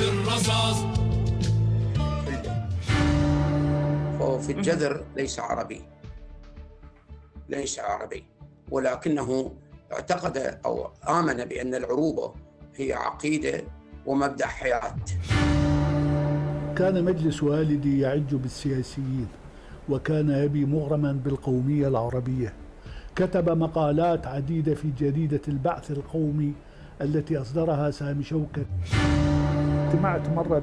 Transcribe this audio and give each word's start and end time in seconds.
الرصاص. 0.00 0.84
فهو 4.18 4.38
في 4.38 4.52
الجذر 4.52 5.04
ليس 5.16 5.40
عربي. 5.40 5.82
ليس 7.48 7.78
عربي. 7.78 8.24
ولكنه 8.70 9.52
اعتقد 9.92 10.58
أو 10.64 10.90
آمن 11.08 11.44
بأن 11.44 11.74
العروبة 11.74 12.34
هي 12.76 12.92
عقيدة 12.92 13.62
ومبدأ 14.06 14.46
حياة. 14.46 14.94
كان 16.76 17.04
مجلس 17.04 17.42
والدي 17.42 18.00
يعج 18.00 18.34
بالسياسيين 18.34 19.28
وكان 19.88 20.30
أبي 20.30 20.64
مغرما 20.64 21.12
بالقومية 21.12 21.88
العربية. 21.88 22.52
كتب 23.16 23.50
مقالات 23.50 24.26
عديدة 24.26 24.74
في 24.74 24.90
جريدة 24.98 25.40
البعث 25.48 25.90
القومي 25.90 26.52
التي 27.00 27.40
أصدرها 27.40 27.90
سامي 27.90 28.24
شوكت. 28.24 28.66
اجتمعت 29.94 30.28
مرة 30.28 30.58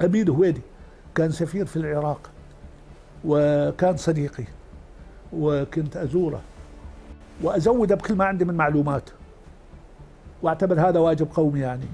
بأبي 0.00 0.30
هويدي 0.30 0.60
كان 1.14 1.30
سفير 1.30 1.66
في 1.66 1.76
العراق 1.76 2.30
وكان 3.24 3.96
صديقي 3.96 4.44
وكنت 5.32 5.96
أزوره 5.96 6.40
وأزوده 7.42 7.94
بكل 7.94 8.14
ما 8.14 8.24
عندي 8.24 8.44
من 8.44 8.54
معلومات 8.54 9.10
وأعتبر 10.42 10.80
هذا 10.80 11.00
واجب 11.00 11.28
قومي 11.34 11.60
يعني. 11.60 11.86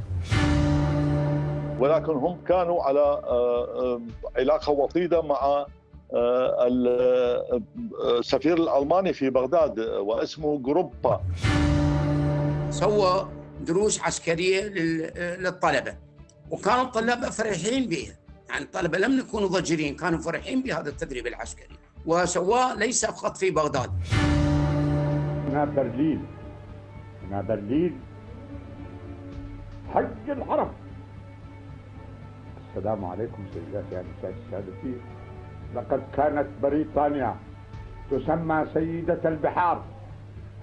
ولكن 1.79 2.13
هم 2.13 2.39
كانوا 2.49 2.83
على 2.83 3.01
آه، 3.01 3.65
آه، 3.65 4.01
علاقة 4.37 4.71
وطيدة 4.71 5.23
مع 5.23 5.67
آه، 6.15 6.69
السفير 8.19 8.57
الألماني 8.57 9.13
في 9.13 9.31
بغداد 9.31 9.81
واسمه 9.81 10.59
جروبا. 10.59 11.21
سوى 12.71 13.29
دروس 13.65 14.03
عسكرية 14.03 14.63
للطلبة. 15.39 15.95
وكانوا 16.51 16.83
الطلبة 16.83 17.31
فرحين 17.31 17.89
بها. 17.89 18.15
يعني 18.49 18.65
الطلبة 18.65 18.99
لم 18.99 19.19
يكونوا 19.19 19.49
ضجرين 19.49 19.97
كانوا 19.97 20.19
فرحين 20.19 20.63
بهذا 20.63 20.89
التدريب 20.89 21.27
العسكري. 21.27 21.77
وسواه 22.07 22.75
ليس 22.75 23.07
فقط 23.07 23.37
في 23.37 23.51
بغداد. 23.51 23.91
هنا 25.49 25.65
برلين. 25.65 26.27
هنا 27.23 27.43
برلين. 27.43 28.01
حج 29.95 30.31
الحرم. 30.31 30.73
السلام 32.77 33.05
عليكم 33.05 33.47
سيداتي 33.55 34.01
أنساتي 34.01 34.43
سادتي 34.51 34.95
لقد 35.75 36.03
كانت 36.17 36.47
بريطانيا 36.63 37.37
تسمى 38.11 38.67
سيدة 38.75 39.21
البحار. 39.25 39.85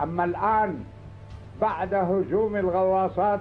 أما 0.01 0.23
الآن 0.23 0.83
بعد 1.61 1.93
هجوم 1.93 2.55
الغواصات 2.55 3.39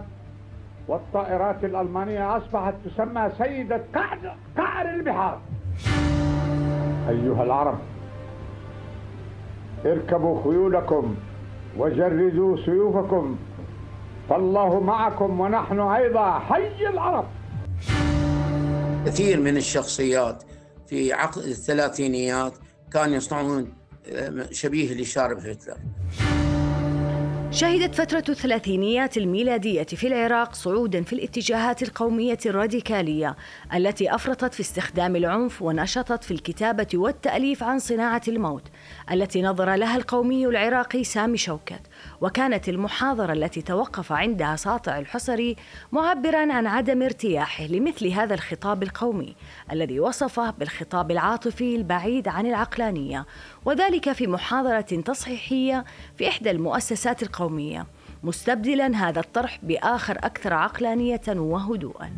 والطائرات 0.88 1.64
الألمانية 1.64 2.36
أصبحت 2.36 2.74
تسمى 2.84 3.30
سيدة 3.38 3.82
قعر, 3.94 4.36
قعر 4.56 4.88
البحار. 4.94 5.40
أيها 7.08 7.42
العرب 7.42 7.78
اركبوا 9.84 10.42
خيولكم 10.42 11.14
وجردوا 11.76 12.56
سيوفكم 12.64 13.36
فالله 14.28 14.80
معكم 14.80 15.40
ونحن 15.40 15.80
أيضا 15.80 16.38
حي 16.38 16.86
العرب. 16.88 17.24
كثير 19.06 19.40
من 19.40 19.56
الشخصيات 19.56 20.42
في 20.86 21.12
عقد 21.12 21.42
الثلاثينيات 21.42 22.52
كانوا 22.92 23.14
يصنعون 23.16 23.72
آه، 24.12 24.46
شبيه 24.50 24.94
لشارب 24.94 25.38
هتلر. 25.38 25.76
شهدت 27.52 27.94
فترة 27.94 28.24
الثلاثينيات 28.28 29.16
الميلادية 29.16 29.82
في 29.82 30.06
العراق 30.06 30.54
صعودا 30.54 31.02
في 31.02 31.12
الاتجاهات 31.12 31.82
القومية 31.82 32.38
الراديكالية 32.46 33.36
التي 33.74 34.14
أفرطت 34.14 34.54
في 34.54 34.60
استخدام 34.60 35.16
العنف 35.16 35.62
ونشطت 35.62 36.24
في 36.24 36.30
الكتابة 36.30 36.86
والتأليف 36.94 37.62
عن 37.62 37.78
صناعة 37.78 38.22
الموت 38.28 38.62
التي 39.12 39.42
نظر 39.42 39.74
لها 39.74 39.96
القومي 39.96 40.46
العراقي 40.46 41.04
سامي 41.04 41.36
شوكت. 41.36 41.80
وكانت 42.20 42.68
المحاضرة 42.68 43.32
التي 43.32 43.62
توقف 43.62 44.12
عندها 44.12 44.56
ساطع 44.56 44.98
الحصري 44.98 45.56
معبرا 45.92 46.52
عن 46.52 46.66
عدم 46.66 47.02
ارتياحه 47.02 47.64
لمثل 47.64 48.06
هذا 48.06 48.34
الخطاب 48.34 48.82
القومي 48.82 49.36
الذي 49.72 50.00
وصفه 50.00 50.50
بالخطاب 50.50 51.10
العاطفي 51.10 51.76
البعيد 51.76 52.28
عن 52.28 52.46
العقلانية 52.46 53.26
وذلك 53.64 54.12
في 54.12 54.26
محاضرة 54.26 54.80
تصحيحية 54.80 55.84
في 56.16 56.28
إحدى 56.28 56.50
المؤسسات 56.50 57.22
القومية 57.22 57.86
مستبدلا 58.22 58.96
هذا 58.96 59.20
الطرح 59.20 59.58
بآخر 59.62 60.18
أكثر 60.18 60.54
عقلانية 60.54 61.22
وهدوءا. 61.28 62.10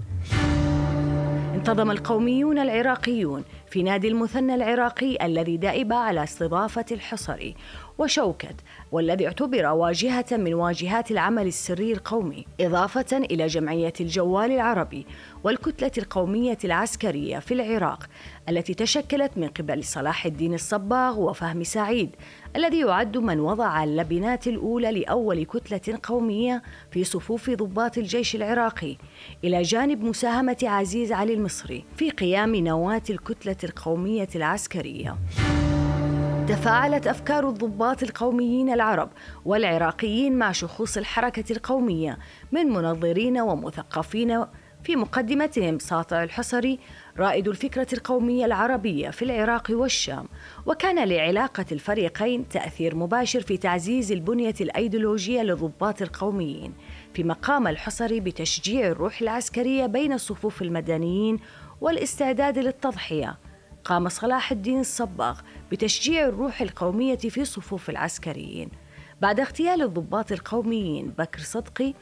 انتظم 1.54 1.90
القوميون 1.90 2.58
العراقيون 2.58 3.44
في 3.70 3.82
نادي 3.82 4.08
المثنى 4.08 4.54
العراقي 4.54 5.26
الذي 5.26 5.56
دأب 5.56 5.92
على 5.92 6.22
استضافة 6.22 6.84
الحصري 6.92 7.54
وشوكت 7.98 8.56
والذي 8.92 9.26
اعتبر 9.26 9.66
واجهة 9.66 10.24
من 10.32 10.54
واجهات 10.54 11.10
العمل 11.10 11.46
السري 11.46 11.92
القومي 11.92 12.46
إضافة 12.60 13.16
إلى 13.16 13.46
جمعية 13.46 13.92
الجوال 14.00 14.52
العربي 14.52 15.06
والكتلة 15.44 15.90
القومية 15.98 16.58
العسكرية 16.64 17.38
في 17.38 17.54
العراق 17.54 18.06
التي 18.48 18.74
تشكلت 18.74 19.32
من 19.36 19.48
قبل 19.48 19.84
صلاح 19.84 20.26
الدين 20.26 20.54
الصباغ 20.54 21.20
وفهم 21.20 21.64
سعيد 21.64 22.10
الذي 22.56 22.80
يعد 22.80 23.16
من 23.16 23.40
وضع 23.40 23.84
اللبنات 23.84 24.46
الأولى 24.46 25.00
لأول 25.00 25.44
كتلة 25.44 25.98
قومية 26.02 26.62
في 26.90 27.04
صفوف 27.04 27.50
ضباط 27.50 27.98
الجيش 27.98 28.36
العراقي 28.36 28.96
إلى 29.44 29.62
جانب 29.62 30.04
مساهمة 30.04 30.56
عزيز 30.62 31.12
علي 31.12 31.34
المصري 31.34 31.84
في 31.96 32.10
قيام 32.10 32.56
نواة 32.56 33.02
الكتلة 33.10 33.56
القومية 33.64 34.28
العسكرية. 34.36 35.16
تفاعلت 36.48 37.06
أفكار 37.06 37.48
الضباط 37.48 38.02
القوميين 38.02 38.72
العرب 38.72 39.10
والعراقيين 39.44 40.38
مع 40.38 40.52
شخوص 40.52 40.96
الحركة 40.96 41.52
القومية 41.52 42.18
من 42.52 42.66
منظرين 42.66 43.40
ومثقفين 43.40 44.44
في 44.84 44.96
مقدمتهم 44.96 45.78
ساطع 45.78 46.22
الحصري 46.22 46.78
رائد 47.18 47.48
الفكرة 47.48 47.86
القومية 47.92 48.44
العربية 48.44 49.10
في 49.10 49.24
العراق 49.24 49.66
والشام. 49.70 50.28
وكان 50.66 51.08
لعلاقة 51.08 51.64
الفريقين 51.72 52.48
تأثير 52.48 52.94
مباشر 52.94 53.40
في 53.40 53.56
تعزيز 53.56 54.12
البنية 54.12 54.54
الأيديولوجية 54.60 55.42
للضباط 55.42 56.02
القوميين 56.02 56.74
فيما 57.14 57.34
قام 57.34 57.68
الحصري 57.68 58.20
بتشجيع 58.20 58.86
الروح 58.86 59.20
العسكرية 59.20 59.86
بين 59.86 60.18
صفوف 60.18 60.62
المدنيين 60.62 61.38
والاستعداد 61.80 62.58
للتضحية. 62.58 63.38
قام 63.84 64.08
صلاح 64.08 64.52
الدين 64.52 64.80
الصباغ 64.80 65.40
بتشجيع 65.72 66.28
الروح 66.28 66.62
القومية 66.62 67.16
في 67.16 67.44
صفوف 67.44 67.90
العسكريين. 67.90 68.68
بعد 69.20 69.40
اغتيال 69.40 69.82
الضباط 69.82 70.32
القوميين 70.32 71.12
بكر 71.18 71.40
صدقي 71.40 71.94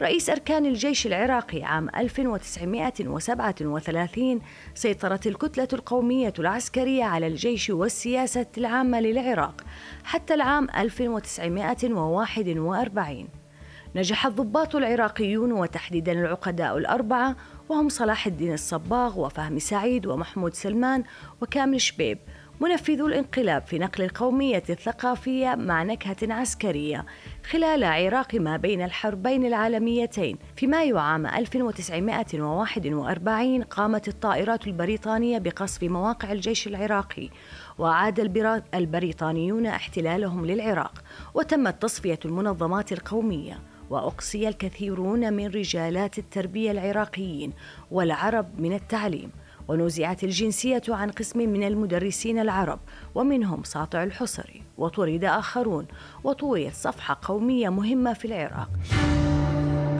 رئيس 0.00 0.30
أركان 0.30 0.66
الجيش 0.66 1.06
العراقي 1.06 1.62
عام 1.62 1.88
1937 1.96 4.40
سيطرت 4.74 5.26
الكتلة 5.26 5.68
القومية 5.72 6.32
العسكرية 6.38 7.04
على 7.04 7.26
الجيش 7.26 7.70
والسياسة 7.70 8.46
العامة 8.58 9.00
للعراق 9.00 9.64
حتى 10.04 10.34
العام 10.34 10.68
1941 10.76 13.28
نجح 13.96 14.26
الضباط 14.26 14.76
العراقيون 14.76 15.52
وتحديدا 15.52 16.12
العقداء 16.12 16.78
الأربعة 16.78 17.36
وهم 17.68 17.88
صلاح 17.88 18.26
الدين 18.26 18.52
الصباغ 18.52 19.20
وفهمي 19.20 19.60
سعيد 19.60 20.06
ومحمود 20.06 20.54
سلمان 20.54 21.04
وكامل 21.42 21.80
شبيب. 21.80 22.18
منفذو 22.60 23.06
الانقلاب 23.06 23.66
في 23.66 23.78
نقل 23.78 24.04
القومية 24.04 24.62
الثقافية 24.70 25.54
مع 25.54 25.82
نكهة 25.82 26.34
عسكرية 26.34 27.06
خلال 27.50 27.84
عراق 27.84 28.34
ما 28.34 28.56
بين 28.56 28.82
الحربين 28.82 29.46
العالميتين. 29.46 30.38
في 30.56 30.66
مايو 30.66 30.98
عام 30.98 31.26
1941 31.26 33.62
قامت 33.62 34.08
الطائرات 34.08 34.66
البريطانية 34.66 35.38
بقصف 35.38 35.82
مواقع 35.82 36.32
الجيش 36.32 36.66
العراقي 36.66 37.30
وعاد 37.78 38.20
البريطانيون 38.74 39.66
احتلالهم 39.66 40.46
للعراق 40.46 41.02
وتمت 41.34 41.82
تصفية 41.82 42.18
المنظمات 42.24 42.92
القومية 42.92 43.58
وأقصي 43.90 44.48
الكثيرون 44.48 45.32
من 45.32 45.46
رجالات 45.46 46.18
التربية 46.18 46.70
العراقيين 46.70 47.52
والعرب 47.90 48.60
من 48.60 48.72
التعليم. 48.72 49.30
ونزعت 49.68 50.24
الجنسية 50.24 50.82
عن 50.88 51.10
قسم 51.10 51.38
من 51.38 51.62
المدرسين 51.62 52.38
العرب 52.38 52.78
ومنهم 53.14 53.64
ساطع 53.64 54.02
الحصري 54.02 54.62
وطرد 54.78 55.24
آخرون 55.24 55.86
وطويت 56.24 56.74
صفحة 56.74 57.18
قومية 57.22 57.68
مهمة 57.68 58.12
في 58.12 58.24
العراق. 58.24 58.68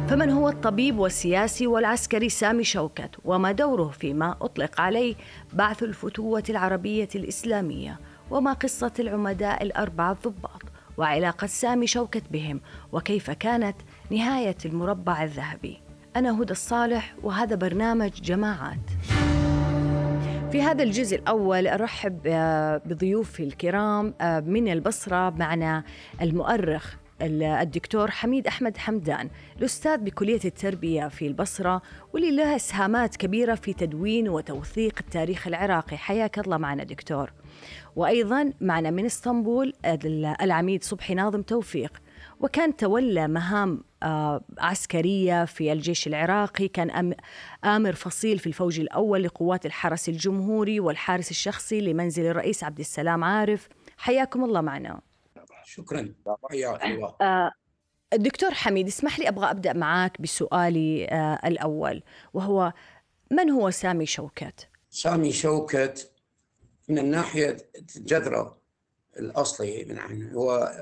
فمن 0.09 0.31
هو 0.31 0.49
الطبيب 0.49 0.99
والسياسي 0.99 1.67
والعسكري 1.67 2.29
سامي 2.29 2.65
شوكت؟ 2.65 3.11
وما 3.25 3.53
دوره 3.53 3.89
فيما 3.89 4.37
أطلق 4.41 4.81
عليه 4.81 5.15
بعث 5.53 5.83
الفتوة 5.83 6.45
العربية 6.51 7.09
الإسلامية 7.15 8.01
وما 8.31 8.53
قصة 8.53 8.93
العمداء 8.99 9.63
الأربعة 9.63 10.13
الضباط؟ 10.13 10.63
وعلاقة 10.97 11.47
سامي 11.47 11.87
شوكت 11.87 12.23
بهم 12.31 12.61
وكيف 12.93 13.31
كانت 13.31 13.77
نهاية 14.11 14.57
المربع 14.65 15.25
الذهبي؟ 15.25 15.81
أنا 16.17 16.43
هدى 16.43 16.53
الصالح 16.53 17.15
وهذا 17.23 17.57
برنامج 17.57 18.11
جماعات. 18.11 19.16
في 20.57 20.63
هذا 20.63 20.83
الجزء 20.83 21.17
الأول 21.17 21.67
أرحب 21.67 22.21
آه، 22.27 22.83
بضيوفي 22.87 23.43
الكرام 23.43 24.15
آه، 24.21 24.41
من 24.41 24.69
البصرة 24.69 25.31
معنا 25.31 25.85
المؤرخ 26.23 26.97
الدكتور 27.23 28.11
حميد 28.11 28.47
أحمد 28.47 28.77
حمدان 28.77 29.31
الأستاذ 29.59 29.97
بكلية 29.97 30.41
التربية 30.45 31.09
في 31.09 31.27
البصرة 31.27 31.83
واللي 32.13 32.31
له 32.31 32.57
إسهامات 32.57 33.17
كبيرة 33.17 33.55
في 33.55 33.73
تدوين 33.73 34.29
وتوثيق 34.29 34.95
التاريخ 35.01 35.47
العراقي. 35.47 35.97
حياك 35.97 36.39
الله 36.39 36.57
معنا 36.57 36.85
دكتور. 36.85 37.33
وأيضا 37.97 38.53
معنا 38.61 38.91
من 38.91 39.05
إسطنبول 39.05 39.73
العميد 40.43 40.85
صبحي 40.85 41.15
ناظم 41.15 41.43
توفيق. 41.43 41.93
وكان 42.41 42.77
تولى 42.77 43.29
مهام 43.29 43.85
آه، 44.03 44.45
عسكرية 44.59 45.45
في 45.45 45.73
الجيش 45.73 46.07
العراقي 46.07 46.69
كان 46.69 47.15
آمر 47.65 47.93
فصيل 47.93 48.39
في 48.39 48.47
الفوج 48.47 48.81
الأول 48.81 49.23
لقوات 49.23 49.67
الحرس 49.67 50.09
الجمهوري 50.09 50.81
والحارس 50.81 51.31
الشخصي 51.31 51.81
لمنزل 51.81 52.27
الرئيس 52.27 52.65
عبد 52.65 52.79
السلام 52.79 53.25
عارف. 53.25 53.69
حياكم 53.97 54.45
الله 54.45 54.61
معنا. 54.61 55.01
شكرا. 55.65 56.15
حياك 56.51 56.85
الله 56.85 57.15
آه، 57.21 57.53
الدكتور 58.13 58.55
حميد 58.55 58.87
اسمح 58.87 59.19
لي 59.19 59.29
أبغى 59.29 59.51
أبدأ 59.51 59.73
معك 59.73 60.21
بسؤالي 60.21 61.05
آه، 61.09 61.41
الأول 61.45 62.03
وهو 62.35 62.73
من 63.31 63.51
هو 63.51 63.71
سامي 63.71 64.07
شوكت؟ 64.07 64.69
سامي 64.91 65.33
شوكت 65.33 66.13
من 66.89 66.99
الناحية 66.99 67.57
الجذرة 67.97 68.59
الأصلي 69.19 69.87
عنه 69.99 70.33
هو 70.33 70.73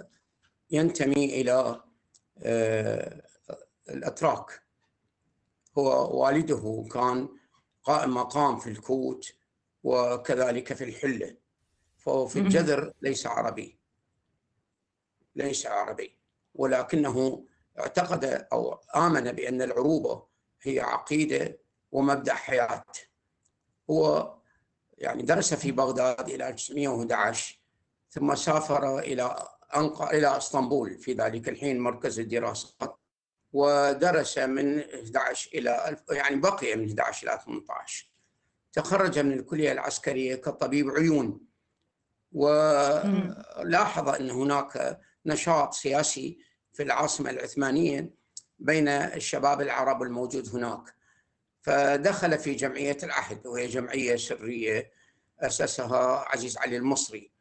ينتمي 0.74 1.40
إلى 1.40 1.82
آه، 2.38 3.22
الأتراك. 3.88 4.62
هو 5.78 6.20
والده 6.22 6.86
كان 6.92 7.28
قائم 7.82 8.14
مقام 8.14 8.58
في 8.58 8.70
الكوت 8.70 9.34
وكذلك 9.82 10.72
في 10.72 10.84
الحلة. 10.84 11.36
فهو 11.98 12.26
في 12.26 12.38
الجذر 12.38 12.92
ليس 13.02 13.26
عربي. 13.26 13.78
ليس 15.36 15.66
عربي. 15.66 16.18
ولكنه 16.54 17.46
اعتقد 17.78 18.24
أو 18.52 18.72
آمن 18.96 19.32
بأن 19.32 19.62
العروبة 19.62 20.26
هي 20.62 20.80
عقيدة 20.80 21.58
ومبدأ 21.92 22.34
حياة. 22.34 22.84
هو 23.90 24.34
يعني 24.98 25.22
درس 25.22 25.54
في 25.54 25.72
بغداد 25.72 26.28
إلى 26.28 26.48
1911 26.48 27.60
ثم 28.10 28.34
سافر 28.34 28.98
إلى 28.98 29.48
أنقى 29.76 30.18
إلى 30.18 30.36
إسطنبول. 30.36 30.98
في 30.98 31.12
ذلك 31.12 31.48
الحين 31.48 31.78
مركز 31.78 32.20
الدراسات 32.20 32.98
ودرس 33.52 34.38
من 34.38 34.78
11 34.80 35.50
إلى 35.54 35.96
يعني 36.10 36.36
بقي 36.36 36.76
من 36.76 36.86
11 36.86 37.28
إلى 37.28 37.40
18 37.44 38.10
تخرج 38.72 39.18
من 39.18 39.32
الكلية 39.32 39.72
العسكرية 39.72 40.34
كطبيب 40.34 40.90
عيون. 40.90 41.40
ولاحظ 42.32 44.08
أن 44.08 44.30
هناك 44.30 45.00
نشاط 45.26 45.74
سياسي 45.74 46.38
في 46.72 46.82
العاصمة 46.82 47.30
العثمانية 47.30 48.10
بين 48.58 48.88
الشباب 48.88 49.60
العرب 49.60 50.02
الموجود 50.02 50.48
هناك. 50.48 50.94
فدخل 51.62 52.38
في 52.38 52.54
جمعية 52.54 52.96
العهد 53.02 53.46
وهي 53.46 53.66
جمعية 53.66 54.16
سرية 54.16 54.90
أسسها 55.40 56.24
عزيز 56.28 56.58
علي 56.58 56.76
المصري 56.76 57.32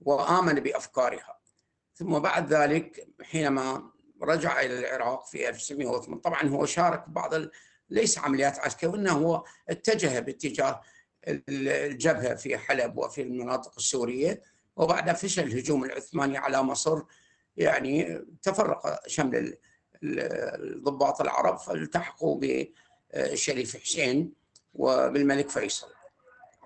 وآمن 0.00 0.54
بأفكارها. 0.54 1.33
ثم 1.94 2.18
بعد 2.18 2.52
ذلك 2.52 3.08
حينما 3.22 3.90
رجع 4.22 4.60
إلى 4.60 4.78
العراق 4.78 5.26
في 5.26 5.48
1908 5.48 6.22
طبعا 6.22 6.42
هو 6.48 6.66
شارك 6.66 7.08
بعض 7.08 7.34
ال... 7.34 7.50
ليس 7.90 8.18
عمليات 8.18 8.58
عسكرية 8.58 8.92
وانه 8.92 9.12
هو 9.12 9.44
اتجه 9.68 10.20
باتجاه 10.20 10.80
الجبهة 11.28 12.34
في 12.34 12.58
حلب 12.58 12.98
وفي 12.98 13.22
المناطق 13.22 13.72
السورية 13.76 14.42
وبعد 14.76 15.12
فشل 15.12 15.42
الهجوم 15.42 15.84
العثماني 15.84 16.38
على 16.38 16.62
مصر 16.62 17.02
يعني 17.56 18.24
تفرق 18.42 19.08
شمل 19.08 19.56
الضباط 20.02 21.20
العرب 21.20 21.58
فالتحقوا 21.58 22.40
بالشريف 22.40 23.76
حسين 23.76 24.32
وبالملك 24.74 25.48
فيصل. 25.48 25.86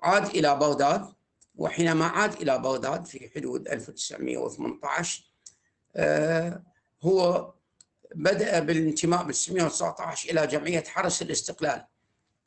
عاد 0.03 0.25
إلى 0.25 0.55
بغداد 0.55 1.13
وحينما 1.59 2.05
عاد 2.05 2.41
إلى 2.41 2.59
بغداد 2.59 3.05
في 3.05 3.29
حدود 3.35 3.67
1918 3.67 5.23
آه، 5.95 6.63
هو 7.01 7.53
بدأ 8.15 8.59
بالانتماء 8.59 9.23
ب 9.23 9.29
1919 9.29 10.29
إلى 10.31 10.47
جمعية 10.47 10.83
حرس 10.83 11.21
الاستقلال. 11.21 11.85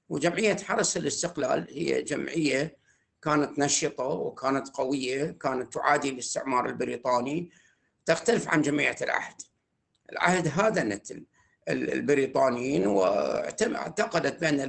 وجمعية 0.09 0.57
حرس 0.57 0.97
الاستقلال 0.97 1.67
هي 1.71 2.03
جمعية 2.03 2.77
كانت 3.23 3.59
نشطة 3.59 4.05
وكانت 4.05 4.69
قوية 4.69 5.31
كانت 5.31 5.75
تعادي 5.75 6.11
الاستعمار 6.11 6.67
البريطاني 6.67 7.51
تختلف 8.07 8.49
عن 8.49 8.63
جمعية 8.63 8.97
العهد. 9.03 9.41
العهد 10.13 10.49
هادنت 10.49 11.13
البريطانيين 11.69 12.87
واعتقدت 12.87 14.41
بأن 14.41 14.61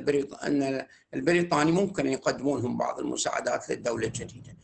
أن 0.44 0.86
البريطاني 1.14 1.72
ممكن 1.72 2.08
يقدمون 2.08 2.62
لهم 2.62 2.78
بعض 2.78 3.00
المساعدات 3.00 3.70
للدولة 3.70 4.08
الجديدة 4.08 4.58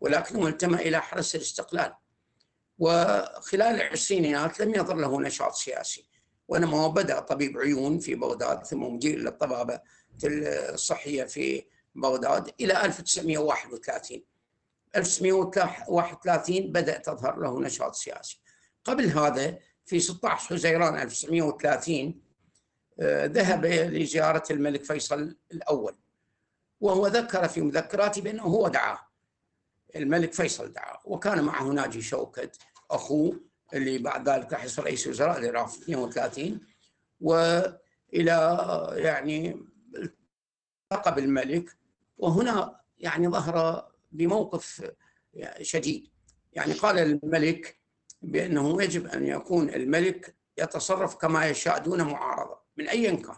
ولكنه 0.00 0.46
التمى 0.46 0.76
إلى 0.76 1.00
حرس 1.00 1.34
الاستقلال. 1.34 1.94
وخلال 2.78 3.62
العشرينيات 3.62 4.60
لم 4.60 4.74
يظل 4.74 5.00
له 5.00 5.20
نشاط 5.20 5.54
سياسي 5.54 6.08
وإنما 6.48 6.88
بدأ 6.88 7.20
طبيب 7.20 7.58
عيون 7.58 7.98
في 7.98 8.14
بغداد 8.14 8.64
ثم 8.64 8.82
مدير 8.82 9.18
للطبابة 9.18 9.80
الصحية 10.24 11.24
في 11.24 11.64
بغداد 11.94 12.50
إلى 12.60 12.84
1931 12.84 14.22
1931 14.96 16.72
بدأ 16.72 16.98
تظهر 16.98 17.38
له 17.38 17.60
نشاط 17.60 17.94
سياسي. 17.94 18.40
قبل 18.84 19.06
هذا 19.06 19.58
في 19.84 20.00
16 20.00 20.54
حزيران 20.54 21.02
1930 21.02 22.20
آه، 23.00 23.26
ذهب 23.26 23.66
لزيارة 23.66 24.42
الملك 24.50 24.84
فيصل 24.84 25.36
الأول. 25.52 25.96
وهو 26.80 27.06
ذكر 27.06 27.48
في 27.48 27.60
مذكراته 27.60 28.22
بأنه 28.22 28.42
هو 28.42 28.68
دعاه. 28.68 28.98
الملك 29.96 30.32
فيصل 30.32 30.72
دعاه. 30.72 31.00
وكان 31.04 31.44
معه 31.44 31.64
ناجي 31.64 32.02
شوكت 32.02 32.58
أخوه 32.90 33.40
اللي 33.74 33.98
بعد 33.98 34.28
ذلك 34.28 34.64
يصير 34.64 34.84
رئيس 34.84 35.06
وزراء 35.06 35.38
العراق 35.38 35.68
في 35.68 35.82
32 35.82 36.60
وإلى 37.20 37.78
يعني 38.96 39.66
التقى 40.92 41.14
بالملك. 41.14 41.76
وهنا 42.18 42.80
يعني 42.98 43.28
ظهر 43.28 43.88
بموقف 44.12 44.90
شديد. 45.60 46.08
يعني 46.52 46.72
قال 46.72 46.98
الملك 46.98 47.83
بأنه 48.24 48.82
يجب 48.82 49.06
أن 49.06 49.26
يكون 49.26 49.68
الملك 49.68 50.36
يتصرف 50.58 51.14
كما 51.14 51.46
يشاء 51.46 51.78
دون 51.78 52.02
معارضة 52.02 52.58
من 52.76 52.88
أي 52.88 53.16
كان. 53.16 53.36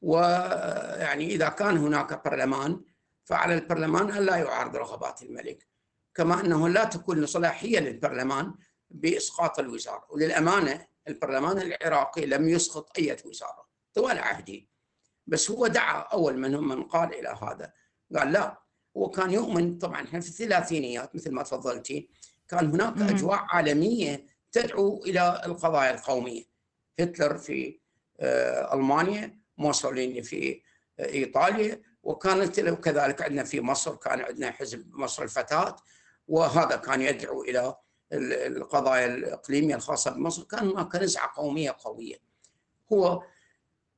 ويعني 0.00 1.26
إذا 1.26 1.48
كان 1.48 1.76
هناك 1.76 2.24
برلمان 2.24 2.80
فعلى 3.24 3.54
البرلمان 3.54 4.10
أن 4.10 4.22
لا 4.22 4.36
يعارض 4.36 4.76
رغبات 4.76 5.22
الملك 5.22 5.66
كما 6.14 6.40
أنه 6.40 6.68
لا 6.68 6.84
تكون 6.84 7.26
صلاحية 7.26 7.78
للبرلمان 7.78 8.54
بإسقاط 8.90 9.58
الوزارة. 9.58 10.06
وللأمانة 10.10 10.86
البرلمان 11.08 11.58
العراقي 11.58 12.26
لم 12.26 12.48
يسقط 12.48 12.98
أي 12.98 13.16
وزارة 13.24 13.68
طوال 13.94 14.18
عهده. 14.18 14.60
بس 15.26 15.50
هو 15.50 15.66
دعا 15.66 16.00
أول 16.00 16.38
من 16.38 16.54
هم 16.54 16.68
من 16.68 16.82
قال 16.82 17.14
إلى 17.14 17.38
هذا. 17.42 17.72
قال 18.16 18.32
لا 18.32 18.62
هو 18.96 19.10
كان 19.10 19.30
يؤمن 19.30 19.78
طبعا 19.78 20.04
إحنا 20.04 20.20
في 20.20 20.28
الثلاثينيات 20.28 21.14
مثل 21.14 21.30
ما 21.32 21.42
تفضلتي 21.42 22.08
كان 22.48 22.70
هناك 22.70 22.96
مم. 22.96 23.08
أجواء 23.08 23.38
عالمية 23.48 24.26
تدعو 24.52 25.02
إلى 25.06 25.42
القضايا 25.46 25.94
القومية. 25.94 26.44
هتلر 27.00 27.38
في 27.38 27.80
آه، 28.20 28.74
ألمانيا 28.74 29.38
موسوليني 29.58 30.22
في 30.22 30.62
آه، 30.98 31.06
إيطاليا 31.06 31.82
وكانت 32.02 32.60
كذلك 32.60 33.22
عندنا 33.22 33.44
في 33.44 33.60
مصر 33.60 33.96
كان 33.96 34.20
عندنا 34.20 34.50
حزب 34.50 34.94
مصر 34.94 35.22
الفتاة 35.22 35.76
وهذا 36.28 36.76
كان 36.76 37.02
يدعو 37.02 37.42
إلى 37.42 37.74
القضايا 38.12 39.06
الإقليمية 39.06 39.74
الخاصة 39.74 40.10
بمصر. 40.10 40.42
كان 40.44 40.68
هناك 40.68 40.96
نزعة 40.96 41.32
قومية 41.36 41.76
قوية. 41.84 42.16
هو 42.92 43.22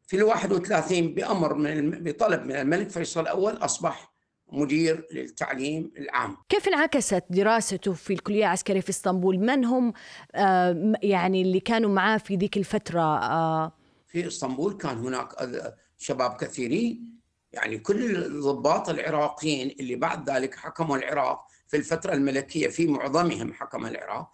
في 0.06 0.16
ال 0.16 0.22
31 0.22 1.14
بأمر 1.14 1.54
من 1.54 1.90
بطلب 1.90 2.42
من 2.42 2.56
الملك 2.56 2.90
فيصل 2.90 3.20
الأول 3.20 3.52
أصبح 3.56 4.09
مدير 4.52 5.06
للتعليم 5.12 5.92
العام 5.98 6.36
كيف 6.48 6.68
انعكست 6.68 7.24
دراسته 7.30 7.92
في 7.92 8.12
الكلية 8.12 8.44
العسكرية 8.44 8.80
في 8.80 8.90
إسطنبول 8.90 9.38
من 9.38 9.64
هم 9.64 9.92
آه، 10.34 10.92
يعني 11.02 11.42
اللي 11.42 11.60
كانوا 11.60 11.90
معاه 11.90 12.18
في 12.18 12.36
ذيك 12.36 12.56
الفترة 12.56 13.18
آه؟ 13.18 13.72
في 14.06 14.26
إسطنبول 14.26 14.72
كان 14.72 14.98
هناك 14.98 15.28
شباب 15.98 16.36
كثيرين 16.36 17.20
يعني 17.52 17.78
كل 17.78 18.16
الضباط 18.16 18.88
العراقيين 18.88 19.76
اللي 19.80 19.96
بعد 19.96 20.30
ذلك 20.30 20.54
حكموا 20.54 20.96
العراق 20.96 21.46
في 21.68 21.76
الفترة 21.76 22.12
الملكية 22.12 22.68
في 22.68 22.86
معظمهم 22.86 23.52
حكم 23.52 23.86
العراق 23.86 24.32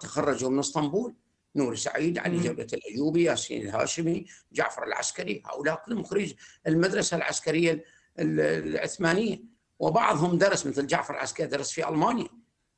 تخرجوا 0.00 0.50
من 0.50 0.58
إسطنبول 0.58 1.14
نور 1.56 1.74
سعيد 1.74 2.18
علي. 2.18 2.40
جودة 2.40 2.66
الأيوبي 2.72 3.24
ياسين 3.24 3.62
الهاشمي 3.62 4.26
جعفر 4.52 4.84
العسكري 4.84 5.42
هؤلاء 5.46 5.82
كلهم 5.86 6.02
خريج 6.02 6.34
المدرسة 6.66 7.16
العسكرية 7.16 7.84
ال- 8.18 8.40
العثمانية. 8.40 9.42
وبعضهم 9.78 10.38
درس 10.38 10.66
مثل 10.66 10.86
جعفر 10.86 11.14
العسكري 11.14 11.46
درس 11.46 11.70
في 11.70 11.88
ألمانيا. 11.88 12.28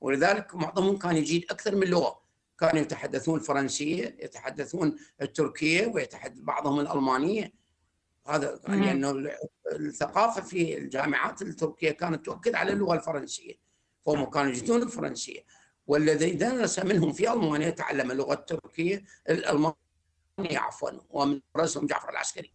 ولذلك 0.01 0.55
معظمهم 0.55 0.99
كان 0.99 1.17
يجيد 1.17 1.45
أكثر 1.51 1.77
من 1.77 1.87
لغة. 1.87 2.23
كانوا 2.59 2.83
يتحدثون 2.83 3.39
الفرنسية 3.39 4.17
يتحدثون 4.21 4.97
التركية 5.23 5.87
ويتحدث 5.87 6.39
بعضهم 6.41 6.81
الألمانية. 6.81 7.53
هذا 8.27 8.61
مم. 8.69 8.85
لأنه 8.85 9.31
الثقافة 9.73 10.43
في 10.43 10.79
الجامعات 10.79 11.43
التركية 11.43 11.91
كانت 11.91 12.27
تؤكد 12.27 12.55
على 12.55 12.73
اللغة 12.73 12.95
الفرنسية. 12.95 13.55
فهم 14.07 14.25
كانوا 14.25 14.51
يجدون 14.51 14.83
الفرنسية. 14.83 15.41
والذي 15.87 16.31
درس 16.31 16.79
منهم 16.79 17.13
في 17.13 17.33
ألمانيا 17.33 17.71
تعلم 17.71 18.11
اللغة 18.11 18.35
التركية 18.35 19.05
الألمانية 19.29 19.77
عفوا. 20.59 20.91
ومن 21.11 21.41
رأسهم 21.57 21.87
جعفر 21.87 22.11
العسكري. 22.11 22.53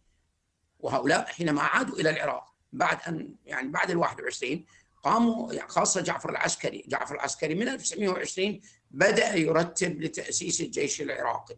وهؤلاء 0.78 1.26
حينما 1.26 1.62
عادوا 1.62 1.98
إلى 2.00 2.10
العراق 2.10 2.47
بعد 2.72 2.98
أن 3.08 3.34
يعني 3.46 3.68
بعد 3.68 3.90
ال 3.90 3.96
21 3.96 4.64
قاموا 5.02 5.52
يعني 5.52 5.68
خاصة 5.68 6.00
جعفر 6.00 6.30
العسكري. 6.30 6.84
جعفر 6.88 7.14
العسكري 7.14 7.54
من 7.54 7.68
1920 7.68 8.60
بدأ 8.90 9.34
يرتب 9.34 10.02
لتأسيس 10.02 10.60
الجيش 10.60 11.00
العراقي. 11.00 11.56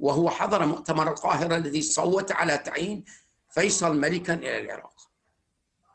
وهو 0.00 0.30
حضر 0.30 0.66
مؤتمر 0.66 1.10
القاهرة 1.10 1.56
الذي 1.56 1.82
صوت 1.82 2.32
على 2.32 2.58
تعيين 2.58 3.04
فيصل 3.50 4.00
ملكا 4.00 4.34
إلى 4.34 4.60
العراق. 4.60 5.10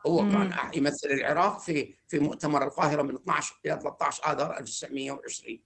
هو 0.07 0.21
مم. 0.21 0.31
كان 0.31 0.71
يمثل 0.73 1.07
العراق 1.07 1.59
في 1.59 1.93
في 2.07 2.19
مؤتمر 2.19 2.63
القاهرة 2.63 3.01
من 3.01 3.15
12 3.15 3.59
إلى 3.65 3.79
13 3.81 4.31
آذار 4.31 4.57
1920 4.57 5.59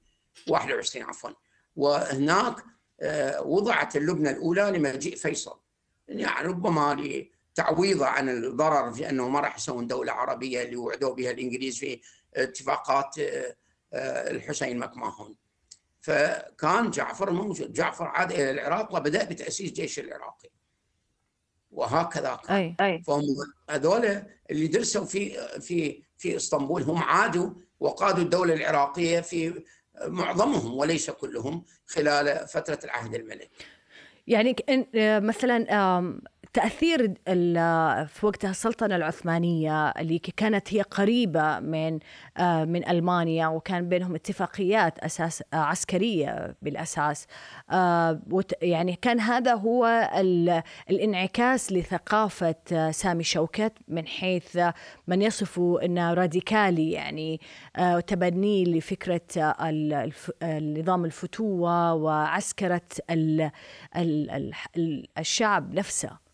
21 0.48 1.05
عفوا. 1.05 1.29
وهناك 1.75 2.63
آه، 3.01 3.41
وضعت 3.41 3.95
اللبنة 3.95 4.29
الأولى 4.29 4.62
لمجيء 4.62 5.15
فيصل. 5.15 5.60
يعني 6.07 6.48
ربما 6.48 6.81
لتعويضه 7.56 8.06
عن 8.06 8.30
الضرر 8.30 8.94
في 8.94 9.10
أنه 9.10 9.30
ما 9.30 9.40
راح 9.40 9.56
يسوون 9.56 9.88
دولة 9.88 10.12
عربية 10.12 10.62
اللي 10.64 10.76
وعدوا 10.76 11.14
بها 11.14 11.32
الإنجليز 11.32 11.78
في 11.78 12.02
اتفاقات 12.36 13.20
آه، 13.20 13.56
آه، 13.94 14.32
الحسين 14.32 14.80
مكماهون 14.80 15.36
فكان 16.02 16.92
جعفر 16.92 17.32
موجود 17.32 17.74
جعفر 17.74 18.06
عاد 18.06 18.32
إلى 18.32 18.52
العراق 18.52 18.96
وبدأ 18.96 19.24
بتأسيس 19.24 19.72
جيش 19.72 20.00
العراقي. 20.00 20.50
وهكذا 21.72 22.40
كان. 22.48 22.56
أي. 22.56 22.76
أي. 22.82 23.04
فهم 23.04 23.24
هذول 23.70 24.06
اللي 24.52 24.68
درسوا 24.68 25.06
في 25.06 25.48
في 25.60 26.04
في 26.18 26.36
إسطنبول 26.36 26.82
هم 26.84 26.98
عادوا 26.98 27.50
وقادوا 27.80 28.24
الدولة 28.24 28.54
العراقية 28.54 29.20
في 29.20 29.64
معظمهم 30.02 30.78
وليس 30.78 31.10
كلهم 31.10 31.64
خلال 31.86 32.48
فترة 32.48 32.80
العهد 32.84 33.16
الملكي. 33.16 33.50
يعني 34.28 34.56
آه، 34.96 35.20
مثلا 35.20 35.68
تأثير 36.56 37.14
في 38.06 38.20
وقتها 38.24 38.50
السلطنة 38.50 38.96
العثمانية 38.96 39.90
اللي 39.90 40.20
كانت 40.20 40.74
هي 40.74 40.82
قريبة 40.82 41.60
من 41.60 42.00
آه، 42.38 42.66
من 42.66 42.90
ألمانيا 42.90 43.48
وكان 43.48 43.90
بينهم 43.90 44.16
اتفاقيات 44.16 45.00
أساس 45.00 45.44
آه، 45.54 45.56
عسكرية 45.58 46.56
بالأساس 46.62 47.28
آه، 47.72 48.22
يعني 48.62 48.96
كان 49.02 49.20
هذا 49.20 49.54
هو 49.54 50.10
ال- 50.18 50.62
الانعكاس 50.90 51.72
لثقافة 51.72 52.92
سامي 52.92 53.24
شوكت 53.24 53.74
من 53.88 54.08
حيث 54.08 54.60
من 55.08 55.22
يصفه 55.22 55.80
أنه 55.84 56.14
راديكالي 56.14 56.92
يعني 56.92 57.42
تبنيه 58.08 58.66
لفكرة 58.66 59.22
النظام 60.44 61.06
الفتوة 61.06 61.94
وعسكرة 61.94 62.82
ال- 63.10 63.52
ال- 63.98 64.30
ال- 64.32 64.54
ال- 64.78 65.08
الشعب 65.18 65.74
نفسه. 65.74 66.25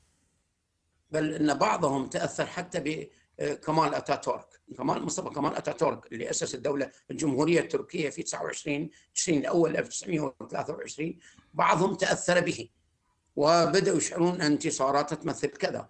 بل 1.12 1.34
إن 1.34 1.54
بعضهم 1.54 2.08
تأثر 2.08 2.46
حتى 2.46 3.08
بكمال 3.40 3.96
أتاتورك، 3.96 4.46
كمال 4.78 5.04
مصطفى 5.06 5.30
كمال 5.30 5.56
أتاتورك 5.56 6.12
اللي 6.12 6.30
أسس 6.30 6.56
الدولة 6.56 6.92
الجمهورية 7.12 7.60
التركية 7.60 8.10
في 8.10 8.24
29 8.24 8.90
تشرين 9.16 9.40
الأول 9.40 9.78
1923 9.78 11.18
بعضهم 11.54 11.96
تأثر 11.96 12.40
به. 12.40 12.70
وبدأوا 13.36 13.98
يشعرون 13.98 14.36
أن 14.36 14.42
انتصارات 14.42 15.14
تمثل 15.14 15.48
كذا. 15.48 15.90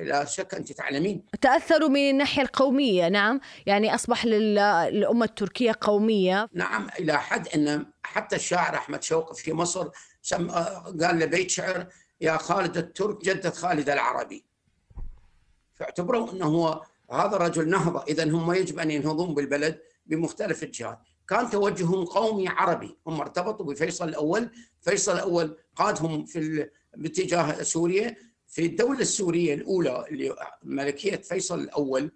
لا 0.00 0.24
شك 0.24 0.54
أنت 0.54 0.72
تعلمين. 0.72 1.24
تأثروا 1.40 1.88
من 1.88 2.10
الناحية 2.10 2.42
القومية 2.42 3.08
نعم. 3.08 3.40
يعني 3.66 3.94
أصبح 3.94 4.24
لل- 4.24 4.88
للأمة 4.92 5.24
التركية 5.24 5.72
قومية. 5.80 6.48
نعم 6.52 6.88
إلى 6.98 7.18
حد 7.20 7.48
إن 7.48 7.86
حتى 8.02 8.36
الشاعر 8.36 8.74
أحمد 8.74 9.02
شوقي 9.02 9.34
في 9.34 9.52
مصر 9.52 9.88
سم... 10.22 10.50
قال 10.50 11.18
له 11.18 11.26
بيت 11.26 11.50
شعر 11.50 11.86
يا 12.22 12.36
خالد 12.36 12.76
الترك 12.76 13.24
جدة 13.24 13.50
خالد 13.50 13.90
العربي. 13.90 14.44
فاعتبروا 15.74 16.32
إنه 16.32 16.46
هو 16.46 16.82
هذا 17.10 17.36
رجل 17.36 17.68
نهضة. 17.68 18.04
اذا 18.08 18.24
هم 18.24 18.52
يجب 18.52 18.78
أن 18.78 18.90
ينهضون 18.90 19.34
بالبلد 19.34 19.80
بمختلف 20.06 20.62
الجهات. 20.62 20.98
كان 21.28 21.50
توجههم 21.50 22.04
قومي 22.04 22.48
عربي. 22.48 22.98
هم 23.06 23.20
ارتبطوا 23.20 23.66
بفيصل 23.66 24.08
الأول. 24.08 24.50
فيصل 24.80 25.12
الأول 25.14 25.56
قادهم 25.76 26.24
في. 26.24 26.68
باتجاه 26.96 27.62
سوريا. 27.62 28.16
في 28.48 28.66
الدولة 28.66 29.00
السورية 29.00 29.54
الأولى 29.54 30.04
اللي 30.08 30.36
ملكية 30.62 31.16
فيصل 31.16 31.60
الأول 31.60 32.12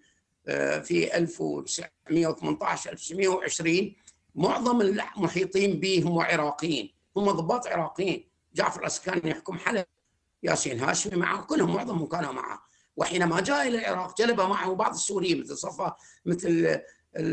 آه، 0.48 0.78
في 0.78 1.16
1918 1.16 2.92
1920 2.92 3.94
معظم 4.34 4.80
المحيطين 4.80 5.80
به 5.80 6.02
هم 6.06 6.18
عراقيين 6.18 6.92
هم 7.16 7.30
ضباط 7.30 7.66
عراقيين. 7.66 8.28
جعفر 8.54 8.80
الأسكاني 8.80 9.30
يحكم 9.30 9.58
حلب. 9.58 9.86
ياسين 10.46 10.80
هاشمي 10.80 11.16
معه 11.16 11.42
كلهم 11.42 11.74
معظمهم 11.74 12.06
كانوا 12.06 12.32
معه. 12.32 12.62
وحينما 12.96 13.40
جاء 13.40 13.68
إلى 13.68 13.78
العراق 13.78 14.18
جلب 14.18 14.40
معه 14.40 14.74
بعض 14.74 14.94
السوريين 14.94 15.40
مثل 15.40 15.56
صفا 15.56 15.96
مثل 16.26 16.48
ال- 16.48 16.82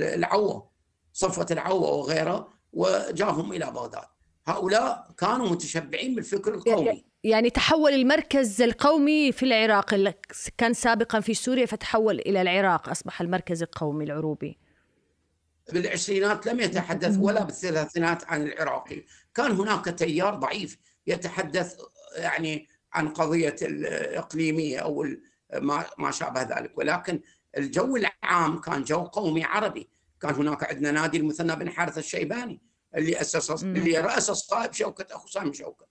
العوة 0.03 0.69
صفوه 1.13 1.47
العوة 1.51 1.89
وغيره 1.89 2.49
وجاهم 2.73 3.53
إلى 3.53 3.65
بغداد. 3.71 4.03
هؤلاء 4.47 5.07
كانوا 5.17 5.49
متشبعين 5.49 6.15
بالفكر 6.15 6.53
القومي. 6.53 7.05
يعني 7.23 7.49
تحول 7.49 7.93
المركز 7.93 8.61
القومي 8.61 9.31
في 9.31 9.43
العراق 9.43 9.93
اللي 9.93 10.13
كان 10.57 10.73
سابقا 10.73 11.19
في 11.19 11.33
سوريا 11.33 11.65
فتحول 11.65 12.19
إلى 12.19 12.41
العراق 12.41 12.89
أصبح 12.89 13.21
المركز 13.21 13.63
القومي 13.63 14.03
العروبي. 14.03 14.59
بالعشرينات 15.73 16.45
لم 16.45 16.59
يتحدث 16.59 17.17
ولا 17.19 17.43
بالثلاثينات 17.43 18.23
عن 18.25 18.41
العراقي. 18.41 19.03
كان 19.35 19.51
هناك 19.51 19.85
تيار 19.85 20.35
ضعيف 20.35 20.77
يتحدث 21.07 21.75
يعني 22.15 22.67
عن 22.93 23.09
قضية 23.09 23.55
الإقليمية 23.61 24.79
أو 24.79 25.05
ما 25.61 25.85
ما 25.97 26.11
شابه 26.11 26.41
ذلك 26.41 26.77
ولكن 26.77 27.19
الجو 27.57 27.95
العام 27.97 28.59
كان 28.61 28.83
جو 28.83 29.03
قومي 29.03 29.43
عربي 29.43 29.89
كان 30.21 30.33
هناك 30.35 30.63
عندنا 30.63 30.91
نادي 30.91 31.17
المثنى 31.17 31.55
بن 31.55 31.69
حارث 31.69 31.97
الشيباني 31.97 32.61
اللي 32.95 33.21
أسس. 33.21 33.63
اللي 33.63 33.97
رأس 33.99 34.31
صائب 34.31 34.73
شوكت 34.73 35.11
أخو 35.11 35.27
سامي 35.27 35.53
شوكت 35.53 35.87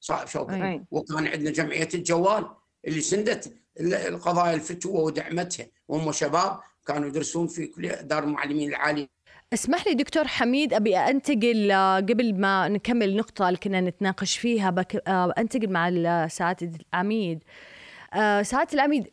صائب 0.00 0.28
شوكت 0.28 0.50
أي. 0.52 0.84
وكان 0.90 1.26
عندنا 1.26 1.50
جمعية 1.50 1.88
الجوال 1.94 2.50
اللي 2.86 3.00
سندت 3.00 3.52
ال- 3.80 3.94
القضايا 3.94 4.54
الفتوة 4.54 5.00
ودعمتها 5.00 5.66
وهم 5.88 6.12
شباب 6.12 6.60
كانوا 6.86 7.08
يدرسون 7.08 7.46
في 7.46 7.72
دار 8.02 8.24
المعلمين 8.24 8.68
العالية 8.68 9.08
اسمح 9.54 9.86
لي 9.86 9.94
دكتور 9.94 10.26
حميد 10.28 10.74
أبي 10.74 10.96
أنتقل 10.98 11.70
آه، 11.70 11.96
قبل 11.96 12.40
ما 12.40 12.68
نكمل 12.68 13.08
النقطة 13.08 13.48
اللي 13.48 13.58
كنا 13.58 13.80
نتناقش 13.80 14.38
فيها 14.38 14.70
بك 14.70 15.08
آه، 15.08 15.34
أنتقل 15.38 15.70
مع 15.70 15.88
ال- 15.88 16.30
سعادة 16.30 16.70
العميد. 16.94 17.44
آه، 18.14 18.42
سعادة 18.42 18.74
العميد 18.74 19.08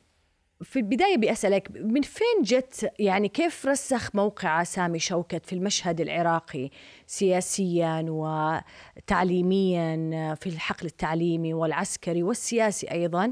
في 0.62 0.80
البداية 0.80 1.18
بأسألك 1.18 1.68
من 1.76 2.02
فين 2.02 2.42
جت 2.44 2.92
يعني 3.00 3.30
كيف 3.30 3.66
رسخ 3.66 4.16
موقع 4.16 4.64
سامي 4.64 5.00
شوكت 5.00 5.46
في 5.46 5.54
المشهد 5.54 6.02
العراقي 6.02 6.70
سياسيا 7.08 8.06
وتعليميا 8.98 9.96
في 10.36 10.48
الحقل 10.48 10.86
التعليمي 10.86 11.54
والعسكري 11.54 12.24
والسياسي 12.24 12.92
أيضا؟ 12.92 13.32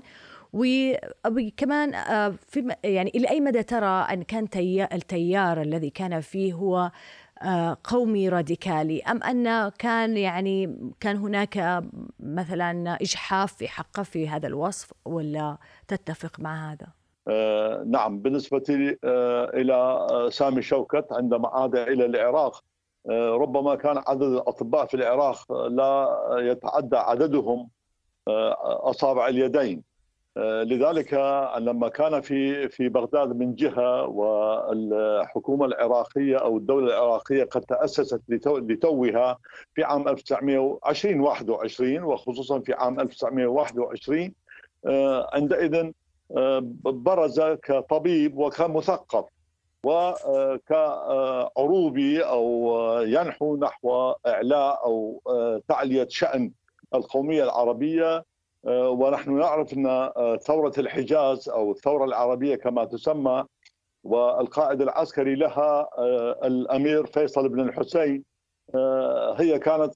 وأبي 0.55 1.53
كمان 1.57 1.93
آه، 1.95 2.33
في 2.47 2.75
يعني 2.83 3.11
إلى 3.15 3.29
أي 3.29 3.39
مدى 3.41 3.63
ترى 3.63 3.87
أن 4.13 4.23
كان 4.23 4.49
تي- 4.49 4.83
التيار 4.95 5.61
الذي 5.61 5.89
كان 5.89 6.21
فيه 6.21 6.53
هو 6.53 6.91
آه، 7.41 7.77
قومي 7.83 8.29
راديكالي 8.29 9.01
أم 9.03 9.23
أن 9.23 9.69
كان 9.69 10.17
يعني 10.17 10.77
كان 10.99 11.17
هناك 11.17 11.83
مثلا 12.19 12.97
إجحاف 13.01 13.53
في 13.53 13.67
حقه 13.67 14.03
في 14.03 14.29
هذا 14.29 14.47
الوصف 14.47 14.91
ولا 15.05 15.57
تتفق 15.87 16.39
مع 16.39 16.71
هذا؟ 16.71 16.87
آه، 17.27 17.83
نعم 17.87 18.19
بالنسبة 18.19 18.63
آه، 19.03 19.49
إلى 19.53 19.73
آه، 19.73 20.29
سامي 20.29 20.61
شوكت 20.61 21.05
عندما 21.11 21.47
عاد 21.47 21.75
إلى 21.75 22.05
العراق 22.05 22.63
آه، 23.09 23.29
ربما 23.29 23.75
كان 23.75 23.97
عدد 24.07 24.21
الأطباء 24.23 24.85
في 24.85 24.93
العراق 24.93 25.51
لا 25.67 26.07
يتعدى 26.39 26.97
عددهم 26.97 27.69
أصابع 28.63 29.27
اليدين 29.27 29.83
لذلك 30.37 31.13
لما 31.59 31.87
كان 31.89 32.21
في 32.21 32.69
في 32.69 32.89
بغداد 32.89 33.35
من 33.37 33.55
جهة 33.55 34.05
والحكومة 34.07 35.65
العراقية 35.65 36.37
أو 36.37 36.57
الدولة 36.57 36.87
العراقية 36.87 37.43
قد 37.43 37.61
تأسست 37.61 38.21
لتوها 38.29 39.37
في 39.75 39.83
عام 39.83 40.07
1920 40.07 41.19
21 41.19 42.03
وخصوصا 42.03 42.59
في 42.59 42.73
عام 42.73 42.99
1921 42.99 44.33
عندئذ 45.33 45.91
برز 46.83 47.41
كطبيب 47.41 48.37
وكمثقف 48.37 49.25
وكعروبي 51.05 52.21
أو 52.21 52.73
ينحو 53.01 53.57
نحو 53.57 54.13
إعلاء 54.27 54.85
أو 54.85 55.21
تعلية 55.67 56.07
شأن 56.09 56.51
القومية 56.95 57.43
العربية 57.43 58.25
ونحن 58.67 59.37
نعرف 59.37 59.73
أن 59.73 60.11
ثورة 60.41 60.73
الحجاز 60.77 61.49
أو 61.49 61.71
الثورة 61.71 62.05
العربية 62.05 62.55
كما 62.55 62.85
تسمى 62.85 63.43
والقائد 64.03 64.81
العسكري 64.81 65.35
لها 65.35 65.89
الأمير 66.47 67.05
فيصل 67.05 67.49
بن 67.49 67.59
الحسين 67.59 68.23
هي 69.37 69.59
كانت 69.59 69.93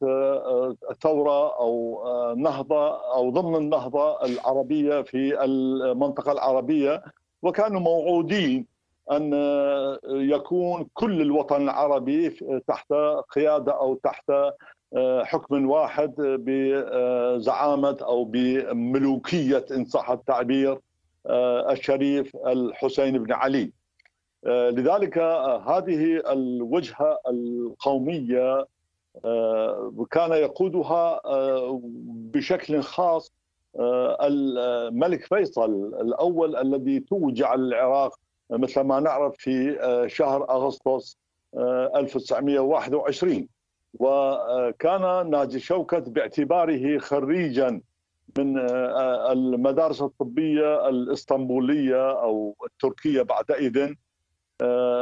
ثورة 1.02 1.60
أو 1.60 2.04
نهضة 2.38 3.14
أو 3.16 3.30
ضمن 3.30 3.56
النهضة 3.56 4.26
العربية 4.26 5.02
في 5.02 5.44
المنطقة 5.44 6.32
العربية. 6.32 7.04
وكانوا 7.42 7.80
موعودين 7.80 8.66
أن 9.12 9.34
يكون 10.10 10.88
كل 10.94 11.22
الوطن 11.22 11.62
العربي 11.62 12.30
تحت 12.68 12.94
قيادة 13.36 13.72
أو 13.80 13.96
تحت 13.96 14.32
حكم 15.24 15.69
واحد 15.69 16.13
بزعامة 16.17 17.98
أو 18.01 18.24
بملوكية 18.24 19.65
ان 19.72 19.86
صح 19.86 20.10
التعبير 20.10 20.79
الشريف 21.72 22.36
الحسين 22.36 23.24
بن 23.24 23.34
علي. 23.34 23.72
لذلك 24.46 25.17
هذه 25.67 26.22
الوجهة 26.31 27.19
القومية 27.29 28.65
كان 30.12 30.31
يقودها 30.31 31.22
بشكل 32.34 32.81
خاص 32.81 33.34
الملك 34.22 35.25
فيصل 35.25 35.93
الأول 36.01 36.55
الذي 36.55 37.00
توج 37.00 37.43
على 37.43 37.62
العراق 37.62 38.19
مثل 38.51 38.81
ما 38.81 39.00
نعرف 39.00 39.36
في 39.38 39.77
شهر 40.08 40.50
أغسطس 40.50 41.17
1921 41.96 43.48
وكان 43.93 45.29
ناجي 45.29 45.60
شوكت 45.60 46.10
باعتباره 46.10 46.98
خريجا 46.98 47.81
من 48.38 48.60
المدارس 49.31 50.01
الطبية 50.01 50.89
الإسطنبولية 50.89 52.12
أو 52.12 52.55
التركية 52.65 53.22
بعدئذ. 53.22 53.93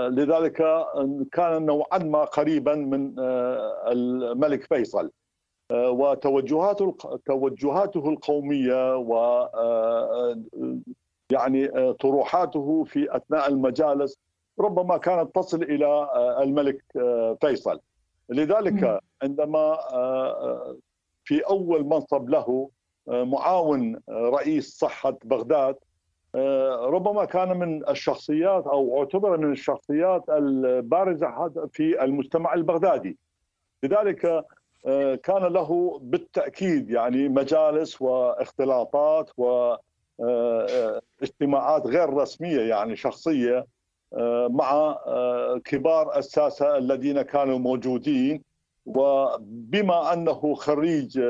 لذلك 0.10 0.86
كان 1.32 1.66
نوعا 1.66 1.98
ما 1.98 2.24
قريبا 2.24 2.76
من 2.76 3.16
الملك 3.88 4.64
فيصل. 4.64 5.12
وتوجهاته 5.72 6.98
توجهاته 7.26 8.10
القومية 8.10 8.98
و 8.98 9.48
يعني 11.32 11.94
طروحاته 11.94 12.84
في 12.84 13.16
أثناء 13.16 13.48
المجالس 13.50 14.18
ربما 14.60 14.98
كانت 14.98 15.36
تصل 15.36 15.64
إلى 15.64 16.10
الملك 16.44 16.84
فيصل. 17.42 17.80
لذلك 18.30 19.00
عندما 19.24 19.78
في 21.24 21.40
أول 21.40 21.84
منصب 21.86 22.30
له 22.30 22.70
معاون 23.08 24.00
رئيس 24.10 24.78
صحة 24.78 25.18
بغداد 25.24 25.76
ربما 26.86 27.26
كان 27.26 27.58
من 27.58 27.90
الشخصيات 27.90 28.68
أو 28.68 29.00
اعتبر 29.00 29.38
من 29.38 29.52
الشخصيات 29.52 30.30
البارزة 30.30 31.52
في 31.72 32.04
المجتمع 32.04 32.54
البغدادي. 32.54 33.18
لذلك 33.84 34.46
كان 35.24 35.44
له 35.44 36.00
بالتأكيد 36.04 36.90
يعني 36.90 37.30
مجالس 37.30 38.02
واختلاطات 38.02 39.32
واجتماعات 40.20 41.88
غير 41.88 42.14
رسمية 42.14 42.62
يعني 42.62 42.96
شخصية. 42.96 43.66
مع 44.50 44.98
كبار 45.66 46.18
الساسة 46.18 46.78
الذين 46.78 47.22
كانوا 47.22 47.58
موجودين 47.60 48.42
وبما 48.86 50.14
أنه 50.14 50.56
خريج 50.56 51.22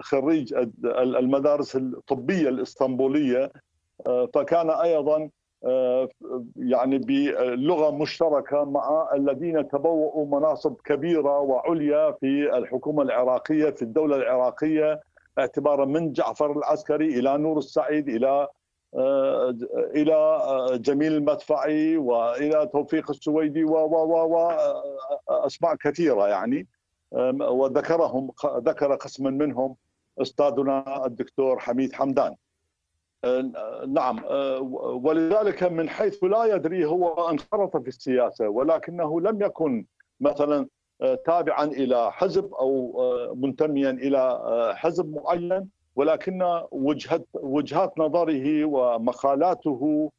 خريج 0.00 0.54
المدارس 0.84 1.76
الطبية 1.76 2.48
الإسطنبولية 2.48 3.52
فكان 4.34 4.70
أيضا 4.70 5.30
يعني 6.56 6.98
بلغة 6.98 7.90
مشتركة 7.90 8.64
مع 8.64 9.08
الذين 9.14 9.68
تبوؤوا 9.68 10.26
مناصب 10.40 10.74
كبيرة 10.84 11.38
وعليا 11.38 12.12
في 12.12 12.56
الحكومة 12.58 13.02
العراقية 13.02 13.70
في 13.70 13.82
الدولة 13.82 14.16
العراقية 14.16 15.00
اعتبارا 15.38 15.84
من 15.84 16.12
جعفر 16.12 16.52
العسكري 16.52 17.18
إلى 17.18 17.38
نور 17.38 17.58
السعيد 17.58 18.08
إلى 18.08 18.48
إلى 19.94 20.40
جميل 20.72 21.12
المدفعي 21.12 21.96
وإلى 21.96 22.66
توفيق 22.72 23.10
السويدي 23.10 23.64
و 23.64 23.74
و 23.74 24.36
و 24.36 24.50
أسماء 25.28 25.74
كثيرة 25.74 26.28
يعني. 26.28 26.66
وذكرهم 27.40 28.30
ذكر 28.46 28.94
قسما 28.94 29.30
منهم 29.30 29.76
أستاذنا 30.18 31.06
الدكتور 31.06 31.58
حميد 31.58 31.92
حمدان. 31.92 32.34
نعم 33.88 34.24
ولذلك 35.04 35.62
من 35.62 35.88
حيث 35.88 36.24
لا 36.24 36.44
يدري 36.44 36.84
هو 36.84 37.28
انخرط 37.30 37.76
في 37.76 37.88
السياسة 37.88 38.48
ولكنه 38.48 39.20
لم 39.20 39.42
يكن 39.42 39.86
مثلا 40.20 40.66
تابعا 41.26 41.64
إلى 41.64 42.12
حزب 42.12 42.54
أو 42.54 43.34
منتميا 43.34 43.90
إلى 43.90 44.40
حزب 44.76 45.14
معين. 45.14 45.68
ولكن 46.00 46.62
وجهة 46.70 47.24
وجهات 47.34 47.98
نظره 47.98 48.64
ومقالاته 48.64 50.10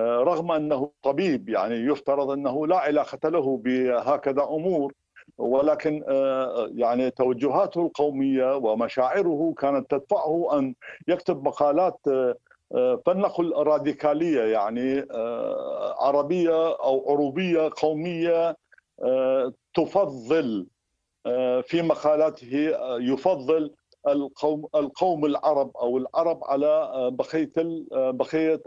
رغم 0.00 0.52
أنه 0.52 0.90
طبيب 1.02 1.48
يعني 1.48 1.74
يفترض 1.74 2.30
أنه 2.30 2.66
لا 2.66 2.76
علاقة 2.76 3.28
له 3.28 3.56
بهكذا 3.56 4.42
أمور 4.42 4.92
ولكن 5.38 6.04
يعني 6.74 7.10
توجهاته 7.10 7.86
القومية 7.86 8.56
ومشاعره 8.56 9.54
كانت 9.58 9.90
تدفعه 9.90 10.58
أن 10.58 10.74
يكتب 11.08 11.44
مقالات 11.44 11.98
فلنقل 13.06 13.52
راديكالية 13.56 14.42
يعني 14.42 15.06
عربية 16.00 16.68
أو 16.72 17.10
عروبية 17.10 17.70
قومية 17.76 18.56
تفضل 19.74 20.66
في 21.64 21.82
مقالاته 21.82 22.72
يفضل 23.00 23.70
القوم 24.08 24.66
القوم 24.74 25.24
العرب 25.24 25.76
أو 25.76 25.98
العرب 25.98 26.44
على 26.44 26.90
بقية 27.12 27.52
بقية 27.92 28.62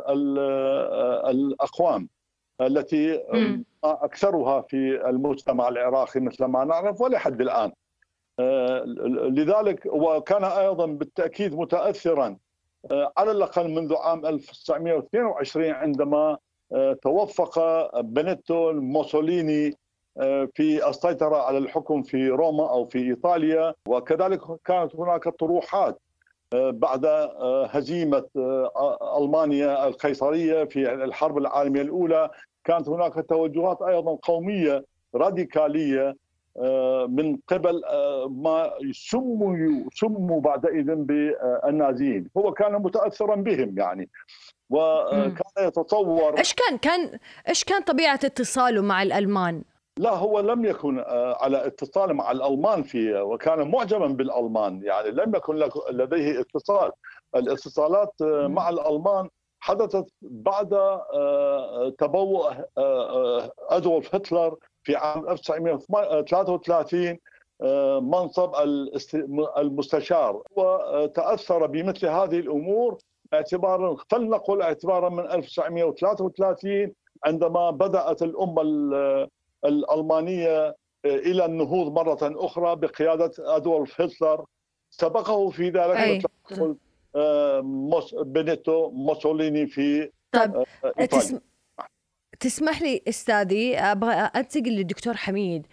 الأقوام 1.30 2.10
التي 2.62 3.24
أكثرها 3.84 4.62
في 4.62 5.10
المجتمع 5.10 5.68
العراقي 5.68 6.20
مثل 6.20 6.46
ما 6.46 6.64
نعرف 6.64 7.02
ولحد 7.02 7.42
الآن. 7.42 7.72
لذلك 9.30 9.86
وكان 9.86 10.44
أيضا 10.44 10.86
بالتأكيد 10.86 11.56
متاثرا 11.56 12.38
على 12.92 13.32
الأقل 13.32 13.70
منذ 13.72 13.96
عام 13.96 14.26
1922 14.26 15.70
عندما 15.72 16.38
توفق 17.02 17.60
بنيتو 18.00 18.72
موسوليني 18.74 19.74
في 20.56 20.90
السيطرة 20.90 21.38
على 21.38 21.58
الحكم 21.58 22.04
في 22.04 22.30
روما 22.30 22.70
أو 22.70 22.86
في 22.86 23.00
إيطاليا 23.00 23.74
وكذلك 23.88 24.42
كانت 24.66 24.96
هناك 24.96 25.30
طروحات 25.30 26.00
بعد 26.54 27.06
هزيمة 27.70 28.26
ألمانيا 29.18 29.88
القيصرية 29.88 30.64
في 30.64 30.94
الحرب 30.94 31.38
العالمية 31.38 31.82
الأولى. 31.82 32.30
كانت 32.64 32.90
هناك 32.90 33.26
توجهات 33.30 33.82
أيضا 33.82 34.16
قومية 34.16 34.86
راديكالية 35.16 36.16
من 37.08 37.38
قبل 37.48 37.82
ما 38.30 38.72
سموا 38.92 39.90
سموا 39.94 40.42
بعدئذ 40.42 40.96
بالنازيين. 40.96 42.30
هو 42.38 42.54
كان 42.54 42.74
متاثرا 42.74 43.36
بهم 43.36 43.76
يعني 43.78 44.10
وكان 44.70 45.68
يتصور 45.68 46.38
إيش 46.38 46.54
كان 46.54 46.78
كان 46.78 47.20
إيش 47.50 47.64
كان 47.64 47.82
طبيعة 47.82 48.20
اتصاله 48.24 48.82
مع 48.82 49.04
الألمان؟ 49.04 49.64
لا 49.98 50.12
هو 50.16 50.40
لم 50.40 50.66
يكن 50.66 51.00
على 51.10 51.66
اتصال 51.68 52.14
مع 52.14 52.32
الألمان 52.32 52.84
في 52.84 53.22
وكان 53.22 53.72
معجبا 53.72 54.08
بالألمان. 54.08 54.84
يعني 54.84 55.12
لم 55.12 55.36
يكن 55.36 55.56
لديه 55.92 56.40
اتصال. 56.42 56.92
الاتصالات 57.36 58.14
مع 58.22 58.70
الألمان 58.70 59.30
حدثت 59.60 60.06
بعد 60.22 61.00
تبوء 61.98 62.54
أدولف 63.70 64.16
هتلر 64.16 64.56
في 64.84 64.96
عام 64.96 65.30
1933 65.30 67.20
منصب 68.02 68.52
المستشار. 69.58 70.42
وتاثر 70.56 71.66
بمثل 71.66 72.08
هذه 72.08 72.40
الأمور 72.40 72.98
اعتبارا 73.34 73.96
فلنقل 74.10 74.62
اعتبارا 74.62 75.10
من 75.10 75.32
1933 75.32 76.94
عندما 77.26 77.72
بدأت 77.72 78.24
الأمة 78.24 78.62
الألمانية 79.66 80.76
إلى 81.06 81.46
النهوض 81.46 81.92
مرة 81.92 82.46
أخرى 82.46 82.76
بقيادة 82.76 83.32
أدولف 83.40 84.02
هتلر. 84.02 84.46
سبقه 84.90 85.50
في 85.50 85.70
ذلك 85.70 86.26
آه، 87.16 87.62
بينيتو 88.14 88.90
موسوليني 88.90 89.68
في 89.68 90.10
طيب 90.32 90.56
آه، 91.00 91.06
تسم... 91.06 91.40
تسمح 92.40 92.82
لي 92.82 93.02
أستاذي 93.10 93.78
أبغى 93.78 94.14
أنتقل 94.14 94.72
للدكتور 94.72 95.18
حميد. 95.18 95.68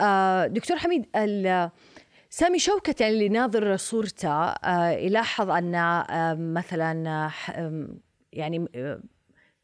آه، 0.00 0.46
دكتور 0.46 0.76
حميد 0.76 1.06
سامي 2.30 2.58
شوكت 2.58 3.00
يعني 3.00 3.14
اللي 3.14 3.28
ناظر 3.28 3.76
صورته 3.76 4.54
يلاحظ 4.90 5.50
أن 5.50 5.74
مثلا 6.54 7.30
يعني 8.32 8.68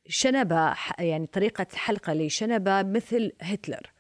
شنبة 0.09 0.75
يعني 0.99 1.27
طريقة 1.27 1.67
حلقة 1.75 2.13
لشنبة 2.13 2.83
مثل 2.83 3.33
هتلر. 3.41 3.93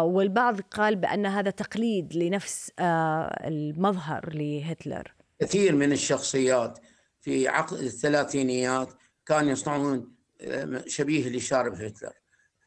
والبعض 0.00 0.60
قال 0.60 0.96
بأن 0.96 1.26
هذا 1.26 1.50
تقليد 1.50 2.16
لنفس 2.16 2.72
المظهر 2.80 4.30
لهتلر. 4.34 5.14
كثير 5.40 5.74
من 5.74 5.92
الشخصيات 5.92 6.78
في 7.20 7.48
عقد 7.48 7.78
الثلاثينيات 7.78 8.92
كانوا 9.26 9.50
يصنعون 9.50 10.16
آه، 10.40 10.84
شبيه 10.86 11.28
لشارب 11.28 11.74
هتلر. 11.74 12.12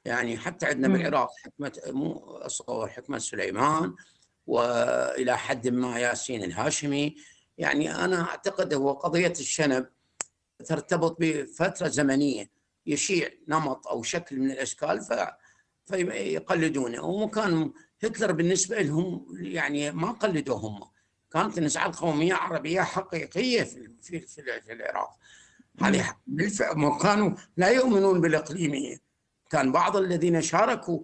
يعني 0.05 0.37
حتى 0.37 0.65
عندنا 0.65 0.87
بالعراق 0.87 1.29
حكمة 1.43 1.81
مو 1.87 2.13
أصور 2.37 2.87
حكمة 2.87 3.17
سليمان 3.17 3.95
وإلى 4.47 5.37
حد 5.37 5.67
ما 5.67 5.99
ياسين 5.99 6.43
الهاشمي. 6.43 7.15
يعني 7.57 7.95
أنا 7.95 8.21
أعتقد 8.21 8.73
هو 8.73 8.91
قضية 8.91 9.33
الشنب 9.39 9.87
ترتبط 10.65 11.17
بفترة 11.19 11.87
زمنية 11.87 12.49
يشيع 12.85 13.29
نمط 13.47 13.87
أو 13.87 14.03
شكل 14.03 14.39
من 14.39 14.51
الأشكال 14.51 15.01
ف 15.01 15.13
فيقلدونه. 15.85 17.05
وكان 17.05 17.73
هتلر 18.03 18.31
بالنسبة 18.31 18.81
لهم 18.81 19.27
يعني 19.39 19.91
ما 19.91 20.11
قلدوه 20.11 20.57
هم. 20.57 20.79
كانت 21.31 21.57
النزعه 21.57 21.85
القومية 21.87 22.33
عربيه 22.33 22.81
حقيقية 22.81 23.63
في 23.63 23.91
في 24.01 24.19
في 24.61 24.73
العراق. 24.73 25.09
هذه 25.81 26.15
بالفعل 26.27 26.99
كانوا 27.01 27.31
لا 27.57 27.67
يؤمنون 27.67 28.21
بالإقليمية. 28.21 28.97
كان 29.49 29.71
بعض 29.71 29.97
الذين 29.97 30.41
شاركوا 30.41 30.99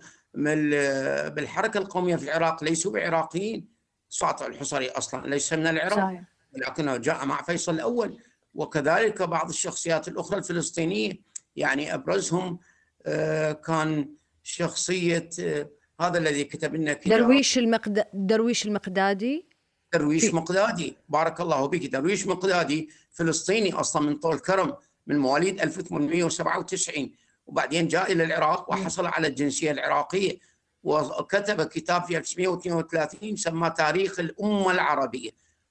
بالحركة 1.30 1.78
القومية 1.78 2.16
في 2.16 2.24
العراق 2.24 2.64
ليسوا 2.64 2.92
بعراقيين. 2.92 3.76
ساطع 4.10 4.46
الحصري 4.46 4.90
أصلا 4.90 5.28
ليس 5.28 5.54
من 5.54 5.68
العراق. 5.68 6.22
لكنه 6.54 6.98
جاء 6.98 7.26
مع 7.26 7.42
فيصل 7.42 7.74
الأول. 7.74 8.22
وكذلك 8.56 9.22
بعض 9.22 9.50
الشخصيات 9.50 10.08
الأخرى 10.08 10.38
الفلسطينية 10.38 11.14
يعني 11.56 11.94
أبرزهم 11.94 12.60
آه، 13.06 13.52
كان 13.52 14.10
شخصية 14.44 15.30
آه، 15.40 15.70
هذا 16.02 16.18
الذي 16.18 16.44
كتب 16.44 16.76
لنا 16.76 16.94
درويش 16.94 17.58
المقد... 17.58 18.06
درويش 18.14 18.66
المقدادي؟ 18.66 19.46
درويش 19.94 20.34
مقدادي. 20.34 20.98
بارك 21.10 21.42
الله 21.42 21.66
بك. 21.66 21.86
درويش 21.86 22.28
مقدادي 22.28 22.90
فلسطيني 23.12 23.74
أصلا 23.74 24.02
من 24.02 24.16
طول 24.16 24.40
كرم 24.40 24.76
من 25.08 25.18
مواليد 25.20 25.62
1897 25.62 27.12
وبعدين 27.48 27.88
جاء 27.88 28.12
إلى 28.12 28.24
العراق 28.24 28.72
وحصل 28.72 29.06
على 29.06 29.28
الجنسية 29.28 29.72
العراقية 29.72 30.38
وكتب 30.84 31.64
كتاب 31.64 32.04
في 32.04 32.18
1932 32.18 33.36
سماه 33.36 33.70
تاريخ 33.70 34.20
الأمة 34.20 34.72
العربية 34.72 35.30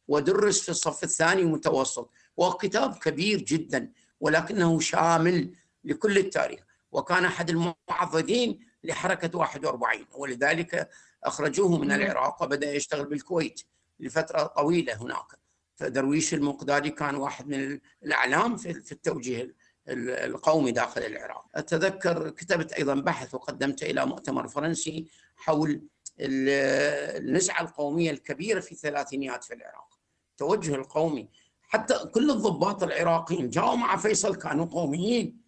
ودرس 0.09 0.61
في 0.61 0.68
الصف 0.68 1.05
الثاني 1.05 1.42
المتوسط 1.42 2.11
وكتاب 2.37 2.94
كبير 2.99 3.40
جدا 3.40 3.92
ولكنه 4.20 4.81
شامل 4.81 5.55
لكل 5.85 6.18
التاريخ. 6.18 6.61
وكان 6.92 7.25
أحد 7.25 7.51
المعضدين 7.51 8.61
لحركة 8.85 9.38
41 9.38 10.07
ولذلك 10.12 10.88
أخرجوه 11.25 11.79
من 11.79 11.92
العراق 11.92 12.42
وبدأ 12.42 12.73
يشتغل 12.73 13.05
بالكويت 13.07 13.61
لفترة 14.01 14.42
طويلة 14.42 15.03
هناك. 15.03 15.38
فدرويش 15.77 16.35
المقدادي 16.35 16.90
كان 16.90 17.14
واحد 17.14 17.49
من 17.49 17.81
الأعلام 18.03 18.57
في 18.57 18.92
التوجيه 18.92 19.55
القومي 19.88 20.73
داخل 20.73 21.01
العراق. 21.03 21.47
أتذكر 21.55 22.31
كتبت 22.31 22.73
أيضا 22.73 22.94
بحث 22.94 23.35
وقدمته 23.35 23.90
إلى 23.90 24.07
مؤتمر 24.07 24.49
فرنسي 24.49 25.07
حول 25.37 25.83
النزعة 26.20 27.61
القومية 27.61 28.11
الكبيرة 28.11 28.61
في 28.61 28.73
الثلاثينيات 28.73 29.44
في 29.44 29.55
العراق. 29.55 29.99
التوجه 30.31 30.75
القومي 30.75 31.29
حتى 31.74 31.98
كل 32.14 32.30
الضباط 32.30 32.82
العراقيين 32.82 33.50
جاءوا 33.50 33.76
مع 33.76 33.96
فيصل 33.96 34.37
كانوا 34.37 34.66
قوميين. 34.66 35.40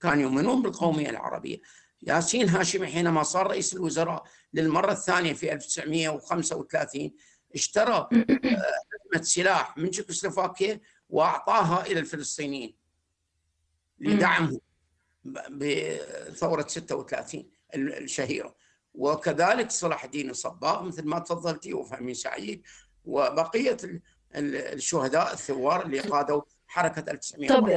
كانوا 0.00 0.22
يؤمنون 0.22 0.62
بالقومية 0.62 1.10
العربية. 1.10 1.60
ياسين 2.02 2.48
هاشمي 2.48 2.86
حينما 2.86 3.22
صار 3.22 3.46
رئيس 3.46 3.74
الوزراء 3.74 4.24
للمرة 4.54 4.92
الثانية 4.92 5.32
في 5.32 5.52
1935 5.52 7.12
اشترى 7.54 8.08
حزمه 8.12 9.22
سلاح 9.22 9.76
من 9.78 9.90
تشيكوسلوفاكيا 9.90 10.80
وأعطاها 11.08 11.86
إلى 11.86 12.00
الفلسطينيين 12.00 12.76
لدعمهم 13.98 14.60
بثورة 15.50 16.66
36 16.68 17.50
الشهيرة. 17.74 18.54
وكذلك 18.94 19.70
صلاح 19.70 20.04
الدين 20.04 20.30
الصباغ 20.30 20.82
مثل 20.82 21.04
ما 21.04 21.18
تفضلتي 21.18 21.74
وفهمي 21.74 22.14
سعيد 22.14 22.62
وبقية 23.04 23.76
الشهداء 24.36 25.32
الثوار 25.32 25.86
اللي 25.86 26.00
قادوا 26.00 26.42
حركة 26.66 27.10
1900 27.10 27.48
طب 27.48 27.68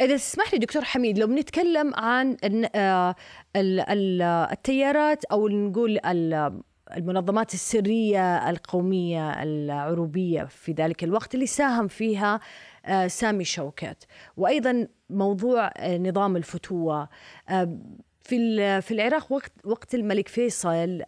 إذا 0.00 0.16
تسمح 0.16 0.52
لي 0.52 0.58
دكتور 0.58 0.84
حميد 0.84 1.18
لو 1.18 1.26
بنتكلم 1.26 1.94
عن 1.94 2.36
آه، 2.74 3.14
التيارات 3.56 5.24
أو 5.24 5.48
نقول 5.48 5.98
المنظمات 6.96 7.54
السرية 7.54 8.50
القومية 8.50 9.42
العروبية 9.42 10.44
في 10.44 10.72
ذلك 10.72 11.04
الوقت 11.04 11.34
اللي 11.34 11.46
ساهم 11.46 11.88
فيها 11.88 12.40
آه، 12.86 13.06
سامي 13.06 13.44
شوكت. 13.44 14.06
وأيضا 14.36 14.88
موضوع 15.10 15.70
آه، 15.76 15.98
نظام 15.98 16.36
الفتوة. 16.36 17.08
في 18.24 18.80
في 18.82 18.90
العراق 18.90 19.32
وقت 19.32 19.52
وقت 19.64 19.94
الملك 19.94 20.28
فيصل 20.28 21.02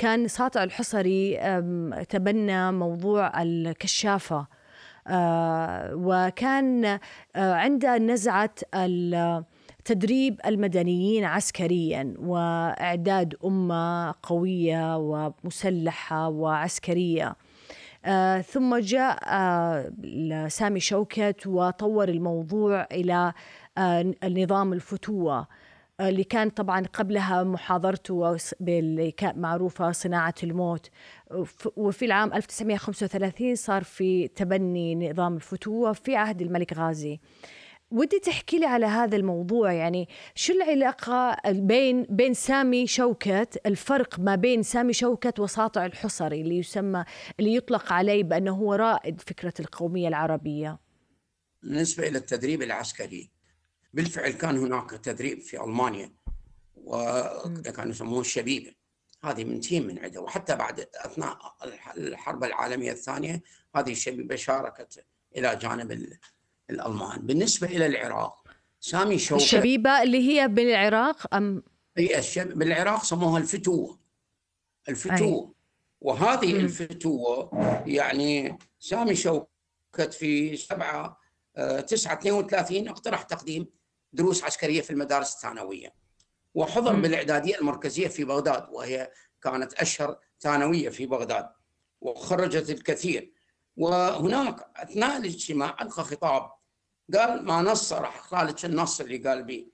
كان 0.00 0.28
ساطع 0.28 0.62
الحصري 0.62 1.36
تبنى 2.08 2.72
موضوع 2.72 3.42
الكشافة. 3.42 4.46
وكان 5.92 6.98
عنده 7.36 7.98
نزعة 7.98 8.50
تدريب 9.84 10.40
المدنيين 10.46 11.24
عسكريا 11.24 12.14
وإعداد 12.18 13.36
أمة 13.44 14.14
قوية 14.22 14.96
ومسلحة 14.96 16.28
وعسكرية. 16.28 17.36
آه 18.04 18.40
ثم 18.40 18.76
جاء 18.76 19.18
آه 19.26 19.92
سامي 20.48 20.80
شوكت 20.80 21.46
وطور 21.46 22.08
الموضوع 22.08 22.86
إلى 22.92 23.32
آه 23.78 24.14
النظام 24.24 24.72
الفتوه 24.72 25.38
آه، 25.38 25.46
اللي 26.08 26.24
كان 26.24 26.50
طبعا 26.50 26.86
قبلها 26.86 27.42
محاضرته 27.42 28.36
اللي 28.60 29.10
كانت 29.10 29.38
معروفة 29.38 29.92
صناعة 29.92 30.34
الموت. 30.42 30.90
وفي 31.76 32.04
العام 32.04 32.32
1935 32.34 33.54
صار 33.54 33.84
في 33.84 34.28
تبني 34.28 35.10
نظام 35.10 35.36
الفتوة 35.36 35.92
في 35.92 36.16
عهد 36.16 36.42
الملك 36.42 36.72
غازي. 36.72 37.20
ودي 37.90 38.18
تحكي 38.18 38.58
لي 38.58 38.66
على 38.66 38.86
هذا 38.86 39.16
الموضوع 39.16 39.72
يعني 39.72 40.08
شو 40.34 40.52
العلاقة 40.52 41.36
بين 41.50 42.02
بين 42.02 42.34
سامي 42.34 42.86
شوكت 42.86 43.60
الفرق 43.66 44.20
ما 44.20 44.34
بين 44.34 44.62
سامي 44.62 44.92
شوكت 44.92 45.40
وساطع 45.40 45.86
الحصري 45.86 46.40
اللي 46.40 46.58
يسمى 46.58 47.04
اللي 47.40 47.54
يطلق 47.54 47.92
عليه 47.92 48.22
بأنه 48.22 48.52
هو 48.52 48.74
رائد 48.74 49.20
فكرة 49.20 49.54
القومية 49.60 50.08
العربية؟ 50.08 50.78
بالنسبة 51.62 52.08
إلى 52.08 52.18
التدريب 52.18 52.62
العسكري 52.62 53.30
بالفعل 53.92 54.30
كان 54.30 54.58
هناك 54.58 54.90
تدريب 54.90 55.40
في 55.40 55.64
ألمانيا 55.64 56.12
وكانوا 56.76 57.90
يسموه 57.90 58.20
الشبيبة 58.20 58.74
هذه 59.24 59.44
من 59.44 59.60
تيم 59.60 59.86
من 59.86 59.98
عده 59.98 60.20
وحتى 60.20 60.56
بعد 60.56 60.88
أثناء 60.94 61.38
الحرب 61.96 62.44
العالمية 62.44 62.92
الثانية 62.92 63.42
هذه 63.76 63.92
الشبيبة 63.92 64.36
شاركت 64.36 65.04
إلى 65.36 65.56
جانب 65.56 66.08
الألمان. 66.70 67.18
بالنسبة 67.26 67.66
إلى 67.66 67.86
العراق 67.86 68.44
سامي 68.80 69.18
شوكت 69.18 69.42
الشبيبة 69.42 70.02
اللي 70.02 70.28
هي 70.28 70.48
بالعراق 70.48 71.34
أم؟ 71.34 71.62
إي 71.98 72.18
الشب... 72.18 72.58
بالعراق 72.58 73.04
سموها 73.04 73.38
الفتوة. 73.38 73.98
الفتوة. 74.88 75.44
أي. 75.46 75.54
وهذه 76.00 76.52
م. 76.52 76.56
الفتوة 76.56 77.50
يعني 77.86 78.58
سامي 78.78 79.14
شوكت 79.14 80.14
في 80.14 80.56
7 80.56 81.20
9 81.86 82.12
32 82.14 82.88
اقترح 82.88 83.22
تقديم 83.22 83.66
دروس 84.12 84.44
عسكرية 84.44 84.80
في 84.80 84.90
المدارس 84.90 85.34
الثانوية. 85.34 85.94
وحضر 86.54 86.96
م. 86.96 87.02
بالإعدادية 87.02 87.58
المركزية 87.58 88.08
في 88.08 88.24
بغداد 88.24 88.66
وهي 88.70 89.10
كانت 89.42 89.74
أشهر 89.74 90.18
ثانوية 90.40 90.88
في 90.88 91.06
بغداد. 91.06 91.48
وخرجت 92.00 92.70
الكثير. 92.70 93.32
وهناك 93.76 94.66
أثناء 94.76 95.16
الاجتماع 95.16 95.76
ألقى 95.82 96.04
خطاب. 96.04 96.50
قال 97.14 97.44
ما 97.44 97.62
نص 97.62 97.92
راح 97.92 98.42
لك 98.44 98.64
النص 98.64 99.00
اللي 99.00 99.16
قال 99.18 99.44
به 99.44 99.66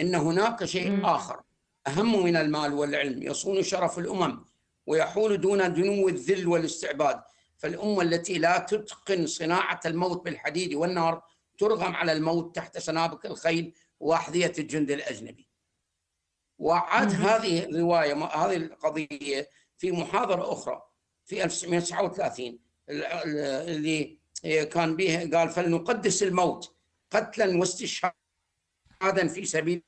إن 0.00 0.14
هناك 0.14 0.64
شيء. 0.64 1.06
آخر. 1.06 1.42
أهم 1.86 2.24
من 2.24 2.36
المال 2.36 2.72
والعلم. 2.74 3.22
يصون 3.22 3.62
شرف 3.62 3.98
الأمم. 3.98 4.44
ويحول 4.86 5.40
دون 5.40 5.72
دنو 5.74 6.08
الذل 6.08 6.48
والاستعباد. 6.48 7.22
فالأمة 7.56 8.02
التي 8.02 8.38
لا 8.38 8.58
تتقن 8.58 9.26
صناعة 9.26 9.80
الموت 9.86 10.24
بالحديد 10.24 10.74
والنار 10.74 11.22
ترغم 11.58 11.94
على 11.96 12.12
الموت 12.12 12.56
تحت 12.56 12.78
سنابك 12.78 13.26
الخيل 13.26 13.74
وأحذية 14.00 14.52
الجند 14.58 14.90
الأجنبي. 14.90 15.48
وعاد. 16.58 17.12
هذه 17.12 17.64
الرواية 17.64 18.24
هذه 18.24 18.56
القضية 18.56 19.48
في 19.78 19.92
محاضرة 19.92 20.52
أخرى 20.52 20.82
في 21.24 21.44
1939 21.44 22.58
ال- 22.88 23.04
ال- 23.04 23.38
اللي 23.70 24.18
كان 24.64 24.96
بها 24.96 25.38
قال 25.38 25.48
فلنقدس 25.50 26.22
الموت 26.22 26.74
قتلا 27.10 27.58
واستشهادا 27.58 28.12
في 29.28 29.44
سبيل 29.44 29.82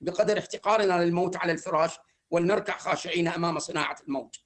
بقدر 0.00 0.38
احتقارنا 0.38 1.04
للموت 1.04 1.36
على 1.36 1.52
الفراش 1.52 1.98
ولنركع 2.30 2.78
خاشعين 2.78 3.28
أمام 3.28 3.58
صناعة 3.58 3.96
الموت. 4.08 4.36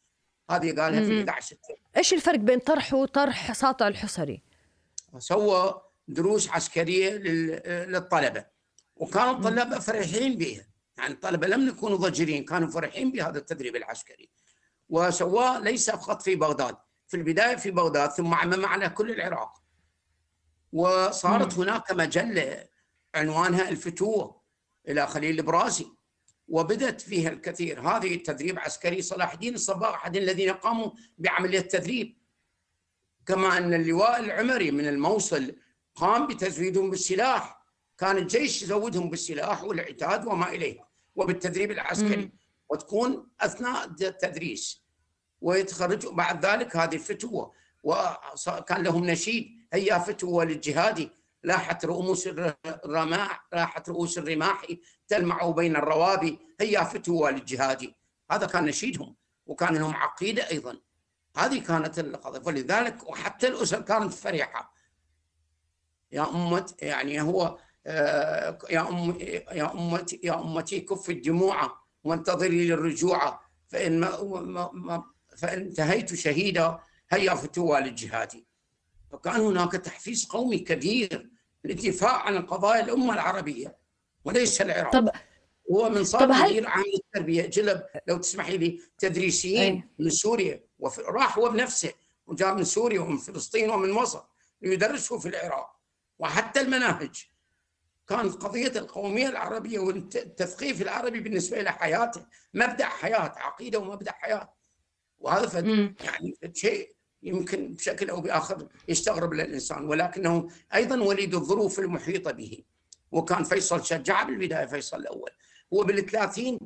هذه 0.50 0.80
قالها 0.80 1.00
في 1.00 1.10
مم. 1.12 1.18
11 1.18 1.46
سبتمبر. 1.46 1.80
إيش 1.96 2.14
الفرق 2.14 2.38
بين 2.38 2.58
طرحه 2.58 2.96
وطرح 2.96 3.52
ساطع 3.52 3.88
الحصري؟ 3.88 4.42
سوى 5.18 5.82
دروس 6.08 6.48
عسكرية 6.48 7.10
لل- 7.10 7.62
للطلبة. 7.92 8.46
وكانوا 8.96 9.32
الطلبه 9.32 9.78
فرحين 9.78 10.38
بها 10.38 10.66
يعني 10.98 11.14
الطلبة 11.14 11.46
لم 11.46 11.68
يكونوا 11.68 11.96
ضجرين 11.96 12.44
كانوا 12.44 12.68
فرحين 12.68 13.12
بهذا 13.12 13.38
التدريب 13.38 13.76
العسكري. 13.76 14.30
وسواه 14.88 15.58
ليس 15.58 15.90
فقط 15.90 16.22
في 16.22 16.36
بغداد 16.36 16.76
في 17.06 17.16
البداية 17.16 17.56
في 17.56 17.70
بغداد 17.70 18.10
ثم 18.10 18.34
عمم 18.34 18.66
على 18.66 18.88
كل 18.88 19.10
العراق. 19.10 19.62
وصارت 20.72 21.54
هناك 21.54 21.92
مجلة 21.92 22.64
عنوانها 23.14 23.68
الفتوة 23.68 24.42
إلى 24.88 25.06
خليل 25.06 25.38
البرازي. 25.38 25.86
وبدت 26.48 27.00
فيها 27.00 27.30
الكثير. 27.30 27.80
هذه 27.80 28.16
تدريب 28.16 28.58
عسكري 28.58 29.02
صلاح 29.02 29.32
الدين 29.32 29.54
الصباغ 29.54 29.94
أحد 29.94 30.16
الذين 30.16 30.50
قاموا 30.52 30.90
بعملية 31.18 31.60
تدريب 31.60 32.18
كما 33.26 33.58
أن 33.58 33.74
اللواء 33.74 34.20
العمري 34.20 34.70
من 34.70 34.88
الموصل 34.88 35.56
قام 35.94 36.26
بتزويدهم 36.26 36.90
بالسلاح. 36.90 37.64
كان 37.98 38.16
الجيش 38.16 38.62
يزودهم 38.62 39.10
بالسلاح 39.10 39.64
والعتاد 39.64 40.26
وما 40.26 40.48
إليه 40.48 40.84
وبالتدريب 41.16 41.70
العسكري. 41.70 42.24
مم. 42.24 42.32
وتكون 42.68 43.28
أثناء 43.40 43.84
التدريس. 43.84 44.84
ويتخرجوا 45.40 46.12
بعد 46.12 46.46
ذلك 46.46 46.76
هذه 46.76 46.94
الفتوه 46.94 47.52
وكان 47.82 48.82
لهم 48.82 49.06
نشيد. 49.06 49.48
هيا 49.72 49.98
فتوه 49.98 50.44
للجهاد. 50.44 51.10
لاحت 51.42 51.84
رؤوس 51.84 52.28
الرماح 52.66 53.46
لاحت 53.52 53.88
رؤوس 53.88 54.18
الرماح 54.18 54.66
تلمع 55.08 55.50
بين 55.50 55.76
الروابي. 55.76 56.38
هيا 56.60 56.84
فتوه 56.84 57.30
للجهاد. 57.30 57.94
هذا 58.30 58.46
كان 58.46 58.64
نشيدهم. 58.64 59.16
وكان 59.46 59.74
لهم 59.76 59.96
عقيدة 59.96 60.50
أيضا. 60.50 60.80
هذه 61.36 61.58
كانت 61.58 61.98
القضية 61.98 62.38
فلذلك 62.38 63.08
وحتى 63.08 63.48
الأسر 63.48 63.80
كانت 63.80 64.12
فرحة. 64.12 64.73
يا 66.12 66.28
امه 66.30 66.66
يعني 66.82 67.20
هو 67.22 67.58
آه، 67.86 68.58
يا 68.70 68.88
أم 68.88 69.16
يا 69.52 69.72
امتي 69.74 70.20
يا 70.22 70.40
أمتي 70.40 70.80
كف 70.80 71.10
الدموع 71.10 71.72
وانتظري 72.04 72.68
للرجوع 72.68 73.40
فإن 73.68 74.00
ما 74.00 74.22
ما 74.40 74.70
ما 74.72 75.04
فإن 75.36 75.60
انتهيت 75.60 76.14
شهيدا 76.14 76.78
هيا 77.10 77.34
فتوى 77.34 77.80
للجهاد 77.80 78.44
فكان 79.12 79.40
هناك 79.40 79.72
تحفيز 79.72 80.24
قومي 80.26 80.58
كبير 80.58 81.30
للدفاع 81.64 82.12
عن 82.22 82.46
قضايا 82.46 82.84
الأمة 82.84 83.14
العربية 83.14 83.76
وليس 84.24 84.60
العراق. 84.62 84.92
طب 84.92 85.08
هو 85.72 85.88
من 85.90 86.04
صار 86.04 86.20
طب 86.20 86.30
هل- 86.30 86.44
مدير 86.50 86.66
عام 86.68 86.84
للتربية. 86.94 87.46
جلب 87.46 87.82
لو 88.08 88.16
تسمحي 88.16 88.56
لي 88.58 88.80
تدريسيين 88.98 89.74
أي. 89.74 89.82
من 89.98 90.10
سوريا 90.10 90.64
وف... 90.78 90.98
راح 90.98 91.38
هو 91.38 91.48
بنفسه 91.48 91.92
وجاء 92.26 92.54
من 92.54 92.64
سوريا 92.64 93.00
ومن 93.00 93.16
فلسطين 93.16 93.70
ومن 93.70 93.90
مصر 93.90 94.20
ليدرسوا 94.62 95.18
في 95.18 95.28
العراق. 95.28 95.73
وحتى 96.18 96.60
المناهج. 96.60 97.24
كانت 98.08 98.34
قضية 98.34 98.72
القومية 98.78 99.28
العربية 99.28 99.78
والتثقيف 99.78 100.82
العربي 100.82 101.20
بالنسبة 101.20 101.60
إلى 101.60 101.72
حياته 101.72 102.26
مبدأ 102.54 102.86
حياة 102.86 103.34
عقيدة 103.36 103.78
ومبدأ 103.78 104.12
حياة. 104.12 104.54
وهذا 105.18 105.46
فد. 105.46 105.66
يعني 106.04 106.34
فد 106.42 106.56
شيء 106.56 106.94
يمكن 107.22 107.74
بشكل 107.74 108.10
أو 108.10 108.20
بآخر 108.20 108.68
يستغرب 108.88 109.34
للإنسان. 109.34 109.84
ولكنه 109.84 110.48
أيضا 110.74 111.02
وليد 111.02 111.34
الظروف 111.34 111.78
المحيطة 111.78 112.30
به. 112.30 112.64
وكان 113.12 113.44
فيصل 113.44 113.84
شجع 113.84 114.22
بالبداية 114.22 114.66
فيصل 114.66 114.96
الأول. 114.96 115.30
هو 115.74 115.84
بالثلاثين 115.84 116.58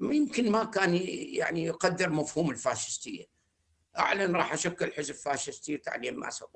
يمكن 0.00 0.50
ما 0.50 0.64
كان 0.64 0.94
يعني 0.94 1.64
يقدر 1.64 2.10
مفهوم 2.10 2.50
الفاشستية 2.50 3.24
أعلن 3.98 4.36
راح 4.36 4.52
أشكل 4.52 4.92
حزب 4.92 5.14
فاشستي 5.14 5.76
تعليم 5.76 6.20
ما 6.20 6.30
سوى 6.30 6.48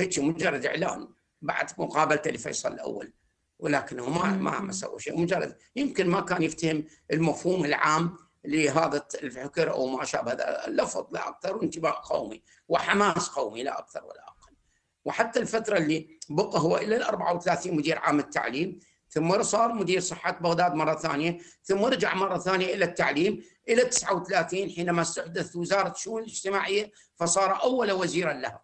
هيك 0.00 0.18
مجرد 0.18 0.66
إعلان. 0.66 1.08
بعد 1.42 1.70
مقابلته 1.78 2.30
لفيصل 2.30 2.72
الأول 2.72 3.12
ولكنه 3.58 4.10
ما 4.10 4.24
ما 4.36 4.60
ما 4.60 4.72
سوى 4.72 5.00
شيء. 5.00 5.20
مجرد 5.20 5.56
يمكن 5.76 6.08
ما 6.08 6.20
كان 6.20 6.42
يفتهم 6.42 6.84
المفهوم 7.12 7.64
العام 7.64 8.16
لهذا 8.44 9.06
الفكر 9.22 9.70
أو 9.70 9.86
ما 9.86 10.04
شابه 10.04 10.32
هذا 10.32 10.66
اللفظ 10.66 11.06
لا 11.12 11.28
أكثر. 11.28 11.56
وانتباه 11.56 12.02
قومي 12.04 12.42
وحماس 12.68 13.28
قومي 13.28 13.62
لا 13.62 13.78
أكثر 13.78 14.04
ولا 14.04 14.22
أقل. 14.28 14.56
وحتى 15.04 15.40
الفترة 15.40 15.78
اللي 15.78 16.18
بقى 16.28 16.60
هو 16.60 16.76
إلى 16.76 16.96
ال 16.96 17.02
34 17.02 17.76
مدير 17.76 17.98
عام 17.98 18.18
التعليم 18.18 18.78
ثم 19.08 19.42
صار 19.42 19.72
مدير 19.72 20.00
صحة 20.00 20.32
بغداد 20.32 20.74
مرة 20.74 20.94
ثانية 20.94 21.38
ثم 21.62 21.84
رجع 21.84 22.14
مرة 22.14 22.38
ثانية 22.38 22.74
إلى 22.74 22.84
التعليم. 22.84 23.42
إلى 23.68 23.84
39 23.84 24.70
حينما 24.70 25.02
استحدث 25.02 25.56
وزارة 25.56 25.90
الشؤون 25.92 26.22
الاجتماعية 26.22 26.92
فصار 27.16 27.62
أول 27.62 27.92
وزيرا 27.92 28.32
لها 28.32 28.62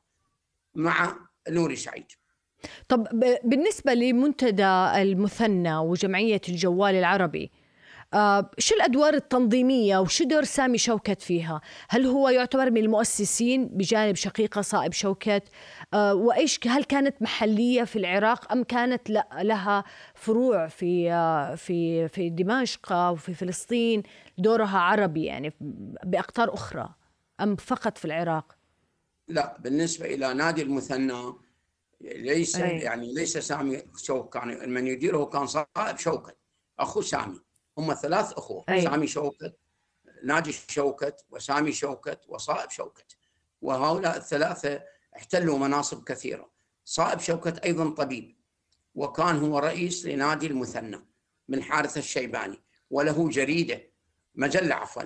مع 0.74 1.16
نوري 1.48 1.76
سعيد. 1.76 2.06
طب 2.88 3.08
بالنسبة 3.44 3.94
لمنتدى 3.94 5.02
المثنى 5.02 5.76
وجمعية 5.76 6.40
الجوال 6.48 6.94
العربي 6.94 7.50
آه، 8.14 8.50
شو 8.58 8.74
الأدوار 8.74 9.14
التنظيمية 9.14 9.98
وشو 9.98 10.24
دور 10.24 10.44
سامي 10.44 10.78
شوكت 10.78 11.22
فيها؟ 11.22 11.60
هل 11.88 12.06
هو 12.06 12.28
يعتبر 12.28 12.70
من 12.70 12.76
المؤسسين 12.76 13.68
بجانب 13.68 14.16
شقيقه 14.16 14.60
صائب 14.60 14.92
شوكت؟ 14.92 15.42
آه، 15.94 16.14
وإيش 16.14 16.60
هل 16.66 16.84
كانت 16.84 17.22
محلية 17.22 17.84
في 17.84 17.96
العراق 17.96 18.52
أم 18.52 18.64
كانت 18.64 19.10
لها 19.42 19.84
فروع 20.14 20.68
في 20.68 21.12
آه، 21.12 21.54
في 21.54 22.08
في 22.08 22.30
دمشق 22.30 22.92
وفي 22.92 23.34
فلسطين 23.34 24.02
دورها 24.38 24.78
عربي 24.78 25.24
يعني 25.24 25.52
بأقطار 26.04 26.54
أخرى 26.54 26.88
أم 27.40 27.56
فقط 27.56 27.98
في 27.98 28.04
العراق؟ 28.04 28.56
لا 29.28 29.56
بالنسبة 29.60 30.06
إلى 30.06 30.34
نادي 30.34 30.62
المثنى 30.62 31.32
ليس 32.02 32.56
أي. 32.56 32.78
يعني 32.78 33.14
ليس 33.14 33.38
سامي 33.38 33.82
شوكت 33.96 34.34
كان 34.34 34.70
من 34.70 34.86
يديره 34.86 35.24
كان 35.24 35.46
صائب 35.46 35.98
شوكت 35.98 36.36
أخو 36.78 37.00
سامي 37.00 37.40
هم 37.78 37.94
ثلاث 37.94 38.32
أخوة 38.32 38.64
أي. 38.68 38.82
سامي 38.82 39.06
شوكت 39.06 39.56
ناجي 40.24 40.52
شوكت 40.52 41.24
وسامي 41.30 41.72
شوكت 41.72 42.20
وصائب 42.28 42.70
شوكت 42.70 43.16
وهؤلاء 43.62 44.16
الثلاثة 44.16 44.82
احتلوا 45.16 45.58
مناصب 45.58 46.04
كثيرة 46.04 46.50
صائب 46.84 47.20
شوكت 47.20 47.58
أيضا 47.58 47.90
طبيب 47.90 48.36
وكان 48.94 49.38
هو 49.38 49.58
رئيس 49.58 50.06
لنادي 50.06 50.46
المثنى 50.46 50.98
من 51.48 51.62
حارث 51.62 51.98
الشيباني 51.98 52.62
وله 52.90 53.28
جريدة 53.28 53.92
مجلة 54.34 54.74
عفوا 54.74 55.02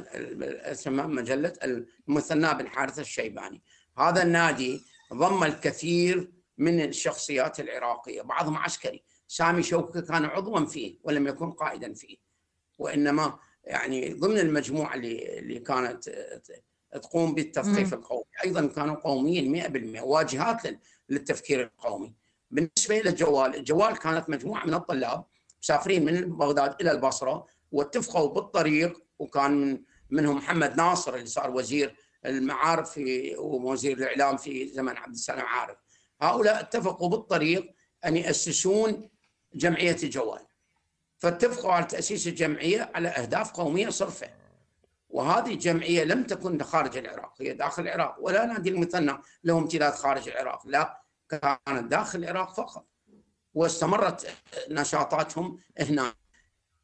اسمها 0.72 1.06
مجلة 1.06 1.52
المثنى 2.08 2.54
بن 2.54 2.68
حارث 2.68 2.98
الشيباني 2.98 3.62
هذا 3.98 4.22
النادي 4.22 4.84
ضم 5.12 5.44
الكثير 5.44 6.32
من 6.58 6.80
الشخصيات 6.80 7.60
العراقية. 7.60 8.22
بعضهم 8.22 8.56
عسكري. 8.56 9.02
سامي 9.28 9.62
شوكة 9.62 10.00
كان 10.00 10.24
عضوا 10.24 10.64
فيه 10.64 10.98
ولم 11.02 11.26
يكن 11.26 11.50
قائدا 11.52 11.94
فيه. 11.94 12.16
وإنما 12.78 13.38
يعني 13.64 14.12
ضمن 14.14 14.38
المجموعة 14.38 14.94
اللي 14.94 15.38
اللي 15.38 15.58
كانت 15.58 16.08
تقوم 16.92 17.34
بالتثقيف 17.34 17.94
القومي. 17.94 18.24
أيضا 18.44 18.66
كانوا 18.66 18.94
قوميين 18.94 19.52
100% 19.98 20.00
واجهات 20.02 20.66
لل- 20.66 20.78
للتفكير 21.08 21.62
القومي. 21.62 22.14
بالنسبة 22.50 23.00
إلى 23.00 23.10
الجوال 23.10 23.56
الجوال 23.56 23.98
كانت 23.98 24.30
مجموعة 24.30 24.66
من 24.66 24.74
الطلاب 24.74 25.24
مسافرين 25.62 26.04
من 26.04 26.36
بغداد 26.36 26.74
إلى 26.80 26.90
البصرة 26.90 27.46
واتفقوا 27.72 28.28
بالطريق 28.28 29.02
وكان 29.18 29.52
من 29.70 29.80
منهم 30.10 30.36
محمد 30.36 30.76
ناصر 30.76 31.14
اللي 31.14 31.26
صار 31.26 31.50
وزير 31.50 31.96
المعارف 32.26 32.90
في 32.90 33.36
ووزير 33.36 33.96
الإعلام 33.98 34.36
في 34.36 34.68
زمن 34.68 34.96
عبد 34.96 35.14
السلام 35.14 35.46
عارف. 35.46 35.76
هؤلاء 36.20 36.60
اتفقوا 36.60 37.08
بالطريق 37.08 37.74
أن 38.04 38.16
يأسسون 38.16 39.08
جمعية 39.54 39.96
الجوال. 40.02 40.40
فاتفقوا 41.18 41.72
على 41.72 41.84
تأسيس 41.84 42.26
الجمعية 42.26 42.90
على 42.94 43.08
أهداف 43.08 43.52
قومية 43.52 43.88
صرفة. 43.88 44.30
وهذه 45.08 45.52
الجمعية 45.52 46.04
لم 46.04 46.22
تكن 46.22 46.62
خارج 46.62 46.96
العراق 46.96 47.42
هي 47.42 47.52
داخل 47.52 47.82
العراق. 47.82 48.16
ولا 48.20 48.46
نادي 48.46 48.70
المثنى 48.70 49.18
له 49.44 49.58
امتداد 49.58 49.92
خارج 49.92 50.28
العراق 50.28 50.66
لا 50.66 51.02
كانت 51.28 51.90
داخل 51.90 52.18
العراق 52.18 52.54
فقط. 52.54 52.86
واستمرت 53.54 54.34
نشاطاتهم 54.70 55.60
هنا. 55.78 56.14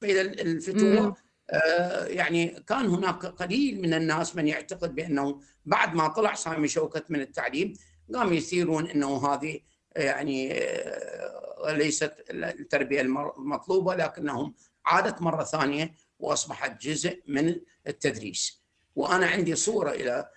فإذا 0.01 0.21
الفتوى 0.21 1.15
آه 1.51 2.07
يعني 2.07 2.47
كان 2.49 2.87
هناك 2.87 3.27
قليل 3.27 3.81
من 3.83 3.95
الناس 3.95 4.37
من 4.37 4.49
يعتقد 4.49 4.95
بأنه 4.95 5.41
بعد 5.65 5.95
ما 5.95 6.09
طلع 6.09 6.35
سامي 6.35 6.69
شوكت 6.69 7.11
من 7.11 7.21
التعليم 7.21 7.75
قام 8.15 8.33
يثيرون 8.33 8.87
إنه 8.87 9.27
هذه 9.27 9.61
يعني 9.97 10.53
آه، 10.53 11.73
ليست 11.73 12.15
التربية 12.31 13.01
المطلوبة 13.01 13.95
لكنهم 13.95 14.55
عادت 14.87 15.23
مرة 15.23 15.45
ثانية 15.45 15.95
وأصبحت 16.19 16.83
جزء 16.83 17.23
من 17.27 17.57
التدريس. 17.87 18.63
وأنا 18.97 19.27
عندي 19.27 19.55
صورة 19.55 19.91
إلى 19.91 20.29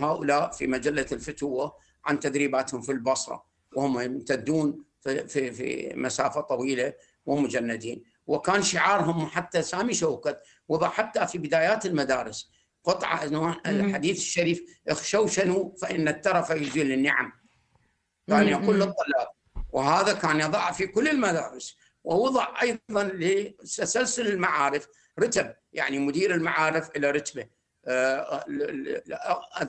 هؤلاء 0.00 0.50
في 0.50 0.66
مجلة 0.66 1.06
الفتوه 1.12 1.76
عن 2.04 2.20
تدريباتهم 2.20 2.82
في 2.82 2.92
البصرة 2.92 3.44
وهم 3.76 4.00
يمتدون 4.00 4.84
في 5.00 5.28
في 5.28 5.52
في 5.52 5.92
مسافة 5.96 6.40
طويلة 6.40 6.92
ومجندين. 7.26 8.02
وكان 8.26 8.62
شعارهم 8.62 9.26
حتى 9.26 9.62
سامي 9.62 9.94
شوكت 9.94 10.42
وضع 10.68 10.88
حتى 10.88 11.26
في 11.26 11.38
بدايات 11.38 11.86
المدارس 11.86 12.50
قطعه 12.84 13.60
الحديث 13.66 14.16
الشريف 14.16 14.80
اخشوشنوا 14.88 15.76
فإن 15.76 16.08
الترف 16.08 16.50
يزيل 16.50 16.92
النعم. 16.92 17.32
كان 18.28 18.48
يقول 18.48 18.76
للطلاب 18.76 19.28
وهذا 19.72 20.12
كان 20.12 20.40
يضع 20.40 20.72
في 20.72 20.86
كل 20.86 21.08
المدارس 21.08 21.76
ووضع 22.04 22.62
أيضا 22.62 23.04
لتسلسل 23.14 24.26
المعارف 24.26 24.88
رتب 25.20 25.54
يعني 25.72 25.98
مدير 25.98 26.34
المعارف 26.34 26.90
إلى 26.96 27.10
رتبة 27.10 27.46
آه، 27.86 28.44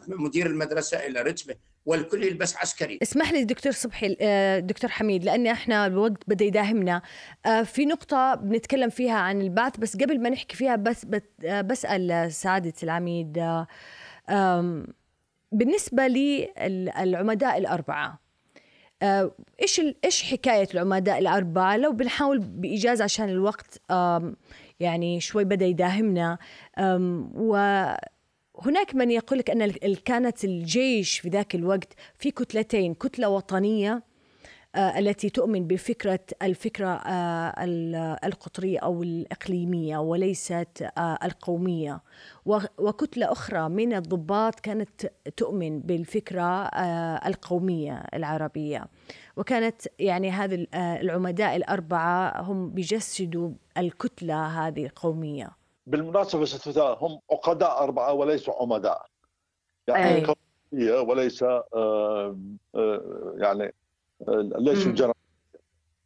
مدير 0.07 0.45
المدرسة 0.45 0.97
إلى 0.97 1.21
رتبة. 1.21 1.55
والكل 1.85 2.23
يلبس 2.23 2.57
عسكري. 2.57 2.99
اسمح 3.01 3.31
لي 3.31 3.43
دكتور 3.43 3.71
صبحي 3.71 4.17
آه، 4.21 4.59
دكتور 4.59 4.91
حميد 4.91 5.23
لأني 5.23 5.51
إحنا 5.51 5.85
الوقت 5.85 6.23
بدا 6.27 6.45
يداهمنا. 6.45 7.01
آه، 7.45 7.63
في 7.63 7.85
نقطة 7.85 8.35
بنتكلم 8.35 8.89
فيها 8.89 9.15
عن 9.17 9.41
البعث 9.41 9.77
بس 9.77 9.97
قبل 9.97 10.21
ما 10.21 10.29
نحكي 10.29 10.55
فيها 10.55 10.75
بس 10.75 11.05
بسأل 11.43 12.33
سعادة 12.33 12.73
العميد 12.83 13.63
بالنسبة 15.51 16.07
للعمداء 16.07 17.57
الأربعة 17.57 18.19
إيش 19.61 19.81
إيش 20.05 20.23
حكاية 20.23 20.67
العمداء 20.73 21.19
الأربعة؟ 21.19 21.77
لو 21.77 21.91
بنحاول 21.91 22.39
بإيجاز 22.39 23.01
عشان 23.01 23.29
الوقت 23.29 23.81
يعني 24.79 25.19
شوي 25.19 25.43
بدا 25.43 25.65
يداهمنا 25.65 26.37
وهناك 28.57 28.95
من 28.95 29.11
يقول 29.11 29.39
لك 29.39 29.49
ان 29.49 29.71
كانت 30.05 30.43
الجيش 30.43 31.19
في 31.19 31.29
ذاك 31.29 31.55
الوقت 31.55 31.93
في 32.19 32.31
كتلتين 32.31 32.93
كتلة 32.93 33.29
وطنية 33.29 34.03
آه، 34.75 34.99
التي 34.99 35.29
تؤمن 35.29 35.67
بفكرة 35.67 36.19
الفكرة 36.41 36.87
آه، 36.87 38.17
القطرية 38.25 38.79
أو 38.79 39.03
الإقليمية 39.03 39.97
وليست 39.97 40.89
آه، 40.97 41.17
القومية. 41.23 42.01
وكتلة 42.77 43.31
أخرى 43.31 43.69
من 43.69 43.93
الضباط 43.93 44.59
كانت 44.59 45.11
تؤمن 45.37 45.79
بالفكرة 45.79 46.65
القومية 47.27 48.03
العربية. 48.13 48.85
وكانت 49.37 49.81
يعني 49.99 50.31
هذه 50.31 50.67
العمداء 50.75 51.55
الأربعة 51.55 52.41
هم 52.41 52.69
بيجسدوا 52.69 53.51
الكتلة 53.77 54.67
هذه 54.67 54.85
القومية. 54.85 55.64
بالمناسبة 55.87 56.45
هم 57.01 57.19
عقداء 57.31 57.83
أربعة 57.83 58.13
وليسوا 58.13 58.53
عمداء. 58.61 59.05
يعني 59.87 60.27
أي. 60.73 60.99
وليس 60.99 61.45
يعني 63.37 63.73
ليش 64.57 64.87
الجرائم 64.87 65.15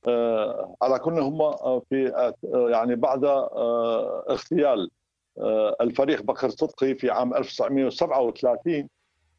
آه 0.07 0.75
على 0.81 0.99
كل 0.99 1.19
هم 1.19 1.41
آه، 1.41 1.81
في 1.89 2.07
آه 2.15 2.69
يعني 2.69 2.95
بعد 2.95 3.25
آه 3.25 4.25
اغتيال 4.29 4.91
آه 5.37 5.75
الفريق 5.81 6.21
بكر 6.21 6.49
صدقي 6.49 6.95
في 6.95 7.09
عام 7.09 7.33
1937 7.33 8.89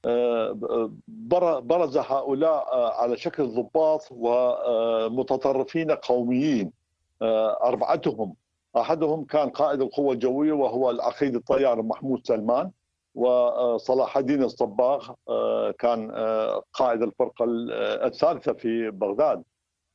آه، 0.07 0.90
برز 1.09 1.96
هؤلاء 1.96 2.72
آه، 2.72 3.03
على 3.03 3.16
شكل 3.16 3.46
ضباط 3.46 4.09
ومتطرفين 4.11 5.90
قوميين 5.90 6.72
أربعتهم. 7.62 8.35
أحدهم 8.76 9.24
كان 9.24 9.48
قائد 9.50 9.83
القوة 9.83 10.12
الجوية 10.12 10.52
وهو 10.52 10.90
العقيد 10.90 11.35
الطيار 11.35 11.83
محمود 11.83 12.26
سلمان 12.26 12.70
وصلاح 13.14 14.16
الدين 14.16 14.42
الصباغ 14.42 15.11
آه، 15.28 15.70
كان 15.78 16.11
آه، 16.14 16.62
قائد 16.72 17.02
الفرقة 17.02 17.44
آه، 17.72 18.06
الثالثة 18.06 18.52
في 18.52 18.90
بغداد. 18.90 19.42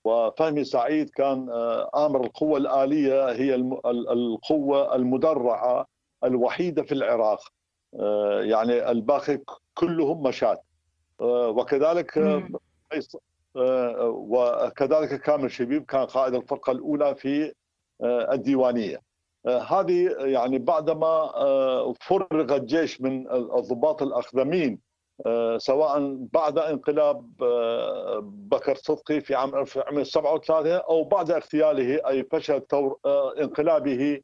وفهمي 0.04 0.64
سعيد 0.64 1.10
كان 1.10 1.50
آمر 1.96 2.24
القوة 2.24 2.58
الآلية 2.58 3.32
هي 3.32 3.56
القوة 3.56 4.96
المدرعة 4.96 5.86
الوحيدة 6.24 6.84
في 6.84 6.92
العراق. 6.92 7.40
يعني 8.42 8.92
الباقي 8.92 9.40
كلهم 9.74 10.24
مشاة 10.24 10.62
وكذلك 11.22 12.18
وكذلك 14.06 15.22
كامل 15.22 15.52
شبيب 15.52 15.86
كان 15.86 16.06
قائد 16.06 16.36
الفرقة 16.36 16.72
الأولى 16.72 17.16
في 17.16 17.54
الديوانية. 18.04 19.02
آه، 19.46 19.60
هذه 19.60 20.16
يعني 20.20 20.60
بعدما 20.60 21.08
آه، 21.36 21.94
فرغ 22.02 22.56
الجيش 22.56 23.02
من 23.02 23.32
الضباط 23.32 24.02
الاخدمين 24.02 24.80
آه، 25.26 25.58
سواء 25.58 26.18
بعد 26.34 26.58
انقلاب 26.58 27.32
بكر 28.50 28.76
صدقي 28.76 29.22
في 29.22 29.36
عام 29.36 29.56
1937 29.56 30.72
أو 30.72 31.04
بعد 31.04 31.32
اغتياله 31.32 32.10
أي 32.10 32.24
فشل 32.24 32.62
انقلابه 33.42 34.22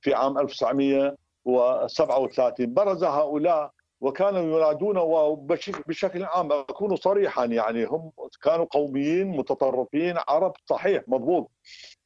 في 0.00 0.14
عام 0.14 0.38
1937 0.38 2.74
برز 2.74 3.04
هؤلاء 3.04 3.72
وكانوا 4.00 4.58
ينادون 4.58 4.98
وبشكل 4.98 6.24
عام 6.24 6.52
أكون 6.52 6.96
صريحا 6.96 7.44
يعني 7.44 7.84
هم 7.84 8.12
كانوا 8.42 8.66
قوميين 8.70 9.26
متطرفين 9.36 10.14
عرب 10.28 10.52
صحيح 10.66 11.02
مضبوط. 11.08 11.50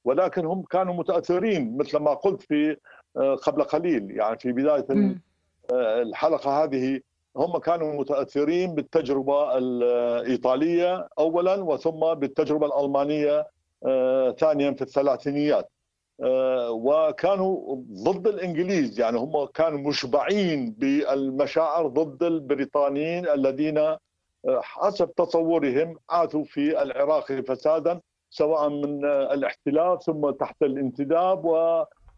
ولكن 0.05 0.46
هم 0.46 0.62
كانوا 0.62 0.94
متأثرين 0.94 1.77
مثل 1.77 1.98
ما 1.98 2.14
قلت 2.14 2.42
في 2.42 2.77
آه، 3.16 3.35
قبل 3.35 3.62
قليل. 3.62 4.11
يعني 4.11 4.38
في 4.38 4.53
بداية 4.53 4.87
آه، 5.72 6.03
الحلقة 6.03 6.64
هذه 6.64 7.01
هم 7.37 7.59
كانوا 7.59 8.01
متأثرين 8.01 8.74
بالتجربة 8.74 9.59
الإيطالية 9.59 11.09
اولا 11.18 11.55
وثم 11.55 12.14
بالتجربة 12.14 12.66
الألمانية 12.66 13.46
آه، 13.87 14.31
ثانيا 14.31 14.72
في 14.72 14.83
الثلاثينيات. 14.83 15.70
وكانوا 16.70 17.76
ضد 17.92 18.26
الإنجليز 18.26 19.00
يعني 19.00 19.18
هم 19.18 19.44
كانوا 19.46 19.78
مشبعين 19.78 20.70
بالمشاعر 20.78 21.87
ضد 21.87 22.22
البريطانيين 22.22 23.28
الذين 23.28 23.96
حسب 24.48 25.14
تصورهم 25.14 25.96
عاثوا 26.11 26.44
في 26.44 26.83
العراق 26.83 27.33
فسادا 27.33 28.00
سواء 28.31 28.68
من 28.68 29.04
الاحتلال 29.04 29.98
ثم 30.02 30.31
تحت 30.31 30.62
الانتداب 30.62 31.44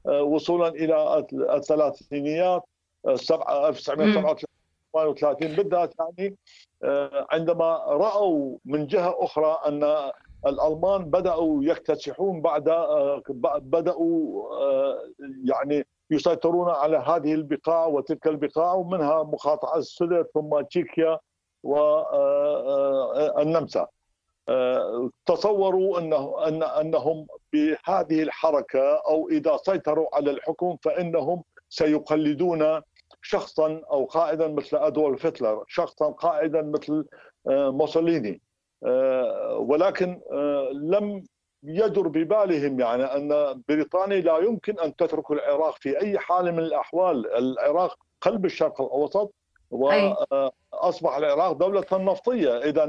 ووصولا 0.05 0.69
إلى 0.69 1.27
الثلاثينيات 1.33 2.63
1938 3.07 5.57
بالذات 5.57 5.95
يعني 5.99 6.37
عندما 7.33 7.77
رأوا 7.89 8.59
من 8.65 8.87
جهة 8.87 9.17
أخرى 9.19 9.59
أن 9.69 10.11
الألمان 10.47 11.05
بدأوا 11.11 11.65
يكتسحون 11.65 12.43
بعد 12.43 12.71
بدأوا 13.63 14.43
يعني 15.45 15.87
يسيطرون 16.11 16.71
على 16.71 16.97
هذه 16.97 17.35
البقاع 17.35 17.87
وتلك 17.87 18.27
البقاع 18.27 18.75
ومنها 18.75 19.23
مقاطعة 19.23 19.79
السدر 19.79 20.27
ثم 20.35 20.61
تشيكيا 20.61 21.19
والنمسا 23.33 23.87
تصوروا 25.27 25.99
إنه 25.99 26.47
أن 26.49 26.63
أنهم 26.63 27.27
بهذه 27.53 28.23
الحركة 28.23 29.03
أو 29.09 29.29
إذا 29.29 29.57
سيطروا 29.57 30.17
على 30.17 30.31
الحكم 30.31 30.77
فإنهم 30.83 31.43
سيقلدون 31.69 32.81
شخصا 33.23 33.83
أو 33.91 34.05
قائدا 34.05 34.49
مثل 34.49 34.77
أدولف 34.77 35.27
هتلر، 35.27 35.65
شخصا 35.69 36.11
قائدا 36.11 36.63
مثل 36.63 37.05
آه، 37.49 37.71
موسوليني. 37.71 38.31
آه، 38.31 38.50
ولكن 39.59 40.21
آه، 40.33 40.71
لم 40.73 41.25
يدر 41.63 42.09
ببالهم 42.09 42.81
يعني 42.81 43.05
أن 43.05 43.63
بريطانيا 43.69 44.21
لا 44.21 44.39
يمكن 44.39 44.81
أن 44.81 44.97
تترك 44.97 45.31
العراق 45.31 45.77
في 45.77 46.01
أي 46.01 46.19
حال 46.19 46.53
من 46.53 46.59
الأحوال، 46.59 47.35
العراق 47.35 47.99
قلب 48.21 48.45
الشرق 48.45 48.81
الأوسط 48.81 49.35
واصبح 49.71 51.17
العراق 51.17 51.53
دولة 51.53 51.87
نفطية. 51.93 52.59
اذا 52.59 52.85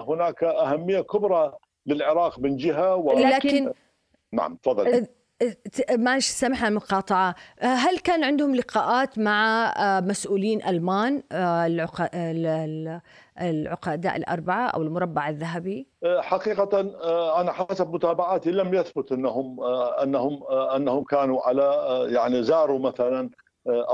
هناك 0.00 0.44
أهمية 0.44 1.00
كبرى 1.00 1.52
للعراق 1.86 2.38
من 2.38 2.56
جهة 2.56 2.94
و... 2.96 3.12
لكن 3.12 3.72
نعم 4.32 4.56
تفضل. 4.56 5.06
معلش 5.90 6.26
سامحة 6.28 6.68
المقاطعة 6.68 7.34
هل 7.60 7.98
كان 7.98 8.24
عندهم 8.24 8.54
لقاءات 8.54 9.18
مع 9.18 9.74
مسؤولين 10.00 10.62
ألمان 10.66 11.22
العقداء 13.40 14.16
الأربعة 14.16 14.66
أو 14.66 14.82
المربع 14.82 15.28
الذهبي؟ 15.28 15.88
حقيقة 16.04 16.80
أنا 17.40 17.52
حسب 17.52 17.94
متابعاتي 17.94 18.50
لم 18.50 18.74
يثبت 18.74 19.12
أنهم 19.12 19.64
أنهم 20.02 20.44
أنهم 20.52 21.04
كانوا 21.04 21.42
على 21.42 21.72
يعني 22.10 22.42
زاروا 22.42 22.78
مثلا 22.78 23.30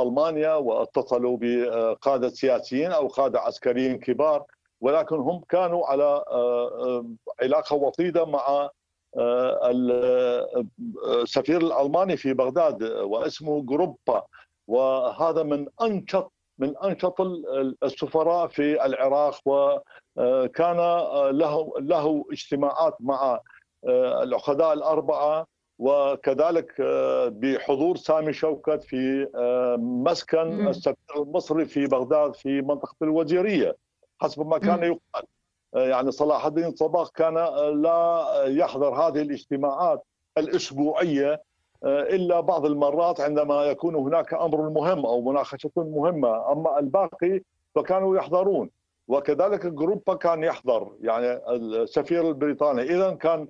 ألمانيا 0.01 0.55
واتصلوا 0.55 1.39
بقادة 1.41 2.29
سياسيين 2.29 2.93
أو 2.93 3.09
قادة 3.09 3.41
عسكريين 3.41 3.99
كبار 3.99 4.45
ولكن 4.81 5.17
هم 5.17 5.41
كانوا 5.49 5.87
على 5.87 6.25
علاقة 7.43 7.77
وطيدة 7.77 8.25
مع 8.25 8.71
السفير 11.23 11.61
الألماني 11.61 12.17
في 12.17 12.35
بغداد 12.35 12.83
واسمه 12.83 13.63
جروبا 13.63 14.23
وهذا 14.69 15.43
من 15.43 15.67
انشط 15.83 16.33
من 16.59 16.77
أنشط 16.77 17.21
السفراء 17.85 18.47
في 18.47 18.85
العراق 18.87 19.35
وكان 19.47 20.77
له 21.39 21.73
له 21.79 22.25
اجتماعات 22.33 22.97
مع 23.01 23.41
العقداء 24.23 24.73
الأربعة 24.73 25.47
وكذلك 25.79 26.81
بحضور 27.33 27.97
سامي 27.97 28.33
شوكت 28.33 28.83
في 28.83 29.27
مسكن 29.79 30.39
السفير 30.69 30.97
المصري 31.17 31.65
في 31.65 31.87
بغداد 31.87 32.35
في 32.35 32.63
منطقة 32.63 32.95
الوزيرية 33.03 33.77
حسب 34.21 34.47
ما 34.47 34.59
كان 34.59 34.83
يقال. 34.83 35.25
يعني 35.75 36.11
صلاح 36.11 36.47
الدين 36.47 36.75
صباغ 36.77 37.09
كان 37.15 37.35
لا 37.83 38.27
يحضر 38.47 38.95
هذه 38.95 39.23
الاجتماعات 39.23 40.05
الأسبوعية 40.39 41.43
إلا 41.85 42.41
بعض 42.41 42.67
المرات 42.67 43.21
عندما 43.21 43.65
يكون 43.65 43.95
هناك 43.95 44.35
أمر 44.35 44.71
مهم 44.71 45.07
أو 45.07 45.23
مناقشة 45.23 45.71
مهمة. 45.77 46.53
أما 46.53 46.79
الباقي 46.79 47.41
فكانوا 47.75 48.17
يحضرون 48.17 48.71
وكذلك 49.09 49.67
جروبا 49.67 50.15
كان 50.15 50.43
يحضر 50.43 50.93
يعني 51.01 51.33
السفير 51.49 52.29
البريطاني. 52.29 52.83
إذا 52.83 53.11
كان 53.11 53.49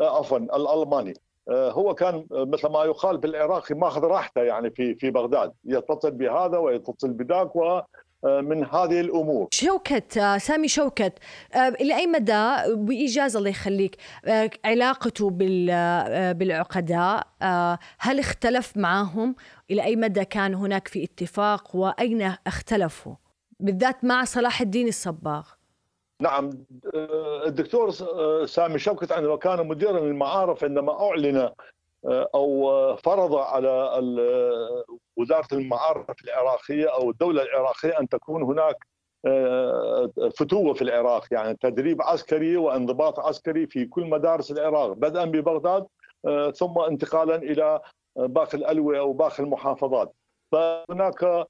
عفوا 0.00 0.38
الألماني 0.38 1.14
هو 1.50 1.94
كان 1.94 2.26
مثل 2.30 2.68
ما 2.68 2.84
يقال 2.84 3.18
بالعراقي 3.18 3.74
ماخذ 3.74 4.04
راحته 4.04 4.42
يعني 4.42 4.70
في 4.70 4.94
في 4.94 5.10
بغداد. 5.10 5.52
يتصل 5.64 6.10
بهذا 6.10 6.58
ويتصل 6.58 7.12
بذاك 7.12 7.56
من 8.24 8.64
هذه 8.64 9.00
الأمور. 9.00 9.48
شوكت 9.50 10.18
سامي 10.36 10.68
شوكت 10.68 11.12
إلى 11.56 11.96
أي 11.96 12.06
مدى 12.06 12.54
بايجاز 12.66 13.36
الله 13.36 13.50
يخليك 13.50 13.96
علاقته 14.64 15.30
بالعقداء 16.32 17.26
هل 17.98 18.18
اختلف 18.18 18.76
معهم 18.76 19.34
إلى 19.70 19.84
أي 19.84 19.96
مدى 19.96 20.24
كان 20.24 20.54
هناك 20.54 20.88
في 20.88 21.04
اتفاق؟ 21.04 21.76
وأين 21.76 22.34
اختلفوا؟ 22.46 23.14
بالذات 23.60 24.04
مع 24.04 24.24
صلاح 24.24 24.60
الدين 24.60 24.88
الصباغ. 24.88 25.48
نعم 26.20 26.50
الدكتور 27.46 27.90
سامي 28.46 28.78
شوكت 28.78 29.12
عندما 29.12 29.36
كان 29.36 29.66
مديرا 29.66 30.00
للمعارف 30.00 30.64
عندما 30.64 31.08
أعلن 31.08 31.50
أو 32.06 32.96
فرض 32.96 33.34
على 33.34 33.98
وزارة 35.16 35.46
المعارف 35.52 36.24
العراقية 36.24 36.86
أو 36.94 37.10
الدولة 37.10 37.42
العراقية 37.42 38.00
أن 38.00 38.08
تكون 38.08 38.42
هناك 38.42 38.76
فتوة 40.38 40.74
في 40.74 40.82
العراق 40.82 41.24
يعني 41.30 41.56
تدريب 41.60 42.02
عسكري 42.02 42.56
وانضباط 42.56 43.20
عسكري 43.20 43.66
في 43.66 43.84
كل 43.84 44.04
مدارس 44.04 44.50
العراق 44.50 44.92
بدءا 44.92 45.24
ببغداد 45.24 45.86
ثم 46.54 46.78
انتقالا 46.78 47.36
إلى 47.36 47.80
باقي 48.16 48.58
الألوية 48.58 48.98
أو 48.98 49.12
باقي 49.12 49.42
المحافظات. 49.42 50.12
فهناك 50.52 51.46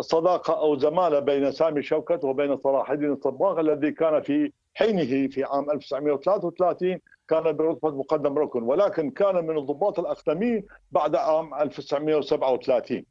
صداقة 0.00 0.60
أو 0.60 0.78
زمالة 0.78 1.18
بين 1.18 1.52
سامي 1.52 1.82
شوكت 1.82 2.24
وبين 2.24 2.56
صلاح 2.56 2.90
الدين 2.90 3.12
الصباغ 3.12 3.60
الذي 3.60 3.92
كان 3.92 4.22
في 4.22 4.52
حينه 4.74 5.28
في 5.28 5.44
عام 5.44 5.70
1933 5.70 6.98
كان 7.28 7.56
برتبة 7.56 7.90
مقدم 7.90 8.38
ركن 8.38 8.62
ولكن 8.62 9.10
كان 9.10 9.46
من 9.46 9.58
الضباط 9.58 9.98
الأقدمين 9.98 10.64
بعد 10.92 11.16
عام 11.16 11.54
1937 11.54 13.04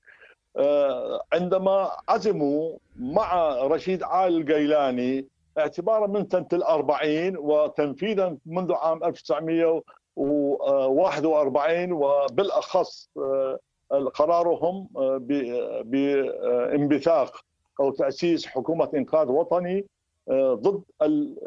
عندما 1.34 1.92
عزموا 2.10 2.78
مع 2.96 3.56
رشيد 3.62 4.04
آل 4.04 4.42
القيلاني 4.42 5.28
اعتبارا 5.58 6.08
من 6.08 6.30
سنة 6.30 6.48
الأربعين 6.54 7.38
وتنفيذا 7.38 8.38
منذ 8.46 8.74
عام 8.74 9.04
1941 9.04 11.92
وبالأخص 11.92 13.10
قرارهم 14.14 14.88
بانبثاق 15.84 17.46
أو 17.80 17.92
تأسيس 17.92 18.46
حكومة 18.46 18.90
إنقاذ 18.96 19.28
وطني 19.28 19.86
ضد 20.32 20.84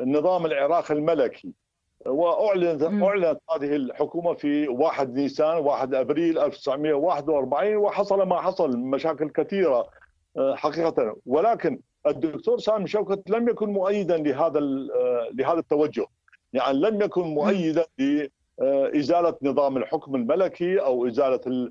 النظام 0.00 0.46
العراقي 0.46 0.94
الملكي. 0.94 1.52
واعلنت 2.06 2.82
أعلنت 2.82 3.40
هذه 3.50 3.76
الحكومة 3.76 4.34
في 4.34 4.68
1 4.68 5.14
نيسان 5.14 5.56
1 5.56 5.94
أبريل 5.94 6.38
1941 6.38 7.76
وحصل 7.76 8.22
ما 8.22 8.40
حصل 8.40 8.78
مشاكل 8.78 9.28
كثيرة 9.28 9.88
حقيقة. 10.38 11.16
ولكن 11.26 11.80
الدكتور 12.06 12.58
سامي 12.58 12.86
شوكت 12.86 13.30
لم 13.30 13.48
يكن 13.48 13.72
مؤيدا 13.72 14.16
لهذا 14.16 14.60
لهذا 15.34 15.58
التوجه. 15.58 16.06
يعني 16.52 16.78
لم 16.78 17.02
يكن 17.02 17.22
مؤيدا 17.22 17.86
لازاله 18.58 19.34
نظام 19.42 19.76
الحكم 19.76 20.14
الملكي 20.14 20.78
أو 20.80 21.06
إزالة 21.06 21.70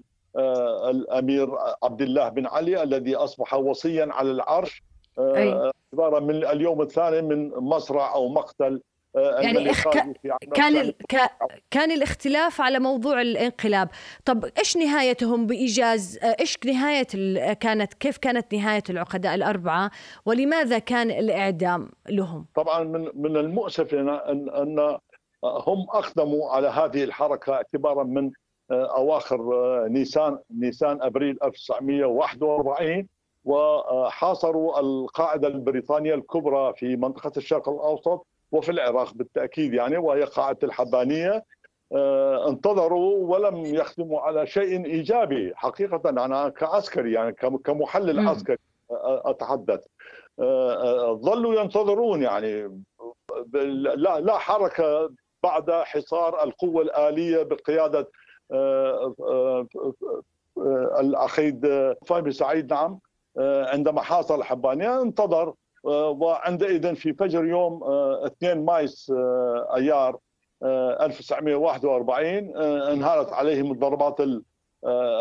الأمير 0.90 1.50
عبد 1.84 2.02
الله 2.02 2.30
بن 2.30 2.48
علي 2.48 2.84
الذي 2.84 3.16
أصبح 3.16 3.54
وصيا 3.54 4.08
على 4.12 4.32
العرش 4.32 4.84
اعتبارا 5.20 6.20
من 6.20 6.46
اليوم 6.46 6.82
الثاني 6.82 7.22
من 7.22 7.52
مصرع 7.56 8.14
أو 8.14 8.28
مقتل 8.28 8.82
يعني 9.16 9.72
إخ... 9.72 9.88
كان 10.54 10.78
ال... 10.78 10.94
كان 11.72 11.92
الاختلاف 11.92 12.62
على 12.62 12.80
موضوع 12.80 13.22
الانقلاب. 13.22 13.90
طب 14.26 14.46
إيش 14.60 14.78
نهايتهم 14.78 15.48
بإيجاز؟ 15.48 16.20
إيش 16.40 16.58
نهاية 16.66 17.08
ال... 17.14 17.54
كانت 17.54 17.94
كيف 17.94 18.18
كانت 18.18 18.54
نهاية 18.54 18.84
العقداء 18.90 19.36
الأربعة؟ 19.36 19.92
ولماذا 20.26 20.80
كان 20.80 21.12
الإعدام 21.12 21.90
لهم؟ 22.10 22.46
طبعا 22.56 22.84
من 22.84 23.10
من 23.14 23.38
المؤسف 23.38 23.94
ان 23.94 24.10
ان 24.50 24.98
هم 25.44 25.88
أقدموا 25.90 26.50
على 26.50 26.68
هذه 26.68 27.04
الحركة 27.04 27.54
اعتبارا 27.54 28.04
من 28.04 28.32
أواخر 28.72 29.40
نيسان 29.88 30.40
نيسان 30.52 31.02
أبريل 31.02 31.38
1941 31.44 33.08
وحاصروا 33.46 34.80
القاعدة 34.80 35.48
البريطانية 35.48 36.16
الكبرى 36.16 36.74
في 36.74 36.96
منطقة 36.96 37.32
الشرق 37.38 37.70
الأوسط 37.70 38.28
وفي 38.52 38.72
العراق 38.72 39.14
بالتأكيد 39.14 39.74
يعني 39.74 39.98
وهي 39.98 40.24
قاعدة 40.24 40.60
الحبانية 40.64 41.46
انتظروا 42.48 43.18
ولم 43.18 43.66
يخدموا 43.66 44.22
على 44.22 44.48
شيء 44.48 44.86
إيجابي 44.86 45.54
حقيقة 45.56 46.10
أنا 46.10 46.50
كعسكري 46.50 47.14
يعني 47.14 47.32
كمحلل 47.64 48.28
عسكري 48.28 48.58
أتحدث. 49.02 49.86
ظلوا 51.12 51.62
ينتظرون 51.62 52.24
يعني 52.24 52.82
لا 53.54 54.20
لا 54.20 54.38
حركة 54.38 55.10
بعد 55.44 55.72
حصار 55.72 56.44
القوة 56.44 56.82
الآلية 56.82 57.44
بقيادة 57.44 58.08
الأخيد 61.00 61.94
فهمي 62.06 62.32
سعيد 62.32 62.74
نعم 62.74 63.00
عندما 63.74 64.02
حاصر 64.02 64.36
الحبانية 64.36 65.02
انتظر 65.02 65.54
وعندئذ 65.86 66.96
في 66.96 67.14
فجر 67.14 67.46
يوم 67.46 67.84
2 68.26 68.66
مايس 68.66 69.12
أيار 69.76 70.18
1941 70.64 72.58
انهارت 72.58 73.34
عليهم 73.34 73.72
الضربات 73.72 74.16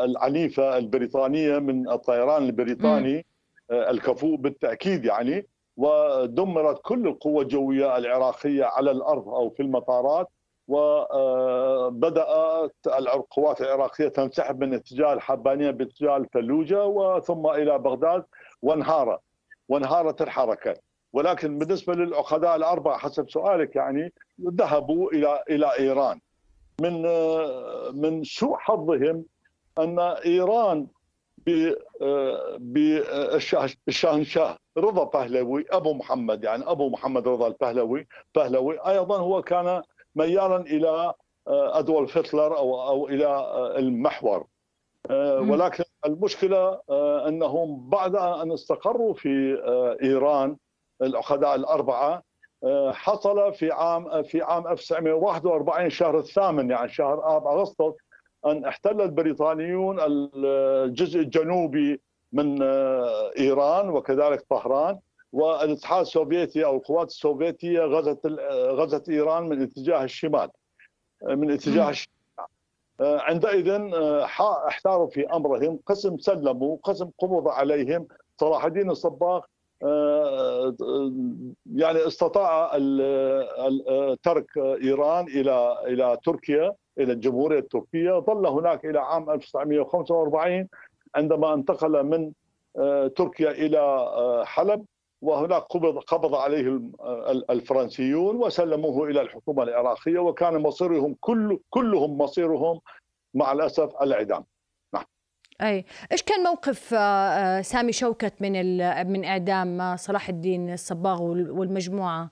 العنيفة 0.04 0.78
البريطانية 0.78 1.58
من 1.58 1.90
الطيران 1.90 2.42
البريطاني 2.42 3.26
الكفؤ 3.70 4.34
بالتأكيد 4.36 5.04
يعني 5.04 5.46
ودمرت 5.76 6.80
كل 6.82 7.06
القوة 7.08 7.42
الجوية 7.42 7.96
العراقية 7.98 8.64
على 8.64 8.90
الأرض 8.90 9.28
أو 9.28 9.50
في 9.50 9.62
المطارات 9.62 10.28
وبدأت 10.68 12.74
القوات 12.86 13.60
العراقية 13.60 14.08
تنسحب 14.08 14.60
من 14.60 14.74
اتجاه 14.74 15.12
الحبانية 15.12 15.70
باتجاه 15.70 16.16
الفلوجة 16.16 16.86
وثم 16.86 17.46
إلى 17.46 17.78
بغداد 17.78 18.24
وانهارت. 18.62 19.18
وانهارت 19.68 20.22
الحركة 20.22 20.76
ولكن 21.12 21.58
بالنسبة 21.58 21.94
للعقداء 21.94 22.56
الأربعة 22.56 22.98
حسب 22.98 23.30
سؤالك 23.30 23.76
يعني 23.76 24.12
ذهبوا 24.40 25.12
إلى 25.12 25.42
إلى 25.50 25.78
إيران. 25.78 26.20
من 26.80 27.02
من 28.00 28.24
سوء 28.24 28.56
حظهم 28.56 29.24
أن 29.78 29.98
إيران 29.98 30.86
بالشاهنشاه 33.86 34.56
رضا 34.78 35.04
بهلوي 35.04 35.64
أبو 35.70 35.94
محمد 35.94 36.44
يعني 36.44 36.70
أبو 36.70 36.88
محمد 36.90 37.28
رضا 37.28 37.46
البهلوي 37.46 38.06
بهلوي 38.34 38.78
أيضا 38.78 39.18
هو 39.18 39.42
كان 39.42 39.82
ميالا 40.14 40.56
إلى 40.56 41.14
أدولف 41.48 42.18
هتلر 42.18 42.56
أو 42.58 42.88
أو 42.88 43.08
إلى 43.08 43.52
المحور. 43.78 44.46
ولكن 45.50 45.83
المشكلة 46.06 46.80
أنهم 47.28 47.88
بعد 47.90 48.16
أن 48.16 48.52
استقروا 48.52 49.14
في 49.14 49.58
إيران 50.02 50.56
العقداء 51.02 51.54
الأربعة 51.54 52.22
حصل 52.92 53.54
في 53.54 53.70
عام 53.72 54.22
في 54.22 54.42
عام 54.42 54.66
1941 54.68 55.90
شهر 55.90 56.18
الثامن 56.18 56.70
يعني 56.70 56.88
شهر 56.88 57.36
آب 57.36 57.46
أغسطس 57.46 57.94
أن 58.46 58.64
احتل 58.64 59.00
البريطانيون 59.00 59.96
الجزء 60.00 61.20
الجنوبي 61.20 62.00
من 62.32 62.62
إيران 63.38 63.88
وكذلك 63.90 64.44
طهران 64.50 64.98
والاتحاد 65.32 66.00
السوفيتي 66.00 66.64
أو 66.64 66.76
القوات 66.76 67.08
السوفيتية 67.08 67.80
غزت 67.80 68.26
غزت 68.50 69.08
إيران 69.08 69.48
من 69.48 69.62
اتجاه 69.62 70.04
الشمال 70.04 70.50
من 71.22 71.50
اتجاه 71.50 71.90
الشمال. 71.90 72.13
عندئذ 73.00 73.68
احتاروا 74.68 75.06
في 75.06 75.26
أمرهم. 75.26 75.78
قسم 75.86 76.18
سلموا 76.18 76.76
قسم 76.82 77.10
قبض 77.18 77.48
عليهم. 77.48 78.06
صلاح 78.40 78.64
الدين 78.64 78.90
الصباغ 78.90 79.40
يعني 81.74 82.06
استطاع 82.06 82.70
ترك 84.22 84.58
إيران 84.58 85.26
إلى 85.28 85.78
إلى 85.86 86.18
تركيا 86.24 86.72
إلى 86.98 87.12
الجمهورية 87.12 87.58
التركية. 87.58 88.18
ظل 88.18 88.46
هناك 88.46 88.84
إلى 88.86 89.00
عام 89.00 89.30
1945 89.30 90.68
عندما 91.14 91.54
انتقل 91.54 92.02
من 92.02 92.32
تركيا 93.16 93.50
إلى 93.50 94.42
حلب. 94.46 94.84
وهناك 95.24 95.62
قبض 95.62 95.98
قبض 95.98 96.34
عليه 96.34 96.80
الفرنسيون 97.50 98.36
وسلموه 98.36 99.08
إلى 99.08 99.20
الحكومة 99.20 99.62
العراقية 99.62 100.18
وكان 100.18 100.62
مصيرهم 100.62 101.16
كل 101.20 101.58
كلهم 101.70 102.18
مصيرهم 102.18 102.80
مع 103.34 103.52
الأسف 103.52 104.02
الإعدام. 104.02 104.44
نعم. 104.94 105.04
أي، 105.62 105.84
إيش 106.12 106.22
كان 106.22 106.42
موقف 106.42 106.88
سامي 107.66 107.92
شوكت 107.92 108.34
من 108.40 108.76
من 109.12 109.24
إعدام 109.24 109.96
صلاح 109.96 110.28
الدين 110.28 110.72
الصباغ 110.72 111.22
والمجموعة 111.22 112.30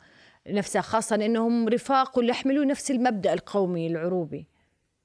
نفسها 0.49 0.83
خاصة 0.83 1.17
إنهم 1.17 1.69
رفاق 1.69 2.19
واللي 2.19 2.31
يحملوا 2.31 2.65
نفس 2.65 2.91
المبدأ 2.91 3.33
القومي 3.33 3.87
العروبي؟ 3.87 4.47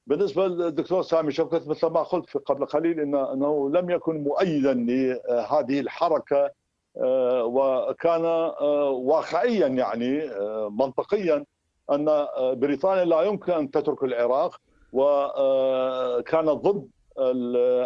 بالنسبة 0.06 0.46
للدكتور 0.46 1.02
سامي 1.02 1.32
شوكت 1.32 1.68
مثل 1.68 1.86
ما 1.86 2.02
قلت 2.02 2.36
قبل 2.36 2.66
قليل 2.66 3.00
إنه 3.00 3.70
لم 3.70 3.90
يكن 3.90 4.24
مؤيدا 4.24 4.74
لهذه 4.74 5.80
الحركة 5.80 6.36
آه، 6.44 6.52
وكان 6.98 8.24
آه، 8.24 8.90
واقعيا 8.90 9.66
يعني 9.66 10.22
آه، 10.22 10.68
منطقيا 10.70 11.44
أن 11.92 12.26
بريطانيا 12.38 13.04
لا 13.04 13.22
يمكن 13.22 13.52
أن 13.52 13.70
تترك 13.70 14.04
العراق 14.04 14.60
وكان 14.92 16.44
ضد 16.46 16.88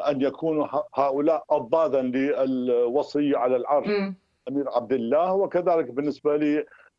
أن 0.08 0.22
يكون 0.22 0.68
هؤلاء 0.94 1.44
اضدادا 1.50 2.02
للوصي 2.02 3.36
على 3.36 3.56
العرش 3.56 3.88
أمير 4.48 4.68
عبد 4.68 4.92
الله 4.92 5.34
وكذلك 5.34 5.90
بالنسبة 5.90 6.36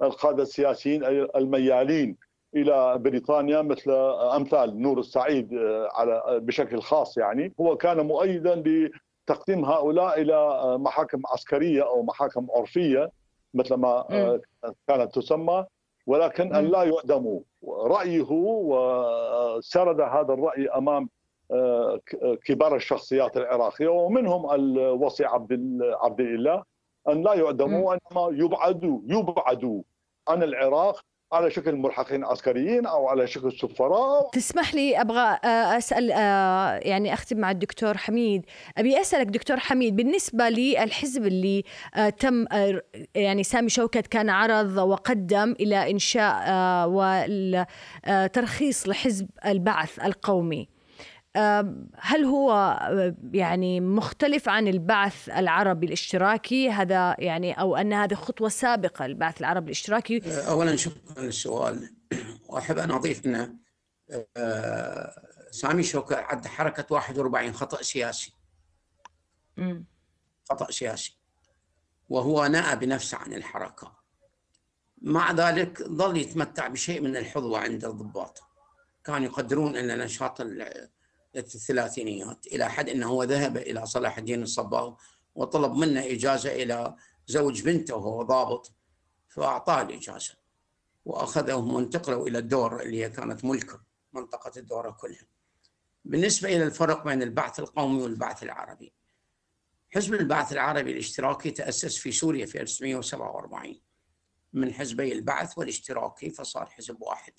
للقاده 0.01 0.43
السياسيين 0.43 1.03
الميالين 1.35 2.17
إلى 2.55 2.97
بريطانيا 2.97 3.61
مثل 3.61 3.91
أمثال 4.35 4.81
نور 4.81 4.99
السعيد 4.99 5.53
على 5.93 6.23
بشكل 6.41 6.81
خاص 6.81 7.17
يعني. 7.17 7.53
هو 7.61 7.77
كان 7.77 8.07
مؤيدا 8.07 8.55
تقديم 9.27 9.65
هؤلاء 9.65 10.21
إلى 10.21 10.57
محاكم 10.77 11.21
عسكرية 11.33 11.83
أو 11.83 12.03
محاكم 12.03 12.47
عرفية 12.55 13.11
مثل 13.53 13.75
ما 13.75 14.05
كانت 14.87 15.15
تسمى 15.15 15.65
ولكن 16.07 16.55
أن 16.55 16.65
لا 16.65 16.83
يعدموا 16.83 17.39
رأيه 17.67 18.27
وسرد 18.31 20.01
هذا 20.01 20.33
الرأي 20.33 20.67
أمام 20.69 21.09
كبار 22.45 22.75
الشخصيات 22.75 23.37
العراقية 23.37 23.87
ومنهم 23.87 24.51
الوصي 24.51 25.25
عبد 25.25 25.79
عبد 25.81 26.19
الله 26.19 26.63
أن 27.09 27.21
لا 27.23 27.33
يعدموا 27.33 27.89
وإنما 27.89 28.43
يبعدوا 28.45 28.99
يبعدوا 29.05 29.81
عن 30.27 30.43
العراق 30.43 31.03
على 31.33 31.51
شكل 31.51 31.75
ملحقين 31.75 32.25
عسكريين 32.25 32.85
أو 32.85 33.07
على 33.07 33.27
شكل 33.27 33.51
سفراء. 33.51 34.29
تسمح 34.29 34.75
لي 34.75 35.01
أبغى 35.01 35.39
آه، 35.43 35.77
أسأل 35.77 36.11
آه، 36.11 36.79
يعني 36.83 37.13
أختم 37.13 37.37
مع 37.37 37.51
الدكتور 37.51 37.97
حميد. 37.97 38.45
أبي 38.77 39.01
أسألك 39.01 39.27
دكتور 39.27 39.59
حميد 39.59 39.95
بالنسبة 39.95 40.49
للحزب 40.49 41.25
اللي 41.25 41.63
آه، 41.95 42.09
تم 42.09 42.45
يعني 43.15 43.43
سامي 43.43 43.69
شوكت 43.69 44.07
كان 44.07 44.29
عرض 44.29 44.77
وقدم 44.77 45.55
إلى 45.59 45.91
إنشاء 45.91 46.43
وترخيص 46.89 48.87
لحزب 48.87 49.29
البعث 49.45 49.99
القومي. 49.99 50.72
هل 51.97 52.23
هو 52.25 52.79
يعني 53.33 53.81
مختلف 53.81 54.49
عن 54.49 54.67
البعث 54.67 55.29
العربي 55.29 55.85
الاشتراكي؟ 55.85 56.69
هذا 56.69 57.15
يعني 57.19 57.53
أو 57.53 57.75
أن 57.75 57.93
هذه 57.93 58.13
خطوة 58.13 58.49
سابقة 58.49 59.07
للبعث 59.07 59.39
العربي 59.41 59.65
الاشتراكي؟ 59.65 60.21
اولا 60.47 60.75
شكرا 60.75 61.23
للسؤال. 61.23 61.95
واحب 62.49 62.77
ان 62.77 62.91
أضيف 62.91 63.25
ان 63.25 63.57
سامي 65.51 65.83
شوكة 65.83 66.15
عد 66.15 66.47
حركة 66.47 66.85
41 66.89 67.53
خطأ 67.53 67.81
سياسي. 67.81 68.33
خطأ 70.49 70.71
سياسي. 70.71 71.17
وهو 72.09 72.45
نأى 72.45 72.75
بنفسه 72.75 73.17
عن 73.17 73.33
الحركة. 73.33 74.03
مع 75.01 75.31
ذلك 75.31 75.83
ظل 75.83 76.17
يتمتع 76.17 76.67
بشيء 76.67 77.01
من 77.01 77.17
الحظوة 77.17 77.59
عند 77.59 77.85
الضباط. 77.85 78.43
كانوا 79.03 79.27
يقدرون 79.27 79.75
إن 79.75 79.99
نشاط 79.99 80.41
الثلاثينيات 81.35 82.47
إلى 82.47 82.69
حد 82.69 82.89
أنه 82.89 83.07
هو 83.07 83.23
ذهب 83.23 83.57
إلى 83.57 83.85
صلاح 83.85 84.17
الدين 84.17 84.43
الصباغ 84.43 84.95
وطلب 85.35 85.73
منه 85.73 86.05
إجازة 86.05 86.63
إلى 86.63 86.95
زوج 87.27 87.61
بنته 87.61 87.95
وهو 87.95 88.23
ضابط 88.23 88.71
فأعطاه 89.27 89.81
الإجازة 89.81 90.35
وأخذهم 91.05 91.73
وانتقلوا 91.73 92.27
إلى 92.27 92.37
الدور 92.37 92.81
اللي 92.81 93.03
هي 93.03 93.09
كانت 93.09 93.45
ملكه 93.45 93.81
منطقة 94.13 94.51
الدورة 94.57 94.91
كلها. 94.91 95.27
بالنسبة 96.05 96.49
إلى 96.49 96.63
الفرق 96.63 97.03
بين 97.03 97.23
البعث 97.23 97.59
القومي 97.59 98.01
والبعث 98.01 98.43
العربي 98.43 98.93
حزب 99.95 100.13
البعث 100.13 100.53
العربي 100.53 100.91
الاشتراكي 100.91 101.51
تأسس 101.51 101.97
في 101.97 102.11
سوريا 102.11 102.45
في 102.45 102.61
1947 102.61 103.81
من 104.53 104.73
حزبي 104.73 105.13
البعث 105.13 105.57
والاشتراكي 105.57 106.29
فصار 106.29 106.65
حزب 106.65 107.01
واحد. 107.01 107.33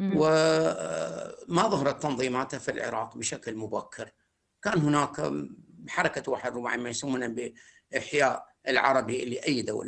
وما 0.00 1.68
ظهرت 1.68 2.02
تنظيماته 2.02 2.58
في 2.58 2.70
العراق 2.70 3.16
بشكل 3.16 3.56
مبكر. 3.56 4.10
كان 4.62 4.78
هناك 4.78 5.32
حركة 5.88 6.32
واحد 6.32 6.56
رباعي 6.56 6.76
ما 6.76 6.90
يسمونها 6.90 7.52
بإحياء 7.92 8.46
العربي 8.68 9.22
اللي 9.22 9.44
أيدوا 9.46 9.84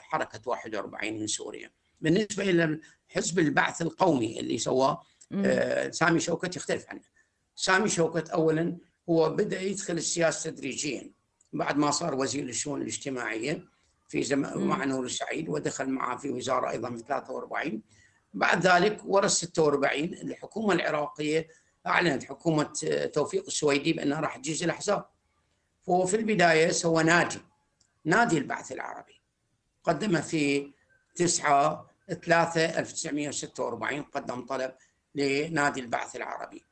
حركة 0.00 0.40
41 0.46 1.12
من 1.20 1.26
سوريا. 1.26 1.70
بالنسبة 2.00 2.42
إلى 2.50 2.80
حزب 3.08 3.38
البعث 3.38 3.82
القومي 3.82 4.40
اللي 4.40 4.58
سواه 4.58 5.02
آه، 5.32 5.90
سامي 5.90 6.20
شوكت 6.20 6.56
يختلف 6.56 6.90
عنه. 6.90 7.00
سامي 7.54 7.88
شوكت 7.88 8.30
أولا 8.30 8.76
هو 9.08 9.30
بدأ 9.30 9.60
يدخل 9.60 9.94
السياسة 9.94 10.50
تدريجيا 10.50 11.12
بعد 11.52 11.76
ما 11.76 11.90
صار 11.90 12.14
وزير 12.14 12.44
الشؤون 12.44 12.82
الاجتماعية 12.82 13.64
في 14.08 14.22
زم... 14.22 14.66
مع 14.68 14.84
نور 14.84 15.04
السعيد 15.04 15.48
ودخل 15.48 15.88
معه 15.88 16.16
في 16.16 16.30
وزارة 16.30 16.70
أيضا 16.70 16.90
في 16.90 17.02
43 17.08 17.82
بعد 18.34 18.66
ذلك 18.66 19.00
ورا 19.04 19.26
46 19.26 20.04
الحكومة 20.04 20.74
العراقية 20.74 21.48
أعلنت 21.86 22.24
حكومة 22.24 22.72
توفيق 23.12 23.44
السويدي 23.46 23.92
بأنها 23.92 24.20
راح 24.20 24.36
تجيز 24.36 24.62
الأحزاب. 24.62 25.06
فهو 25.86 26.06
في 26.06 26.16
البداية 26.16 26.70
سوى 26.70 27.02
نادي 27.02 27.40
نادي 28.04 28.38
البعث 28.38 28.72
العربي. 28.72 29.22
قدم 29.84 30.20
في 30.20 30.72
9 31.14 31.90
3 32.22 32.78
1946 32.78 34.02
قدم 34.02 34.46
طلب 34.46 34.74
لنادي 35.14 35.80
البعث 35.80 36.16
العربي. 36.16 36.64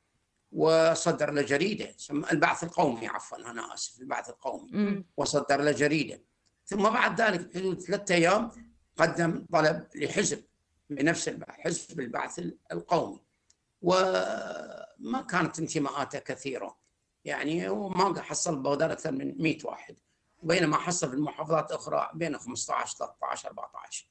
وصدر 0.52 1.30
له 1.30 1.42
جريدة 1.42 1.94
البعث 2.32 2.64
القومي 2.64 3.08
عفوا 3.08 3.50
أنا 3.50 3.74
آسف 3.74 4.00
البعث 4.00 4.28
القومي. 4.28 5.04
وصدر 5.16 5.61
له 5.61 5.72
جريدة. 5.72 6.22
ثم 6.66 6.90
بعد 6.90 7.20
ذلك 7.20 7.40
بحدود 7.40 7.80
ثلاثة 7.80 8.14
أيام 8.14 8.50
قدم 8.96 9.46
طلب 9.52 9.86
لحزب. 9.94 10.44
بنفس 10.91 11.28
البعث 11.28 11.61
حزب 11.61 12.01
البعث 12.01 12.41
القومي. 12.72 13.20
وما 13.82 15.26
كانت 15.30 15.59
انتماءاته 15.59 16.18
كثيرة. 16.18 16.76
يعني 17.24 17.68
وما 17.68 18.22
حصل 18.22 18.62
بغداد 18.62 18.91
أكثر 18.91 19.12
من 19.12 19.43
100 19.43 19.59
واحد. 19.64 19.97
بينما 20.43 20.76
حصل 20.76 21.09
في 21.09 21.14
المحافظات 21.14 21.70
الأخرى 21.70 22.11
بين 22.14 22.38
15 22.38 22.97
13 22.97 23.49
14 23.49 24.09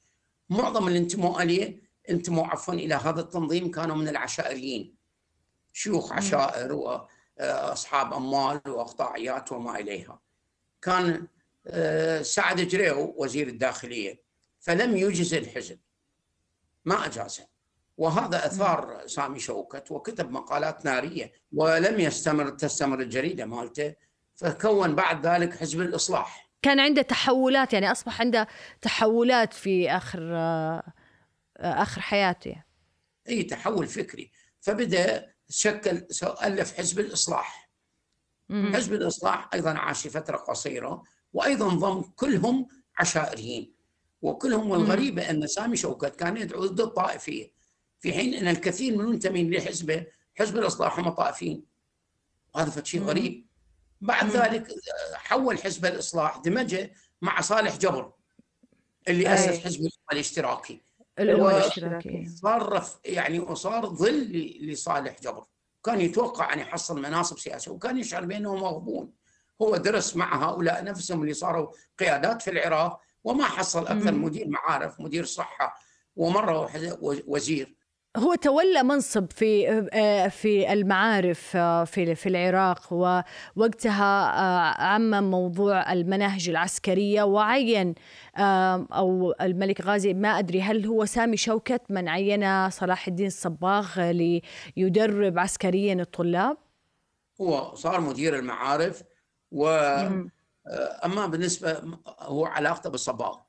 معظم 0.50 0.88
الانتماء 0.88 1.42
اليه 1.42 1.82
انتموا 2.10 2.46
عفوا 2.46 2.74
إلى 2.74 2.94
هذا 2.94 3.20
التنظيم 3.20 3.70
كانوا 3.70 3.96
من 3.96 4.08
العشائريين. 4.08 4.94
شيوخ 5.72 6.12
عشائر 6.12 6.72
وأصحاب 7.38 8.12
أموال 8.12 8.60
وأقطاعيات 8.66 9.52
وما 9.52 9.78
إليها. 9.78 10.20
كان 10.82 11.26
آه، 11.66 12.22
سعد 12.22 12.60
جريو 12.60 13.14
وزير 13.16 13.48
الداخلية. 13.48 14.22
فلم 14.60 14.96
يجز 14.96 15.34
الحزب. 15.34 15.78
ما 16.84 17.06
أجازه. 17.06 17.46
وهذا 17.96 18.46
أثار 18.46 19.06
سامي 19.06 19.38
شوكت 19.38 19.90
وكتب 19.90 20.30
مقالات 20.30 20.84
نارية 20.84 21.32
ولم 21.52 22.00
يستمر 22.00 22.50
تستمر 22.50 23.00
الجريدة 23.00 23.46
مالته 23.46 23.94
فكون 24.36 24.94
بعد 24.94 25.26
ذلك 25.26 25.56
حزب 25.56 25.80
الإصلاح. 25.80 26.50
كان 26.62 26.80
عنده 26.80 27.02
تحولات 27.02 27.72
يعني 27.72 27.92
أصبح 27.92 28.20
عنده 28.20 28.46
تحولات 28.82 29.52
في 29.54 29.90
آخر 29.90 30.30
آه، 30.36 30.92
آخر 31.56 32.00
حياته. 32.00 32.64
إي 33.28 33.42
تحول 33.42 33.86
فكري. 33.86 34.32
فبدأ 34.60 35.34
شكل 35.48 36.06
الف 36.42 36.78
حزب 36.78 37.00
الإصلاح. 37.00 37.70
مم. 38.48 38.76
حزب 38.76 38.92
الإصلاح 38.94 39.48
أيضا 39.54 39.70
عاش 39.72 40.06
فترة 40.06 40.36
قصيرة 40.36 41.02
وأيضا 41.32 41.68
ضم 41.68 42.02
كلهم 42.02 42.68
عشائريين. 42.98 43.79
وكلهم 44.22 44.70
والغريبه 44.70 45.30
أن 45.30 45.46
سامي 45.46 45.76
شوكت 45.76 46.16
كان 46.16 46.36
يدعو 46.36 46.66
ضد 46.66 46.80
الطائفية. 46.80 47.52
في 48.00 48.12
حين 48.12 48.34
أن 48.34 48.48
الكثير 48.48 48.96
من 48.96 49.00
المنتمين 49.00 49.50
لحزبه 49.50 50.06
حزب 50.34 50.56
الإصلاح 50.56 50.98
هم 50.98 51.08
طائفيين. 51.08 51.64
وهذا 52.54 52.84
شيء 52.84 53.02
غريب. 53.02 53.46
بعد 54.00 54.30
ذلك 54.30 54.74
حول 55.14 55.58
حزب 55.58 55.86
الإصلاح 55.86 56.36
دمجة 56.36 56.92
مع 57.22 57.40
صالح 57.40 57.76
جبر 57.76 58.12
اللي 59.08 59.34
أسس 59.34 59.58
حزب 59.58 59.88
الاشتراكي. 60.12 60.82
الأمة 61.18 61.56
الاشتراكية. 61.56 62.26
صار 62.28 62.86
يعني 63.04 63.38
وصار 63.38 63.86
ظل 63.86 64.32
لصالح 64.60 65.20
جبر. 65.22 65.44
كان 65.84 66.00
يتوقع 66.00 66.52
أن 66.52 66.58
يحصل 66.58 67.02
مناصب 67.02 67.38
سياسية 67.38 67.70
وكان 67.70 67.98
يشعر 67.98 68.24
بأنه 68.24 68.54
مغبون. 68.54 69.12
هو 69.62 69.76
درس 69.76 70.16
مع 70.16 70.48
هؤلاء 70.48 70.84
نفسهم 70.84 71.22
اللي 71.22 71.34
صاروا 71.34 71.72
قيادات 71.98 72.42
في 72.42 72.50
العراق 72.50 73.00
وما 73.24 73.44
حصل 73.44 73.86
أكثر. 73.86 74.12
مدير 74.12 74.48
معارف 74.48 75.00
مدير 75.00 75.24
صحة 75.24 75.74
ومرة 76.16 76.70
وزير. 77.26 77.80
هو 78.16 78.34
تولى 78.34 78.82
منصب 78.82 79.32
في 79.32 79.68
آه، 79.92 80.28
في 80.28 80.72
المعارف 80.72 81.56
آه، 81.56 81.84
في 81.84 82.14
في 82.14 82.28
العراق 82.28 82.92
ووقتها 82.92 84.38
آه، 84.38 84.82
عمم 84.82 85.30
موضوع 85.30 85.92
المناهج 85.92 86.48
العسكرية 86.48 87.22
وعين 87.22 87.94
أو 88.36 89.34
الملك 89.40 89.80
غازي 89.80 90.14
ما 90.14 90.38
أدري 90.38 90.62
هل 90.62 90.86
هو 90.86 91.04
سامي 91.04 91.36
شوكت 91.36 91.82
من 91.90 92.08
عين 92.08 92.70
صلاح 92.70 93.08
الدين 93.08 93.26
الصباغ 93.26 94.10
ليدرب 94.10 95.38
عسكريا 95.38 95.94
الطلاب؟ 95.94 96.56
هو 97.40 97.74
صار 97.74 98.00
مدير 98.00 98.38
المعارف 98.38 99.02
و 99.52 99.68
أما 101.04 101.26
بالنسبة 101.26 101.98
هو 102.06 102.46
علاقته 102.46 102.90
بالصباغ 102.90 103.40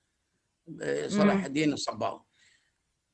صلاح 1.07 1.45
الدين 1.45 1.73
الصباغ. 1.73 2.19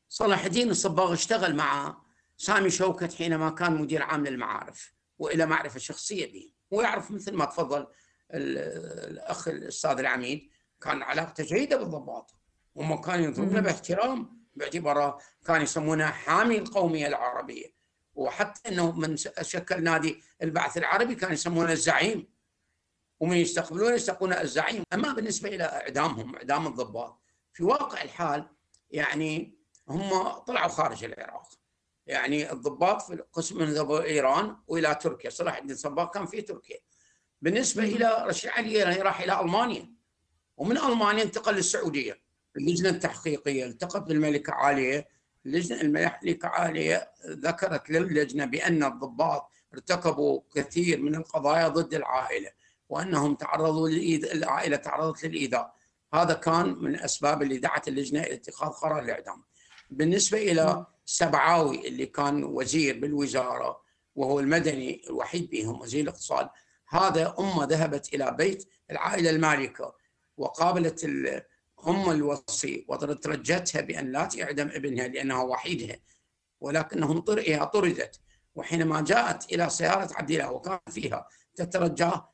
صلاح 0.09 0.45
الدين 0.45 0.69
الصباغ 0.69 1.13
اشتغل 1.13 1.55
مع 1.55 2.01
سامي 2.37 2.69
شوكت 2.69 3.13
حينما 3.13 3.49
كان 3.49 3.81
مدير 3.81 4.03
عام 4.03 4.27
للمعارف 4.27 4.93
وإلى 5.17 5.45
معرفة 5.45 5.79
شخصية 5.79 6.33
به. 6.33 6.53
ويعرف 6.71 7.11
مثل 7.11 7.33
ما 7.33 7.45
تفضل 7.45 7.87
الأخ 8.31 9.47
الأستاذ 9.47 9.99
العميد 9.99 10.49
كان 10.81 11.01
علاقته 11.03 11.43
جيدة 11.43 11.77
بالضباط 11.77 12.31
هم 12.75 13.01
كانوا 13.01 13.25
ينظرون 13.25 13.61
باحترام 13.61 14.47
باعتباره 14.55 15.19
كان 15.45 15.61
يسمونه 15.61 16.05
حامي 16.05 16.57
القومية 16.57 17.07
العربية. 17.07 17.77
وحتى 18.15 18.69
إنه 18.69 18.91
من 18.91 19.17
شكل 19.41 19.83
نادي 19.83 20.23
البعث 20.41 20.77
العربي 20.77 21.15
كان 21.15 21.33
يسمونه 21.33 21.71
الزعيم. 21.71 22.36
ومن 23.19 23.37
يستقبلون 23.37 23.93
يستقبلون 23.93 24.33
الزعيم. 24.33 24.83
أما 24.93 25.13
بالنسبة 25.13 25.49
إلى 25.49 25.63
إعدامهم 25.63 26.35
إعدام 26.35 26.67
الضباط 26.67 27.21
في 27.53 27.63
واقع 27.63 28.01
الحال 28.01 28.49
يعني 28.91 29.57
هم 29.89 30.27
طلعوا 30.27 30.67
خارج 30.67 31.03
العراق. 31.03 31.49
يعني 32.07 32.51
الضباط 32.51 33.01
في 33.01 33.23
قسم 33.33 33.57
من 33.57 33.65
ذهبوا 33.65 34.01
إيران 34.01 34.57
وإلى 34.67 34.95
تركيا. 34.95 35.29
صلاح 35.29 35.57
الدين 35.57 35.75
صباغ 35.75 36.07
كان 36.07 36.25
في 36.25 36.41
تركيا. 36.41 36.77
بالنسبة 37.41 37.83
إلى 37.83 38.23
رشيد 38.27 38.49
علي 38.49 38.83
راح 38.83 39.21
إلى 39.21 39.41
ألمانيا. 39.41 39.93
ومن 40.57 40.77
ألمانيا 40.77 41.23
انتقل 41.23 41.55
للسعودية. 41.55 42.21
اللجنة 42.57 42.89
التحقيقية 42.89 43.65
التقت 43.65 44.01
بالملكه 44.01 44.53
عالية. 44.53 45.07
اللجنة 45.45 45.81
الملكه 45.81 46.47
عالية 46.47 47.11
ذكرت 47.25 47.89
للجنة 47.89 48.45
بأن 48.45 48.83
الضباط 48.83 49.51
ارتكبوا 49.73 50.41
كثير 50.55 51.01
من 51.01 51.15
القضايا 51.15 51.67
ضد 51.67 51.93
العائلة. 51.93 52.51
وأنهم 52.89 53.35
تعرضوا 53.35 53.89
للإيذاء 53.89 54.33
العائلة 54.33 54.77
تعرضت 54.77 55.23
للإيذاء. 55.25 55.73
هذا 56.13 56.33
كان 56.33 56.75
من 56.79 56.95
الاسباب 56.95 57.41
اللي 57.41 57.57
دعت 57.57 57.87
اللجنة 57.87 58.19
إلى 58.21 58.33
اتخاذ 58.33 58.69
قرار 58.69 58.99
الاعدام 58.99 59.43
بالنسبة 59.89 60.37
إلى 60.37 60.85
سبعاوي 61.05 61.87
اللي 61.87 62.05
كان 62.05 62.43
وزير 62.43 62.99
بالوزارة 62.99 63.81
وهو 64.15 64.39
المدني 64.39 65.01
الوحيد 65.09 65.49
بهم 65.49 65.81
وزير 65.81 66.03
الاقتصاد 66.03 66.49
هذا 66.89 67.35
أمة 67.39 67.63
ذهبت 67.65 68.13
إلى 68.13 68.35
بيت 68.37 68.67
العائلة 68.91 69.29
المالكة 69.29 69.95
وقابلت 70.37 71.03
أم 71.87 72.11
الوصي 72.11 72.85
وترجتها 72.89 73.81
بأن 73.81 74.11
لا 74.11 74.25
تعدم 74.25 74.67
ابنها 74.67 75.07
لأنها 75.07 75.43
وحيدها 75.43 75.95
ولكنهم 76.61 77.19
طرئها 77.19 77.65
طردت. 77.65 78.19
وحينما 78.55 79.01
جاءت 79.01 79.53
إلى 79.53 79.69
سيارة 79.69 80.09
عبد 80.13 80.31
الله 80.31 80.51
وكان 80.51 80.79
فيها 80.89 81.27
تترجاه 81.55 82.29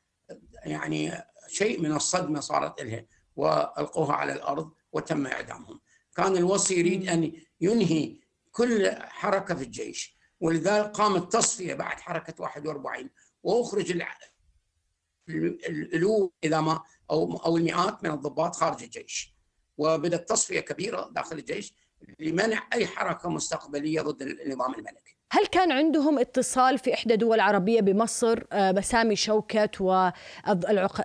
يعني 0.66 1.24
شيء 1.48 1.80
من 1.80 1.92
الصدمة 1.92 2.40
صارت 2.40 2.80
لها 2.82 3.06
وألقوها 3.36 4.12
على 4.14 4.32
الأرض 4.32 4.72
وتم 4.92 5.26
إعدامهم. 5.26 5.80
كان 6.16 6.36
الوصي 6.36 6.78
يريد 6.78 7.08
أن 7.08 7.32
ينهي 7.60 8.20
كل 8.52 8.90
حركة 8.92 9.54
في 9.54 9.64
الجيش 9.64 10.16
ولذلك 10.40 10.86
قامت 10.86 11.32
تصفية 11.32 11.74
بعد 11.74 12.00
حركة 12.00 12.42
41 12.42 13.10
وأخرج 13.42 14.02
الألوف 15.28 16.32
إذا 16.44 16.60
ما 16.60 16.82
أو 17.10 17.36
أو 17.36 17.56
المئات 17.56 18.04
من 18.04 18.10
الضباط 18.10 18.56
خارج 18.56 18.82
الجيش. 18.82 19.34
وبدأت 19.78 20.28
تصفية 20.28 20.60
كبيرة 20.60 21.10
داخل 21.12 21.38
الجيش 21.38 21.74
لمنع 22.18 22.68
أي 22.72 22.86
حركة 22.86 23.28
مستقبلية 23.28 24.00
ضد 24.00 24.22
النظام 24.22 24.74
الملكي. 24.74 25.13
هل 25.30 25.46
كان 25.46 25.72
عندهم 25.72 26.18
اتصال 26.18 26.78
في 26.78 26.94
إحدى 26.94 27.16
دول 27.16 27.40
عربية 27.40 27.80
بمصر 27.80 28.44
بسامي 28.72 29.12
آه، 29.12 29.14
شوكت 29.14 29.80
والعق... 29.80 31.00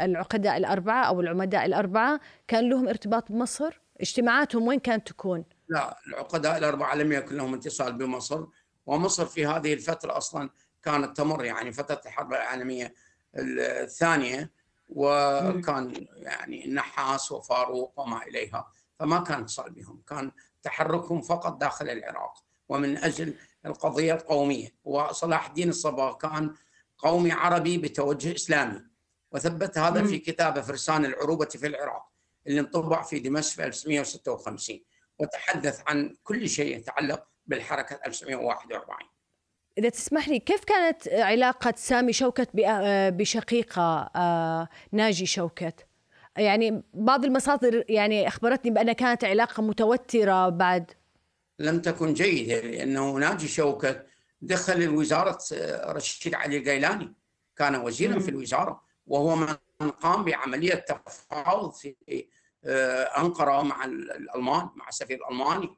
العقداء 0.00 0.56
الأربعة 0.56 1.04
أو 1.04 1.20
العمداء 1.20 1.66
الأربعة؟ 1.66 2.20
كان 2.48 2.70
لهم 2.70 2.88
ارتباط 2.88 3.32
بمصر؟ 3.32 3.80
اجتماعاتهم 4.00 4.66
وين 4.66 4.78
كانت 4.78 5.08
تكون؟ 5.08 5.44
لا 5.68 5.98
العقداء 6.08 6.58
الأربعة 6.58 6.94
لم 6.94 7.12
يكن 7.12 7.36
لهم 7.36 7.54
اتصال 7.54 7.92
بمصر 7.92 8.46
ومصر 8.86 9.26
في 9.26 9.46
هذه 9.46 9.74
الفترة 9.74 10.16
أصلا 10.16 10.50
كانت 10.82 11.16
تمر 11.16 11.44
يعني 11.44 11.72
فترة 11.72 12.00
الحرب 12.06 12.32
العالمية 12.32 12.94
الثانية 13.36 14.50
وكان 14.88 16.06
يعني 16.16 16.64
النحاس 16.64 17.32
وفاروق 17.32 18.00
وما 18.00 18.22
إليها 18.22 18.68
فما 18.98 19.18
كان 19.18 19.40
اتصال 19.40 19.70
بهم 19.70 20.02
كان 20.08 20.32
تحركهم 20.62 21.22
فقط 21.22 21.56
داخل 21.56 21.88
العراق. 21.90 22.45
ومن 22.68 22.96
أجل 22.96 23.34
القضية 23.66 24.14
القومية. 24.14 24.68
وصلاح 24.84 25.46
الدين 25.46 25.68
الصباغ 25.68 26.16
كان 26.16 26.54
قومي 26.98 27.32
عربي 27.32 27.78
بتوجه 27.78 28.34
إسلامي. 28.34 28.82
وثبت 29.32 29.78
هذا 29.78 30.04
في 30.04 30.18
كتابه 30.18 30.60
فرسان 30.60 31.04
العروبة 31.04 31.44
في 31.44 31.66
العراق 31.66 32.08
اللي 32.46 32.60
انطبع 32.60 33.02
في 33.02 33.18
دمشق 33.18 33.56
في 33.56 33.64
1956 33.64 34.80
وتحدث 35.18 35.82
عن 35.86 36.14
كل 36.24 36.48
شيء 36.48 36.76
يتعلق 36.76 37.26
بالحركة 37.46 38.00
1941 38.06 38.98
إذا 39.78 39.88
تسمح 39.88 40.28
لي 40.28 40.38
كيف 40.38 40.64
كانت 40.64 41.08
علاقة 41.08 41.74
سامي 41.76 42.12
شوكت 42.12 42.48
بشقيقه 43.10 44.10
ناجي 44.92 45.26
شوكت؟ 45.26 45.86
يعني 46.36 46.82
بعض 46.94 47.24
المصادر 47.24 47.84
يعني 47.88 48.28
أخبرتني 48.28 48.70
بأن 48.70 48.92
كانت 48.92 49.24
علاقة 49.24 49.62
متوترة 49.62 50.48
بعد 50.48 50.90
لم 51.58 51.80
تكن 51.80 52.14
جيدة 52.14 52.60
لأنه 52.60 53.12
ناجي 53.12 53.48
شوكت 53.48 54.06
دخل 54.40 54.88
وزارة 54.88 55.38
آه، 55.52 55.92
رشيد 55.92 56.34
علي 56.34 56.56
الكيلاني 56.56 57.14
كان 57.56 57.74
وزيرا 57.76 58.18
في 58.18 58.28
الوزارة 58.28 58.82
وهو 59.06 59.36
من 59.36 59.90
قام 59.90 60.24
بعملية 60.24 60.74
تفاوض 60.74 61.72
في 61.72 61.96
آه، 62.64 63.02
أنقرة 63.02 63.62
مع 63.62 63.84
الألمان 63.84 64.68
مع 64.76 64.88
السفير 64.88 65.18
الألماني 65.18 65.76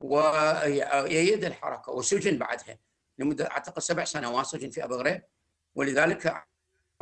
ويأيد 0.00 1.44
الحركة 1.44 1.92
وسجن 1.92 2.38
بعدها 2.38 2.78
لمدة 3.18 3.50
أعتقد 3.50 3.78
سبع 3.78 4.04
سنوات 4.04 4.46
سجن 4.46 4.70
في 4.70 4.84
أبو 4.84 4.94
غريب. 4.94 5.22
ولذلك 5.74 6.44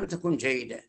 لم 0.01 0.07
تكن 0.07 0.37
جيدة 0.37 0.85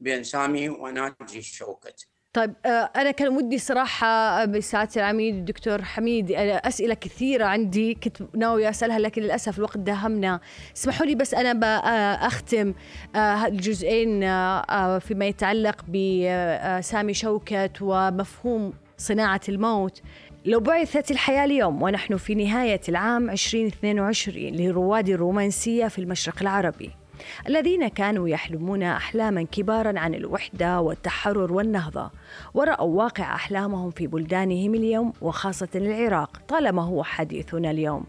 بين 0.00 0.24
سامي 0.24 0.68
وناجي 0.68 1.42
شوكت 1.42 2.08
طيب 2.32 2.54
آه، 2.66 2.90
أنا 2.96 3.10
كان 3.10 3.28
ودي 3.28 3.58
صراحة 3.58 4.06
آه، 4.06 4.44
بسعادة 4.44 4.90
العميد 4.96 5.34
الدكتور 5.34 5.82
حميد 5.82 6.32
آه، 6.32 6.62
أسئلة 6.64 6.94
كثيرة 6.94 7.44
عندي 7.44 7.94
كنت 7.94 8.16
ناوية 8.36 8.70
أسألها 8.70 8.98
لكن 8.98 9.22
للأسف 9.22 9.58
الوقت 9.58 9.78
داهمنا. 9.78 10.40
اسمحوا 10.76 11.06
لي 11.06 11.14
بس 11.14 11.34
أنا 11.34 11.52
بأختم 11.52 12.74
الجزئين 13.16 14.20
فيما 15.00 15.26
يتعلق 15.26 15.84
بسامي 15.88 17.14
شوكت 17.14 17.72
ومفهوم 17.80 18.72
صناعة 18.98 19.40
الموت. 19.48 20.02
لو 20.44 20.60
بعثت 20.60 21.10
الحياة 21.10 21.44
اليوم 21.44 21.82
ونحن 21.82 22.16
في 22.16 22.34
نهاية 22.34 22.80
العام 22.88 23.30
2022 23.30 24.56
لرواد 24.56 25.08
الرومانسية 25.08 25.88
في 25.88 25.98
المشرق 25.98 26.36
العربي 26.40 26.99
الذين 27.48 27.88
كانوا 27.88 28.28
يحلمون 28.28 28.82
أحلاما 28.82 29.42
كبارا 29.42 29.98
عن 29.98 30.14
الوحدة 30.14 30.80
والتحرر 30.80 31.52
والنهضة 31.52 32.10
ورأوا 32.54 32.98
واقع 33.02 33.34
أحلامهم 33.34 33.90
في 33.90 34.06
بلدانهم 34.06 34.74
اليوم 34.74 35.12
وخاصة 35.20 35.68
العراق 35.74 36.40
طالما 36.48 36.82
هو 36.82 37.02
حديثنا 37.02 37.70
اليوم. 37.70 38.04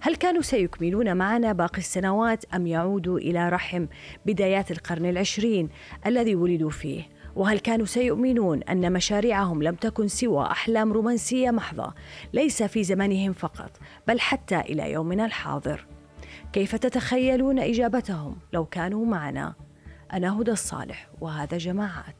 هل 0.00 0.16
كانوا 0.16 0.42
سيكملون 0.42 1.16
معنا 1.16 1.52
باقي 1.52 1.78
السنوات 1.78 2.44
أم 2.54 2.66
يعودوا 2.66 3.18
إلى 3.18 3.48
رحم 3.48 3.86
بدايات 4.26 4.70
القرن 4.70 5.06
العشرين 5.06 5.68
الذي 6.06 6.34
ولدوا 6.34 6.70
فيه؟ 6.70 7.14
وهل 7.36 7.58
كانوا 7.58 7.86
سيؤمنون 7.86 8.62
أن 8.62 8.92
مشاريعهم 8.92 9.62
لم 9.62 9.74
تكن 9.74 10.08
سوى 10.08 10.46
أحلام 10.46 10.92
رومانسية 10.92 11.50
محضة 11.50 11.94
ليس 12.32 12.62
في 12.62 12.84
زمنهم 12.84 13.32
فقط 13.32 13.70
بل 14.08 14.20
حتى 14.20 14.60
إلى 14.60 14.92
يومنا 14.92 15.24
الحاضر؟ 15.24 15.86
كيف 16.54 16.76
تتخيلون 16.76 17.58
إجابتهم 17.58 18.36
لو 18.52 18.64
كانوا 18.64 19.06
معنا؟ 19.06 19.54
أنا 20.12 20.40
هدى 20.40 20.50
الصالح 20.50 21.08
وهذا 21.20 21.58
جماعات. 21.58 22.14